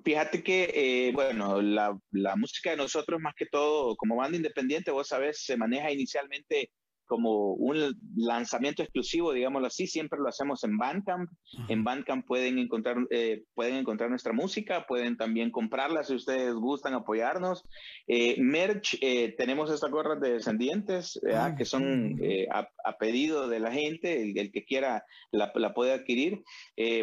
fíjate 0.03 0.43
que, 0.43 0.73
eh, 0.75 1.13
bueno, 1.13 1.61
la, 1.61 1.97
la 2.11 2.37
música 2.37 2.71
de 2.71 2.79
nosotros, 2.79 3.21
más 3.21 3.35
que 3.37 3.45
todo, 3.45 3.97
como 3.97 4.17
banda 4.17 4.39
independiente, 4.39 4.91
vos 4.91 5.09
sabés, 5.09 5.45
se 5.45 5.59
maneja 5.59 5.93
inicialmente 5.93 6.71
como 7.07 7.53
un 7.53 7.97
lanzamiento 8.17 8.83
exclusivo, 8.83 9.33
digámoslo 9.33 9.69
así, 9.69 9.87
siempre 9.87 10.19
lo 10.19 10.29
hacemos 10.29 10.63
en 10.65 10.77
Bandcamp. 10.77 11.31
En 11.69 11.85
Bandcamp 11.85 12.27
pueden 12.27 12.59
encontrar, 12.59 12.97
eh, 13.11 13.45
pueden 13.55 13.77
encontrar 13.77 14.11
nuestra 14.11 14.33
música, 14.33 14.87
pueden 14.87 15.17
también 15.17 15.51
comprarla 15.51 16.03
si 16.05 16.15
ustedes 16.15 16.55
gustan 16.55 16.95
apoyarnos. 16.95 17.65
Eh, 18.07 18.37
merch, 18.41 18.99
eh, 19.01 19.35
tenemos 19.39 19.71
estas 19.71 19.91
gorras 19.91 20.21
de 20.21 20.35
descendientes, 20.35 21.21
ah, 21.33 21.55
que 21.57 21.65
son 21.65 22.19
a, 22.53 22.99
pedido 22.99 23.49
de 23.49 23.61
la 23.61 23.73
gente, 23.73 24.23
el, 24.23 24.51
que 24.51 24.65
quiera 24.65 25.05
la, 25.31 25.53
la 25.55 25.75
puede 25.75 25.93
adquirir. 25.93 26.43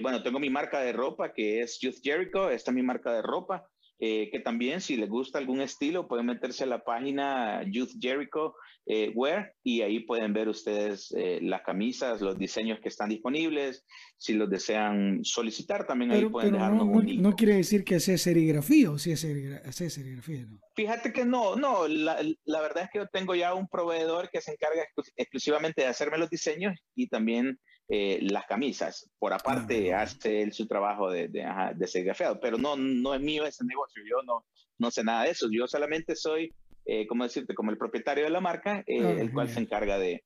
bueno, 0.02 0.22
tengo 0.24 0.40
mi 0.40 0.50
marca 0.50 0.80
de 0.82 0.94
ropa 0.94 1.34
que 1.34 1.62
es 1.62 1.80
Youth 1.80 2.02
Jericho, 2.04 2.50
esta 2.50 2.72
es 2.72 2.76
mi 2.76 2.84
marca 2.84 3.14
de 3.14 3.22
ropa. 3.22 3.68
Eh, 4.06 4.30
que 4.30 4.42
también 4.42 4.82
si 4.82 4.98
les 4.98 5.08
gusta 5.08 5.40
algún 5.40 5.62
estilo 5.62 6.10
pueden 6.10 6.26
meterse 6.26 6.66
a 6.66 6.68
la 6.68 6.84
página 6.84 7.64
Youth 7.64 7.92
Jericho 7.98 8.54
eh, 8.86 9.14
Wear 9.16 9.54
y 9.64 9.80
ahí 9.80 10.02
pueden 10.02 10.34
ver 10.34 10.50
ustedes 10.50 11.14
eh, 11.16 11.40
las 11.42 11.62
camisas, 11.62 12.20
los 12.20 12.38
diseños 12.38 12.82
que 12.82 12.90
están 12.90 13.08
disponibles. 13.08 13.86
Si 14.18 14.34
los 14.34 14.50
desean 14.50 15.24
solicitar, 15.24 15.88
también 15.88 16.12
ahí 16.12 16.26
pueden 16.26 16.52
dejarnos 16.52 16.86
no, 16.86 17.02
no, 17.02 17.22
no, 17.22 17.36
quiere 17.38 17.56
decir 17.56 17.86
que 17.86 18.02
sea 18.02 18.18
serigrafía 18.18 18.92
o 18.92 18.98
si 18.98 19.14
es 19.14 19.22
serigrafía, 19.22 20.48
¿no? 20.48 20.60
Fíjate 20.76 21.14
que 21.14 21.24
no, 21.24 21.56
no, 21.56 21.88
la, 21.88 22.22
la, 22.44 22.62
verdad 22.62 22.84
es 22.84 22.90
que 22.92 23.00
yo 23.00 23.08
tengo 23.08 23.36
ya 23.36 23.54
un 23.54 23.70
proveedor 23.70 24.30
que 24.30 24.42
se 24.42 24.52
encarga 24.52 24.84
exclusivamente 25.16 25.82
de 25.82 25.88
hacerme 25.88 26.18
los 26.18 26.30
diseños 26.30 26.78
y 26.94 27.08
también 27.08 27.58
eh, 27.90 28.20
las 28.22 28.46
camisas. 28.46 29.10
Por 29.20 29.34
aparte, 29.34 29.94
hace 29.94 30.42
él 30.42 30.54
su 30.54 30.68
trabajo 30.68 31.12
de, 31.12 31.28
de, 31.28 31.46
de 31.76 31.88
serigrafiado, 31.88 32.40
pero 32.40 32.58
no, 32.58 32.76
no 32.76 33.14
es 33.14 33.22
mío 33.22 33.46
ese 33.46 33.66
negocio. 33.66 34.02
Yo 34.10 34.24
no, 34.24 34.46
no 34.78 34.92
sé 34.92 35.04
nada 35.04 35.24
de 35.24 35.32
eso. 35.32 35.48
Yo 35.52 35.68
solamente 35.68 36.16
soy, 36.16 36.54
eh, 36.86 37.06
como 37.08 37.24
decirte, 37.24 37.54
como 37.54 37.72
el 37.72 37.78
propietario 37.78 38.24
de 38.24 38.30
la 38.30 38.42
marca, 38.42 38.84
eh, 38.88 39.02
ah, 39.04 39.12
el 39.20 39.32
cual 39.32 39.50
se 39.50 39.60
encarga 39.60 39.98
de, 39.98 40.24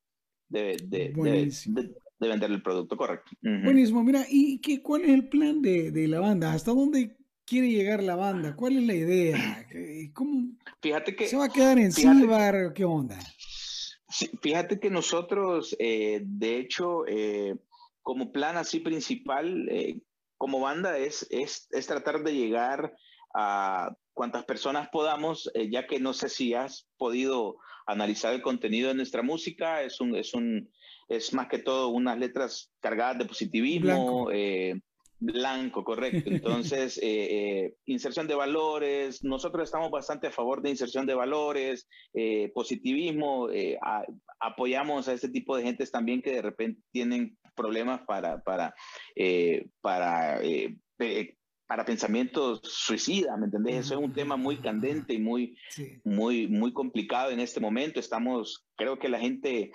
de, 0.50 0.78
de, 0.84 1.14
de, 1.14 2.28
vender 2.28 2.52
el 2.52 2.62
producto 2.62 2.96
correcto. 2.96 3.32
Buenísimo. 3.42 4.04
Mira, 4.04 4.26
¿y 4.30 4.60
qué, 4.60 4.82
cuál 4.82 5.04
es 5.04 5.10
el 5.10 5.28
plan 5.28 5.62
de, 5.62 5.92
de 5.92 6.08
la 6.08 6.20
banda? 6.20 6.54
¿Hasta 6.54 6.72
dónde 6.72 7.18
quiere 7.46 7.70
llegar 7.70 8.04
la 8.04 8.16
banda? 8.16 8.56
¿Cuál 8.56 8.78
es 8.78 8.84
la 8.84 8.94
idea? 8.94 9.68
¿Cómo 10.14 10.52
fíjate 10.82 11.16
que, 11.16 11.28
se 11.28 11.38
va 11.38 11.46
a 11.46 11.50
quedar 11.50 11.80
en 11.80 11.92
Cibar? 11.92 12.74
¿Qué 12.74 12.86
onda? 12.86 13.18
Fíjate 14.42 14.80
que 14.80 14.90
nosotros, 14.90 15.76
eh, 15.80 16.22
de 16.24 16.58
hecho, 16.58 17.06
eh, 17.08 17.56
como 18.02 18.32
plan 18.32 18.58
así 18.58 18.80
principal, 18.80 19.68
eh, 19.70 20.00
como 20.38 20.60
banda, 20.60 20.98
es, 20.98 21.28
es, 21.30 21.68
es, 21.72 21.88
tratar 21.88 22.24
de 22.24 22.34
llegar 22.34 22.96
a 23.34 23.94
cuantas 24.14 24.46
personas 24.46 24.90
podamos, 24.90 25.52
ya 25.70 25.86
que 25.86 26.00
no 26.00 26.14
sé 26.14 26.30
si 26.30 26.54
has 26.54 26.88
podido 26.98 27.58
analizar 27.86 28.34
el 28.34 28.42
contenido 28.42 28.90
de 28.90 28.96
nuestra 28.96 29.22
música, 29.22 29.82
es 29.82 30.00
un, 30.00 30.16
es 30.16 30.34
un, 30.34 30.72
es 31.08 31.34
más 31.34 31.48
que 31.48 31.60
todo 31.60 31.90
unas 31.90 32.18
letras 32.18 32.72
cargadas 32.80 33.18
de 33.20 33.26
positivismo, 33.26 34.30
Blanco, 35.20 35.84
correcto. 35.84 36.30
Entonces, 36.30 36.98
eh, 37.04 37.66
eh, 37.66 37.76
inserción 37.86 38.28
de 38.28 38.36
valores, 38.36 39.24
nosotros 39.24 39.64
estamos 39.64 39.90
bastante 39.90 40.28
a 40.28 40.32
favor 40.32 40.62
de 40.62 40.70
inserción 40.70 41.06
de 41.06 41.16
valores, 41.16 41.88
eh, 42.14 42.52
positivismo, 42.54 43.50
apoyamos 44.40 45.08
a 45.08 45.14
este 45.14 45.30
tipo 45.30 45.58
de 45.58 45.64
gentes 45.64 45.92
también 45.92 46.22
que 46.22 46.34
de 46.34 46.42
repente 46.42 46.82
tienen 46.92 47.38
problemas 47.56 48.02
para, 48.06 48.42
para, 48.44 48.76
para 49.82 50.40
para 51.68 51.84
pensamientos 51.84 52.62
suicidas, 52.64 53.38
¿me 53.38 53.46
entendés? 53.46 53.76
Eso 53.76 53.96
es 53.96 54.00
un 54.00 54.14
tema 54.14 54.38
muy 54.38 54.58
candente 54.58 55.14
y 55.14 55.20
muy, 55.20 55.58
muy, 56.06 56.48
muy 56.48 56.72
complicado 56.72 57.30
en 57.32 57.42
este 57.42 57.60
momento. 57.60 58.00
Estamos, 58.00 58.66
creo 58.78 58.98
que 58.98 59.10
la 59.10 59.20
gente, 59.20 59.72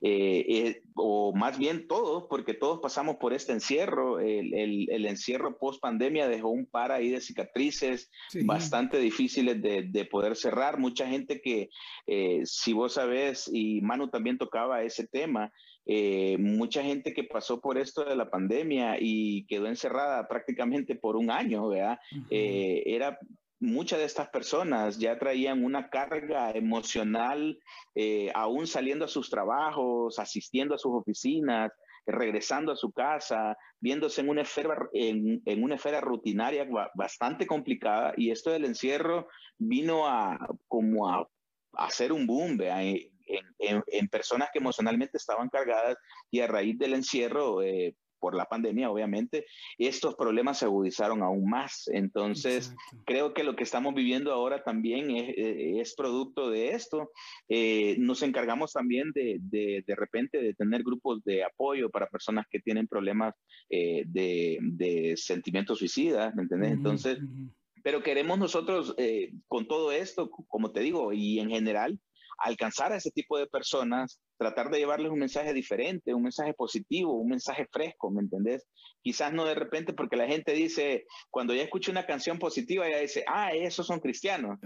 eh, 0.00 0.44
eh, 0.48 0.82
o 0.96 1.32
más 1.32 1.56
bien 1.56 1.86
todos, 1.86 2.24
porque 2.28 2.52
todos 2.52 2.80
pasamos 2.80 3.16
por 3.16 3.32
este 3.32 3.52
encierro, 3.52 4.18
el, 4.18 4.54
el, 4.54 4.90
el 4.90 5.06
encierro 5.06 5.56
post 5.56 5.80
pandemia 5.80 6.26
dejó 6.26 6.48
un 6.48 6.66
par 6.66 6.90
ahí 6.90 7.10
de 7.10 7.20
cicatrices 7.20 8.10
bastante 8.44 8.98
difíciles 8.98 9.62
de, 9.62 9.84
de, 9.84 10.04
poder 10.04 10.34
cerrar. 10.34 10.78
Mucha 10.80 11.06
gente 11.06 11.40
que, 11.40 11.68
eh, 12.08 12.40
si 12.44 12.72
vos 12.72 12.94
sabés, 12.94 13.48
y 13.52 13.80
Manu 13.82 14.08
también 14.08 14.36
tocaba 14.36 14.82
ese 14.82 15.06
tema, 15.06 15.52
eh, 15.86 16.36
mucha 16.38 16.82
gente 16.82 17.14
que 17.14 17.24
pasó 17.24 17.60
por 17.60 17.78
esto 17.78 18.04
de 18.04 18.16
la 18.16 18.28
pandemia 18.28 18.96
y 19.00 19.46
quedó 19.46 19.68
encerrada 19.68 20.26
prácticamente 20.26 20.96
por 20.96 21.16
un 21.16 21.30
año, 21.30 21.68
¿verdad? 21.68 21.98
Eh, 22.28 22.82
era 22.86 23.18
muchas 23.60 24.00
de 24.00 24.04
estas 24.04 24.28
personas 24.28 24.98
ya 24.98 25.18
traían 25.18 25.64
una 25.64 25.88
carga 25.88 26.50
emocional, 26.50 27.58
eh, 27.94 28.30
aún 28.34 28.66
saliendo 28.66 29.04
a 29.04 29.08
sus 29.08 29.30
trabajos, 29.30 30.18
asistiendo 30.18 30.74
a 30.74 30.78
sus 30.78 30.92
oficinas, 30.92 31.72
regresando 32.04 32.72
a 32.72 32.76
su 32.76 32.92
casa, 32.92 33.56
viéndose 33.80 34.20
en 34.20 34.28
una 34.28 34.42
esfera, 34.42 34.88
en, 34.92 35.42
una 35.62 35.76
esfera 35.76 36.00
rutinaria 36.00 36.66
bastante 36.94 37.46
complicada. 37.46 38.12
Y 38.16 38.30
esto 38.30 38.50
del 38.50 38.64
encierro 38.64 39.28
vino 39.56 40.06
a 40.06 40.38
como 40.68 41.08
a, 41.08 41.28
hacer 41.74 42.12
un 42.12 42.26
boom, 42.26 42.56
¿verdad? 42.56 42.82
En, 43.26 44.08
personas 44.08 44.50
que 44.52 44.58
emocionalmente 44.58 45.16
estaban 45.16 45.48
cargadas 45.48 45.96
y 46.30 46.40
a 46.40 46.46
raíz 46.46 46.78
del 46.78 46.94
encierro, 46.94 47.62
eh, 47.62 47.94
por 48.18 48.34
la 48.34 48.46
pandemia, 48.46 48.90
obviamente, 48.90 49.44
estos 49.76 50.14
problemas 50.14 50.58
se 50.58 50.64
agudizaron 50.64 51.22
aún 51.22 51.48
más. 51.50 51.84
Entonces, 51.88 52.74
creo 53.04 53.34
que 53.34 53.44
lo 53.44 53.54
que 53.54 53.62
estamos 53.62 53.94
viviendo 53.94 54.32
ahora 54.32 54.64
también 54.64 55.10
es, 55.10 55.34
eh, 55.36 55.94
producto 55.96 56.48
de 56.48 56.70
esto. 56.70 57.10
Eh, 57.48 57.94
nos 57.98 58.22
encargamos 58.22 58.72
también 58.72 59.12
de, 59.12 59.36
de, 59.40 59.94
repente 59.94 60.40
de 60.40 60.54
tener 60.54 60.82
grupos 60.82 61.22
de 61.24 61.44
apoyo 61.44 61.90
para 61.90 62.08
personas 62.08 62.46
que 62.50 62.58
tienen 62.58 62.88
problemas 62.88 63.34
de, 63.68 64.58
de, 64.62 65.14
sentimientos 65.18 65.78
suicidas, 65.78 66.34
¿me 66.34 66.42
entiendes? 66.42 66.72
Entonces, 66.72 67.18
pero 67.82 68.02
queremos 68.02 68.38
nosotros, 68.38 68.96
con 69.46 69.68
todo 69.68 69.92
esto, 69.92 70.30
como 70.30 70.72
te 70.72 70.80
digo, 70.80 71.12
y 71.12 71.38
en 71.38 71.50
general, 71.50 72.00
alcanzar 72.38 72.92
a 72.92 72.96
ese 72.96 73.10
tipo 73.10 73.38
de 73.38 73.46
personas, 73.46 74.20
tratar 74.36 74.70
de 74.70 74.78
llevarles 74.78 75.10
un 75.10 75.18
mensaje 75.18 75.52
diferente, 75.52 76.14
un 76.14 76.22
mensaje 76.22 76.52
positivo, 76.52 77.14
un 77.14 77.28
mensaje 77.28 77.66
fresco, 77.72 78.10
¿me 78.10 78.20
entendés? 78.20 78.66
Quizás 79.02 79.32
no 79.32 79.44
de 79.44 79.54
repente 79.54 79.92
porque 79.92 80.16
la 80.16 80.26
gente 80.26 80.52
dice, 80.52 81.06
cuando 81.30 81.54
ya 81.54 81.62
escucha 81.62 81.90
una 81.90 82.06
canción 82.06 82.38
positiva, 82.38 82.88
ya 82.88 82.98
dice, 82.98 83.24
ah, 83.26 83.52
esos 83.52 83.86
son 83.86 84.00
cristianos. 84.00 84.58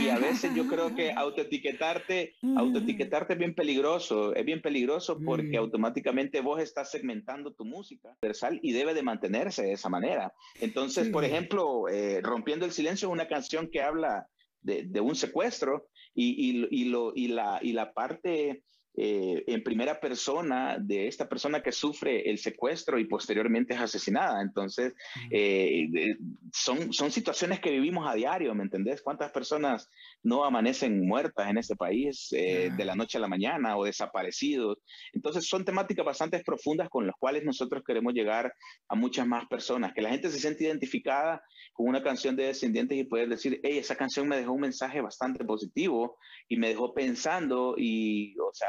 Y 0.00 0.08
a 0.08 0.18
veces 0.18 0.54
yo 0.54 0.66
creo 0.66 0.94
que 0.94 1.12
autoetiquetarte, 1.16 2.34
mm. 2.42 2.58
autoetiquetarte 2.58 3.34
es 3.34 3.38
bien 3.38 3.54
peligroso, 3.54 4.34
es 4.34 4.44
bien 4.44 4.62
peligroso 4.62 5.18
porque 5.24 5.56
automáticamente 5.56 6.40
vos 6.40 6.60
estás 6.60 6.90
segmentando 6.90 7.52
tu 7.52 7.64
música 7.64 8.16
universal 8.22 8.58
y 8.62 8.72
debe 8.72 8.94
de 8.94 9.02
mantenerse 9.02 9.62
de 9.62 9.72
esa 9.72 9.88
manera. 9.88 10.32
Entonces, 10.60 11.08
por 11.08 11.24
ejemplo, 11.24 11.88
eh, 11.88 12.20
Rompiendo 12.22 12.64
el 12.64 12.72
Silencio 12.72 13.08
es 13.08 13.12
una 13.12 13.28
canción 13.28 13.68
que 13.70 13.82
habla 13.82 14.26
de, 14.60 14.84
de 14.84 15.00
un 15.00 15.14
secuestro 15.14 15.88
y, 16.16 16.66
y, 16.70 16.84
lo, 16.86 17.12
y, 17.14 17.28
la, 17.28 17.60
y 17.62 17.72
la 17.72 17.92
parte 17.92 18.62
eh, 18.98 19.44
en 19.46 19.62
primera 19.62 20.00
persona 20.00 20.78
de 20.80 21.06
esta 21.06 21.28
persona 21.28 21.62
que 21.62 21.70
sufre 21.70 22.30
el 22.30 22.38
secuestro 22.38 22.98
y 22.98 23.04
posteriormente 23.04 23.74
es 23.74 23.80
asesinada. 23.80 24.40
Entonces, 24.40 24.94
eh, 25.30 26.16
son, 26.52 26.92
son 26.94 27.10
situaciones 27.10 27.60
que 27.60 27.70
vivimos 27.70 28.08
a 28.08 28.14
diario, 28.14 28.54
¿me 28.54 28.62
entendés? 28.62 29.02
¿Cuántas 29.02 29.30
personas 29.32 29.90
no 30.22 30.44
amanecen 30.44 31.06
muertas 31.06 31.50
en 31.50 31.58
este 31.58 31.76
país 31.76 32.32
eh, 32.32 32.70
de 32.74 32.84
la 32.86 32.94
noche 32.94 33.18
a 33.18 33.20
la 33.20 33.28
mañana 33.28 33.76
o 33.76 33.84
desaparecidos? 33.84 34.78
Entonces, 35.12 35.46
son 35.46 35.64
temáticas 35.64 36.06
bastante 36.06 36.42
profundas 36.42 36.88
con 36.88 37.06
las 37.06 37.16
cuales 37.16 37.44
nosotros 37.44 37.82
queremos 37.86 38.14
llegar 38.14 38.54
a 38.88 38.94
muchas 38.94 39.26
más 39.26 39.46
personas, 39.46 39.92
que 39.92 40.00
la 40.00 40.10
gente 40.10 40.30
se 40.30 40.38
siente 40.38 40.64
identificada 40.64 41.42
con 41.74 41.86
una 41.86 42.02
canción 42.02 42.34
de 42.34 42.46
Descendientes 42.46 42.96
y 42.96 43.04
poder 43.04 43.28
decir, 43.28 43.60
hey, 43.62 43.76
esa 43.76 43.96
canción 43.96 44.26
me 44.26 44.38
dejó 44.38 44.52
un 44.52 44.62
mensaje 44.62 45.02
bastante 45.02 45.44
positivo 45.44 46.16
y 46.48 46.56
me 46.56 46.68
dejó 46.68 46.94
pensando 46.94 47.74
y, 47.76 48.34
o 48.38 48.50
sea, 48.54 48.68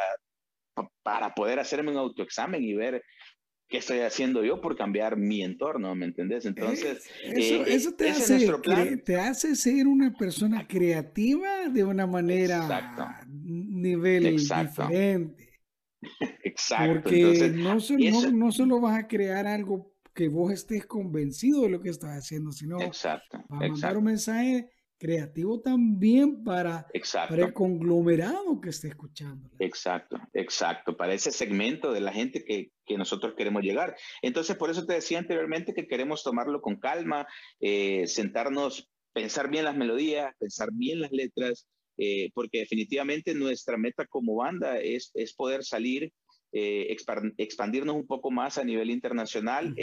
para 1.03 1.34
poder 1.34 1.59
hacerme 1.59 1.91
un 1.91 1.97
autoexamen 1.97 2.63
y 2.63 2.73
ver 2.73 3.03
qué 3.67 3.78
estoy 3.78 3.99
haciendo 3.99 4.43
yo 4.43 4.61
por 4.61 4.78
cambiar 4.78 5.17
mi 5.17 5.41
entorno, 5.43 5.93
¿me 5.95 6.05
entendés? 6.05 6.45
Entonces, 6.45 7.09
eso, 7.23 7.55
eh, 7.55 7.65
eso 7.67 7.93
te, 7.93 8.09
hace, 8.09 8.97
te 8.97 9.15
hace 9.17 9.55
ser 9.55 9.88
una 9.88 10.13
persona 10.13 10.65
creativa 10.67 11.67
de 11.69 11.84
una 11.84 12.07
manera 12.07 12.57
Exacto. 12.57 13.07
nivel 13.28 14.38
diferente. 14.38 15.47
Exacto. 16.43 17.01
Porque 17.03 17.51
no, 17.53 17.78
no, 17.78 18.32
no, 18.32 18.51
solo 18.51 18.80
vas 18.80 18.99
a 18.99 19.07
crear 19.07 19.47
algo 19.47 19.93
que 20.13 20.30
vos 20.30 20.51
estés 20.51 20.86
convencido 20.86 21.63
de 21.63 21.69
lo 21.69 21.82
que 21.82 21.89
estás 21.89 22.11
haciendo, 22.11 22.51
sino 22.51 22.82
exacto, 22.82 23.43
vas 23.49 23.61
a 23.61 23.71
mandar 23.71 23.97
un 23.97 24.05
mensaje 24.05 24.69
creativo 24.97 25.61
también 25.61 26.43
para, 26.43 26.87
para, 27.29 27.45
el 27.45 27.53
conglomerado 27.53 28.59
que 28.61 28.69
esté 28.69 28.89
escuchando. 28.89 29.49
Exacto, 29.59 30.17
exacto, 30.33 30.97
para 30.97 31.13
ese 31.13 31.31
segmento 31.31 31.91
de 31.91 32.01
la 32.01 32.11
gente 32.11 32.43
que, 32.43 32.71
que, 32.85 32.97
nosotros 32.97 33.33
queremos 33.37 33.63
llegar. 33.63 33.95
Entonces, 34.21 34.55
por 34.55 34.69
eso 34.69 34.85
te 34.85 34.93
decía 34.93 35.19
anteriormente 35.19 35.73
que 35.73 35.87
queremos 35.87 36.23
tomarlo 36.23 36.61
con 36.61 36.77
calma, 36.77 37.27
eh, 37.59 38.07
sentarnos, 38.07 38.89
pensar 39.13 39.49
bien 39.49 39.65
las 39.65 39.77
melodías, 39.77 40.33
pensar 40.39 40.69
bien 40.73 41.01
las 41.01 41.11
letras 41.11 41.67
eh, 41.97 42.29
porque 42.33 42.59
definitivamente 42.59 43.33
nuestra 43.33 43.75
meta 43.75 44.05
como 44.05 44.35
banda 44.35 44.79
es, 44.79 45.09
es 45.15 45.33
poder 45.33 45.63
salir, 45.63 46.13
eh, 46.51 46.95
expandirnos 47.37 47.95
un 47.95 48.05
poco 48.05 48.29
más 48.29 48.57
a 48.57 48.63
nivel 48.63 48.91
internacional. 48.91 49.73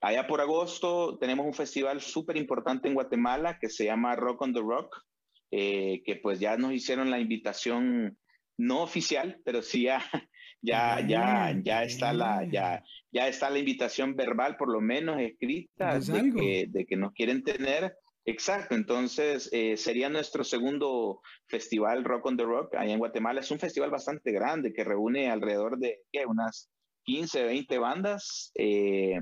Allá 0.00 0.26
por 0.26 0.40
agosto 0.40 1.18
tenemos 1.18 1.46
un 1.46 1.54
festival 1.54 2.00
súper 2.00 2.36
importante 2.36 2.88
en 2.88 2.94
Guatemala 2.94 3.58
que 3.60 3.68
se 3.68 3.84
llama 3.84 4.16
Rock 4.16 4.42
on 4.42 4.52
the 4.54 4.60
Rock, 4.60 4.96
que 5.50 6.20
pues 6.22 6.38
ya 6.38 6.56
nos 6.56 6.72
hicieron 6.72 7.10
la 7.10 7.18
invitación 7.18 8.16
no 8.60 8.82
oficial, 8.82 9.40
pero 9.44 9.62
sí 9.62 9.82
ya, 9.82 10.00
ya, 10.62 11.00
ya, 11.06 11.54
ya 11.62 11.82
está 11.82 12.12
la, 12.12 12.44
ya, 12.44 12.84
ya 13.10 13.26
está 13.26 13.50
la 13.50 13.58
invitación 13.58 14.14
verbal, 14.14 14.56
por 14.56 14.70
lo 14.70 14.80
menos 14.80 15.20
escrita, 15.20 15.98
de 15.98 16.32
que, 16.32 16.66
de 16.68 16.86
que, 16.86 16.96
nos 16.96 17.12
quieren 17.12 17.42
tener. 17.42 17.96
Exacto, 18.26 18.74
entonces 18.74 19.48
eh, 19.50 19.78
sería 19.78 20.10
nuestro 20.10 20.44
segundo 20.44 21.20
festival 21.46 22.04
Rock 22.04 22.26
on 22.26 22.36
the 22.36 22.44
Rock 22.44 22.74
allá 22.74 22.92
en 22.92 22.98
Guatemala. 22.98 23.40
Es 23.40 23.50
un 23.50 23.58
festival 23.58 23.90
bastante 23.90 24.30
grande 24.30 24.74
que 24.74 24.84
reúne 24.84 25.30
alrededor 25.30 25.78
de 25.78 26.02
unas 26.26 26.70
15, 27.04 27.44
20 27.44 27.78
bandas, 27.78 28.52
eh, 28.54 29.20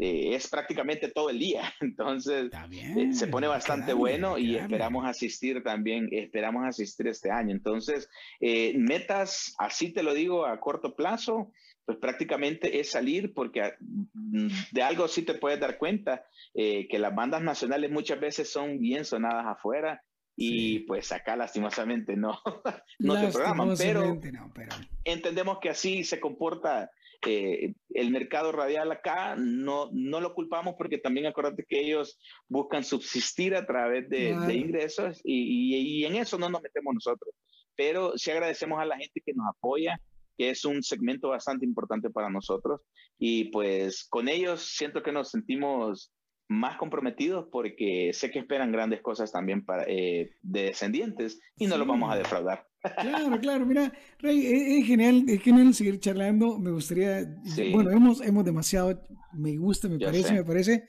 eh, 0.00 0.34
es 0.34 0.48
prácticamente 0.48 1.08
todo 1.08 1.30
el 1.30 1.38
día. 1.38 1.72
Entonces, 1.80 2.50
eh, 2.70 3.12
se 3.12 3.26
pone 3.26 3.46
bastante 3.46 3.92
bueno 3.92 4.38
y 4.38 4.56
esperamos 4.56 5.06
asistir 5.06 5.62
también, 5.62 6.08
esperamos 6.12 6.66
asistir 6.66 7.08
este 7.08 7.30
año. 7.30 7.52
Entonces, 7.52 8.08
metas, 8.40 9.54
así 9.58 9.92
te 9.92 10.02
lo 10.02 10.14
digo, 10.14 10.46
a 10.46 10.58
corto 10.60 10.94
plazo, 10.94 11.52
pues 11.84 11.98
prácticamente 11.98 12.80
es 12.80 12.90
salir 12.90 13.32
porque 13.32 13.72
mm, 13.80 14.48
de 14.72 14.82
algo 14.82 15.08
sí 15.08 15.22
te 15.22 15.34
puedes 15.34 15.60
dar 15.60 15.78
cuenta, 15.78 16.24
que 16.54 16.98
las 16.98 17.14
bandas 17.14 17.42
nacionales 17.42 17.90
muchas 17.90 18.18
veces 18.20 18.50
son 18.50 18.80
bien 18.80 19.04
sonadas 19.04 19.46
afuera 19.46 20.02
y 20.40 20.80
pues 20.80 21.10
acá 21.10 21.34
lastimosamente 21.34 22.16
no, 22.16 22.38
no 23.00 23.20
te 23.20 23.32
programan, 23.32 23.74
pero, 23.76 24.20
pero, 24.54 24.76
entendemos 25.02 25.58
que 25.60 25.70
así 25.70 26.04
se 26.04 26.20
comporta 26.20 26.90
eh, 27.26 27.74
el 27.90 28.10
mercado 28.10 28.52
radial 28.52 28.92
acá 28.92 29.34
no, 29.36 29.90
no 29.92 30.20
lo 30.20 30.34
culpamos 30.34 30.74
porque 30.78 30.98
también 30.98 31.26
acuérdate 31.26 31.64
que 31.68 31.80
ellos 31.80 32.18
buscan 32.48 32.84
subsistir 32.84 33.56
a 33.56 33.66
través 33.66 34.08
de, 34.08 34.30
ingresos 34.54 35.20
y, 35.24 36.00
y, 36.00 36.04
en 36.04 36.16
eso 36.16 36.38
no 36.38 36.48
nos 36.48 36.62
metemos 36.62 36.94
nosotros. 36.94 37.34
Pero 37.74 38.16
sí 38.16 38.30
agradecemos 38.30 38.80
a 38.80 38.84
la 38.84 38.96
gente 38.96 39.20
que 39.24 39.34
nos 39.34 39.46
apoya, 39.48 40.00
que 40.36 40.50
es 40.50 40.64
un 40.64 40.82
segmento 40.82 41.28
bastante 41.28 41.66
importante 41.66 42.10
para 42.10 42.30
nosotros 42.30 42.80
y 43.18 43.44
pues 43.50 44.06
con 44.08 44.28
ellos 44.28 44.62
siento 44.62 45.02
que 45.02 45.12
nos 45.12 45.30
sentimos 45.30 46.12
más 46.48 46.78
comprometidos 46.78 47.46
porque 47.52 48.10
sé 48.14 48.30
que 48.30 48.38
esperan 48.38 48.72
grandes 48.72 49.02
cosas 49.02 49.30
también 49.30 49.64
para, 49.64 49.84
eh, 49.86 50.30
de 50.42 50.62
descendientes 50.62 51.40
y 51.56 51.66
no 51.66 51.76
los 51.76 51.86
vamos 51.86 52.12
a 52.12 52.16
defraudar. 52.16 52.66
Claro, 53.00 53.38
claro, 53.40 53.66
mira, 53.66 53.92
Rey, 54.18 54.78
es, 54.80 54.86
genial, 54.86 55.24
es 55.28 55.42
genial 55.42 55.74
seguir 55.74 55.98
charlando, 55.98 56.58
me 56.58 56.70
gustaría, 56.70 57.26
bueno, 57.72 57.90
hemos, 57.90 58.20
hemos 58.22 58.44
demasiado, 58.44 59.02
me 59.32 59.56
gusta, 59.56 59.88
me 59.88 59.98
parece, 59.98 60.32
me 60.32 60.44
parece, 60.44 60.84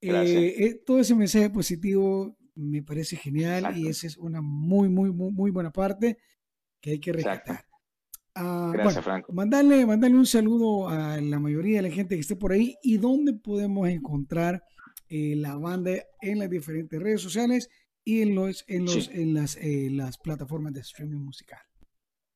eh, 0.00 0.54
eh, 0.58 0.82
todo 0.84 0.98
ese 0.98 1.14
mensaje 1.14 1.48
positivo 1.48 2.36
me 2.56 2.82
parece 2.82 3.16
genial 3.16 3.76
y 3.76 3.86
esa 3.86 4.06
es 4.06 4.16
una 4.16 4.42
muy, 4.42 4.88
muy, 4.88 5.12
muy, 5.12 5.30
muy 5.32 5.50
buena 5.50 5.70
parte 5.70 6.18
que 6.80 6.90
hay 6.90 7.00
que 7.00 7.12
rescatar. 7.12 7.64
Ah, 8.34 8.70
Gracias, 8.72 9.04
Franco. 9.04 9.32
Mandarle, 9.32 9.86
mandarle 9.86 10.16
un 10.16 10.26
saludo 10.26 10.88
a 10.88 11.20
la 11.20 11.38
mayoría 11.38 11.82
de 11.82 11.88
la 11.88 11.94
gente 11.94 12.14
que 12.14 12.20
esté 12.20 12.36
por 12.36 12.52
ahí 12.52 12.76
y 12.82 12.96
dónde 12.96 13.32
podemos 13.34 13.88
encontrar 13.88 14.62
eh, 15.12 15.34
la 15.34 15.56
banda 15.56 15.90
en 16.20 16.38
las 16.38 16.48
diferentes 16.48 17.02
redes 17.02 17.20
sociales 17.20 17.68
y 18.04 18.22
en, 18.22 18.36
los, 18.36 18.64
en, 18.68 18.84
los, 18.84 19.08
en 19.08 19.34
las, 19.34 19.56
eh, 19.56 19.88
las 19.90 20.18
plataformas 20.18 20.72
de 20.72 20.82
streaming 20.82 21.18
musical. 21.18 21.58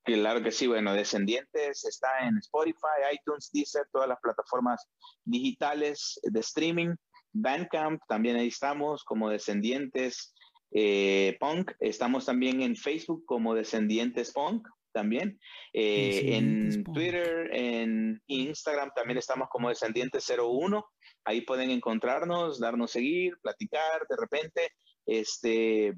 Claro 0.03 0.43
que 0.43 0.51
sí, 0.51 0.67
bueno, 0.67 0.93
Descendientes 0.93 1.85
está 1.85 2.27
en 2.27 2.37
Spotify, 2.39 3.15
iTunes, 3.15 3.49
Deezer, 3.53 3.87
todas 3.93 4.09
las 4.09 4.19
plataformas 4.21 4.89
digitales 5.25 6.19
de 6.25 6.41
streaming. 6.41 6.97
Bandcamp, 7.33 8.03
también 8.09 8.37
ahí 8.37 8.49
estamos 8.49 9.05
como 9.05 9.31
Descendientes 9.31 10.35
eh, 10.73 11.37
Punk. 11.39 11.71
Estamos 11.79 12.27
también 12.27 12.61
en 12.61 12.75
Facebook 12.75 13.25
como 13.25 13.55
Descendientes 13.55 14.33
Punk 14.33 14.67
también. 14.93 15.39
en 15.73 16.83
Twitter, 16.85 17.51
en 17.53 18.21
Instagram 18.27 18.91
también 18.97 19.19
estamos 19.19 19.49
como 19.49 19.69
Descendientes 19.69 20.29
01. 20.29 20.85
Ahí 21.25 21.41
pueden 21.43 21.71
encontrarnos, 21.71 22.61
darnos 22.61 22.91
seguir, 22.91 23.37
platicar 23.43 24.07
de 24.09 24.17
repente. 24.17 24.69
Este, 25.07 25.95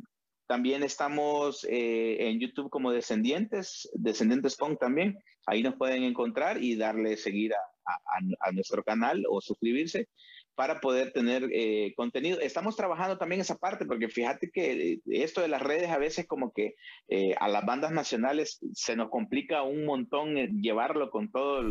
también 0.47 0.83
estamos 0.83 1.64
eh, 1.64 2.29
en 2.29 2.41
YouTube 2.41 2.70
como 2.70 2.93
Descendientes, 2.93 3.89
Descendientes 3.95 4.57
Punk 4.57 4.79
también. 4.79 5.18
Ahí 5.47 5.62
nos 5.62 5.77
pueden 5.77 6.03
encontrar 6.03 6.62
y 6.62 6.77
darle 6.77 7.16
seguir 7.16 7.53
a 7.55 8.53
nuestro 8.53 8.82
canal 8.82 9.23
o 9.31 9.40
suscribirse 9.40 10.09
para 10.57 10.81
poder 10.81 11.12
tener 11.12 11.49
eh, 11.53 11.93
contenido. 11.95 12.41
Estamos 12.41 12.77
trabajando 12.77 13.19
también 13.19 13.43
esa 13.43 13.59
parte, 13.59 13.85
porque 13.85 14.09
fíjate 14.09 14.51
que 14.51 14.93
eh, 14.93 15.01
esto 15.07 15.43
de 15.43 15.49
las 15.49 15.61
redes 15.61 15.91
a 15.91 15.99
veces 15.99 16.27
como 16.27 16.53
que 16.53 16.74
eh, 17.09 17.35
a 17.39 17.49
las 17.49 17.65
bandas 17.66 17.93
nacionales 17.93 18.59
se 18.73 18.97
nos 18.97 19.11
complica 19.11 19.62
un 19.62 19.85
montón 19.85 20.35
llevarlo 20.62 21.11
con 21.11 21.31
toda 21.31 21.62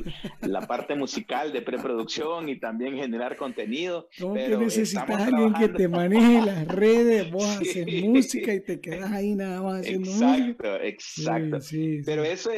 la 0.42 0.62
parte 0.62 0.94
musical 0.94 1.52
de 1.52 1.64
preproducción 1.64 2.48
y 2.48 2.60
también 2.60 2.96
generar 2.96 3.38
contenido. 3.38 4.08
Como 4.20 4.36
que 4.36 4.56
necesitas 4.56 5.10
alguien 5.10 5.54
que 5.56 5.70
te 5.70 5.88
maneje 5.88 6.46
las 6.46 6.68
redes, 6.68 7.32
vos 7.32 7.44
haces 7.62 7.88
música 8.04 8.54
y 8.54 8.62
te 8.62 8.80
quedas 8.80 9.12
ahí 9.12 9.34
nada 9.34 9.64
más 9.64 9.82
haciendo 9.82 10.12
exacto, 10.12 10.76
Exacto, 10.76 11.58
Pero 12.06 12.24
eso, 12.24 12.52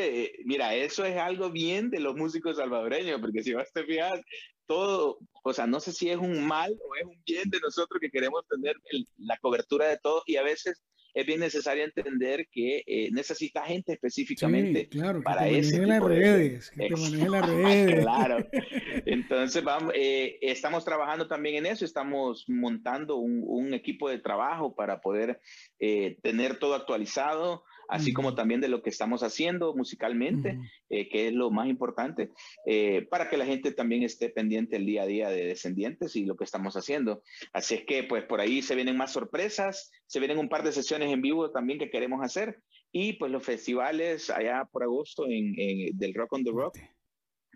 mira, 0.44 0.76
eso 0.76 1.06
es 1.06 1.16
algo 1.16 1.52
bien 1.52 1.90
de 1.90 2.02
los 2.02 2.18
músicos 2.18 2.58
salvadoreños, 2.58 3.22
porque 3.22 3.44
si 3.44 3.54
vas 3.54 3.72
a 3.74 3.84
fijas, 3.84 4.20
todo, 4.68 5.19
o 5.44 5.53
sea, 5.53 5.65
no 5.65 5.80
sé 5.80 5.91
si 5.94 6.10
es 6.10 6.18
un 6.18 6.45
mal 6.45 6.77
o 6.88 6.95
es 6.95 7.06
un 7.06 7.22
bien 7.26 7.49
de 7.49 7.60
nosotros 7.60 7.99
que 7.99 8.11
queremos 8.11 8.45
tener 8.48 8.76
la 9.18 9.38
cobertura 9.38 9.88
de 9.88 9.98
todo 9.98 10.23
y 10.26 10.35
a 10.35 10.44
veces 10.44 10.84
es 11.18 11.26
bien 11.26 11.39
necesario 11.39 11.84
entender 11.84 12.48
que 12.52 12.84
eh, 12.85 13.10
necesita 13.11 13.64
gente 13.64 13.94
específicamente 13.94 14.88
claro, 14.88 15.23
para 15.23 15.49
que 15.49 15.64
te 15.64 15.88
las 15.88 16.03
redes, 16.03 16.69
que 16.69 16.89
te 16.89 17.27
las 17.27 17.49
redes. 17.49 18.03
claro. 18.03 18.48
Entonces, 19.07 19.64
vamos, 19.64 19.94
eh, 19.95 20.38
estamos 20.41 20.85
trabajando 20.85 21.27
también 21.27 21.56
en 21.56 21.65
eso, 21.65 21.85
estamos 21.85 22.45
montando 22.48 23.15
un, 23.15 23.44
un 23.48 23.73
equipo 23.73 24.10
de 24.10 24.19
trabajo 24.19 24.76
para 24.76 25.02
poder 25.02 25.39
eh, 25.80 26.19
tener 26.22 26.60
todo 26.60 26.76
actualizado 26.76 27.64
así 27.88 28.14
como 28.14 28.35
también 28.35 28.61
de 28.61 28.68
lo 28.68 28.81
que 28.81 28.89
estamos 28.89 29.23
haciendo 29.23 29.73
musicalmente, 29.76 30.59
eh, 30.89 31.09
que 31.09 31.27
es 31.27 31.34
lo 31.34 31.51
más 31.51 31.68
importante, 31.68 32.31
eh, 32.65 33.07
para 33.09 33.30
que 33.30 33.38
la 33.38 33.45
gente 33.45 33.72
también 33.72 34.03
esté 34.03 34.30
pendiente 34.30 34.76
el 34.76 34.85
día 34.85 35.03
a 35.03 35.07
día 35.07 35.30
de 35.30 35.45
Descendientes 35.45 36.15
y 36.15 36.26
lo 36.26 36.35
que 36.35 36.43
estamos 36.43 36.76
haciendo. 36.76 37.23
Así 37.53 37.76
es 37.76 37.85
que 37.85 38.03
pues 38.03 38.23
por 38.23 38.41
ahí 38.41 38.61
se 38.61 38.76
vienen 38.76 38.97
más 38.97 39.14
sorpresas, 39.14 39.91
se 40.05 40.19
vienen 40.19 40.38
un 40.38 40.49
par 40.49 40.64
de 40.64 40.72
sesiones 40.72 41.11
en 41.11 41.22
vivo 41.22 41.51
también 41.51 41.80
que 41.80 41.89
queremos 41.89 42.23
hacer 42.23 42.61
y 42.91 43.14
pues 43.14 43.31
los 43.31 43.43
festivales 43.43 44.30
allá 44.30 44.68
por 44.72 44.84
agosto 44.84 45.26
en, 45.30 45.53
del 45.97 46.14
Rock 46.14 46.34
on 46.34 46.43
the 46.43 46.51
Rock. 46.51 46.77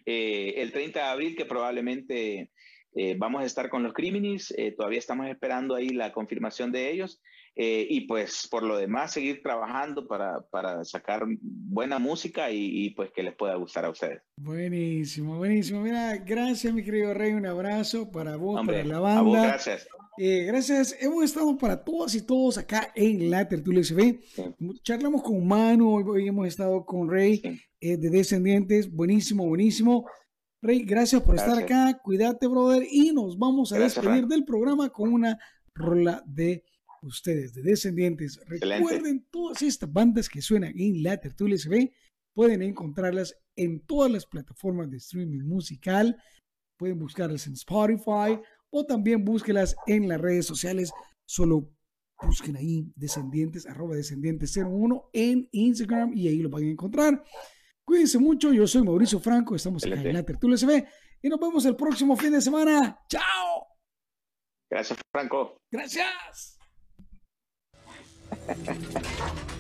Eh, 0.06 0.56
el 0.58 0.72
30 0.72 1.00
de 1.00 1.06
abril 1.06 1.36
que 1.36 1.46
probablemente 1.46 2.52
vamos 3.18 3.42
a 3.42 3.46
estar 3.46 3.70
con 3.70 3.84
los 3.84 3.94
Criminis, 3.94 4.54
todavía 4.76 5.00
estamos 5.00 5.30
esperando 5.30 5.76
ahí 5.76 5.92
la 5.92 6.12
confirmación 6.12 6.74
de 6.74 6.92
ellos 6.92 7.22
eh, 7.56 7.86
y 7.90 8.02
pues 8.08 8.48
por 8.50 8.64
lo 8.64 8.78
demás 8.78 9.12
seguir 9.12 9.42
trabajando 9.42 10.08
para, 10.08 10.42
para 10.50 10.86
sacar 10.86 11.26
buena 11.42 12.00
música 12.00 12.50
y, 12.50 12.92
pues 12.92 13.12
que 13.12 13.24
les 13.24 13.36
pueda 13.36 13.56
gustar 13.56 13.84
a 13.86 13.90
ustedes. 13.90 14.22
Buenísimo, 14.38 15.38
buenísimo. 15.38 15.82
Mira, 15.82 16.16
gracias 16.18 16.74
mi 16.74 16.84
querido 16.84 17.14
Rey, 17.14 17.34
un 17.34 17.46
abrazo 17.46 18.10
para 18.10 18.38
vos, 18.38 18.66
para 18.66 18.84
la 18.86 19.00
banda. 19.00 19.48
gracias. 19.48 19.88
Eh, 20.18 20.44
gracias, 20.46 20.96
hemos 21.00 21.24
estado 21.24 21.58
para 21.58 21.84
todas 21.84 22.14
y 22.16 22.22
todos 22.22 22.58
acá 22.58 22.92
en 22.96 23.30
la 23.30 23.48
Tertulia 23.48 23.84
SB. 23.84 24.20
Charlamos 24.84 25.24
con 25.24 25.46
Manu, 25.46 25.96
hoy 26.10 26.28
hemos 26.28 26.48
estado 26.48 26.86
con 26.86 27.10
Rey 27.10 27.42
eh, 27.80 27.98
de 27.98 28.10
Descendientes, 28.10 28.92
buenísimo, 28.92 29.48
buenísimo. 29.48 30.06
Rey, 30.62 30.84
gracias 30.84 31.22
por 31.24 31.36
estar 31.36 31.58
acá, 31.58 32.00
cuídate, 32.04 32.46
brother, 32.48 32.86
y 32.90 33.12
nos 33.14 33.38
vamos 33.38 33.74
a 33.74 33.80
despedir 33.80 34.28
del 34.28 34.46
programa 34.46 34.90
con 34.90 35.12
una 35.12 35.40
rola 35.74 36.24
de 36.28 36.64
ustedes 37.02 37.54
de 37.54 37.62
Descendientes. 37.62 38.40
Recuerden 38.46 39.26
todas 39.32 39.62
estas 39.62 39.92
bandas 39.92 40.30
que 40.30 40.42
suenan 40.42 40.74
en 40.78 41.04
la 41.04 41.18
Tertulia 41.18 41.58
SB. 41.58 41.92
Pueden 42.34 42.62
encontrarlas 42.62 43.36
en 43.56 43.86
todas 43.86 44.12
las 44.12 44.26
plataformas 44.26 44.90
de 44.90 44.98
streaming 44.98 45.44
musical. 45.44 46.18
Pueden 46.78 47.00
buscarlas 47.00 47.48
en 47.48 47.54
Spotify 47.54 48.40
o 48.70 48.86
también 48.86 49.26
búsquelas 49.26 49.76
en 49.88 50.08
las 50.08 50.22
redes 50.22 50.46
sociales. 50.46 50.92
Solo 51.26 51.70
busquen 52.22 52.56
ahí 52.56 52.92
Descendientes, 52.96 53.66
arroba 53.66 53.96
Descendientes01 53.96 55.10
en 55.14 55.50
Instagram 55.52 56.14
y 56.16 56.28
ahí 56.28 56.38
lo 56.38 56.50
van 56.50 56.64
a 56.64 56.72
encontrar. 56.72 57.24
Cuídense 57.84 58.20
mucho. 58.20 58.54
Yo 58.54 58.68
soy 58.68 58.84
Mauricio 58.84 59.20
Franco. 59.20 59.56
Estamos 59.56 59.84
acá 59.84 60.02
en 60.02 60.14
la 60.14 60.24
Tertulia 60.24 60.58
SB 60.58 60.86
y 61.22 61.30
nos 61.30 61.40
vemos 61.40 61.66
el 61.66 61.76
próximo 61.76 62.16
fin 62.16 62.32
de 62.32 62.42
semana. 62.42 63.00
¡Chao! 63.10 63.68
Gracias, 64.70 65.00
Franco. 65.12 65.58
Gracias. 65.70 66.61
Ha 68.32 68.38
ha 68.48 68.74
ha 68.94 69.02
ha. 69.20 69.51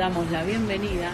Damos 0.00 0.30
la 0.30 0.42
bienvenida 0.44 1.09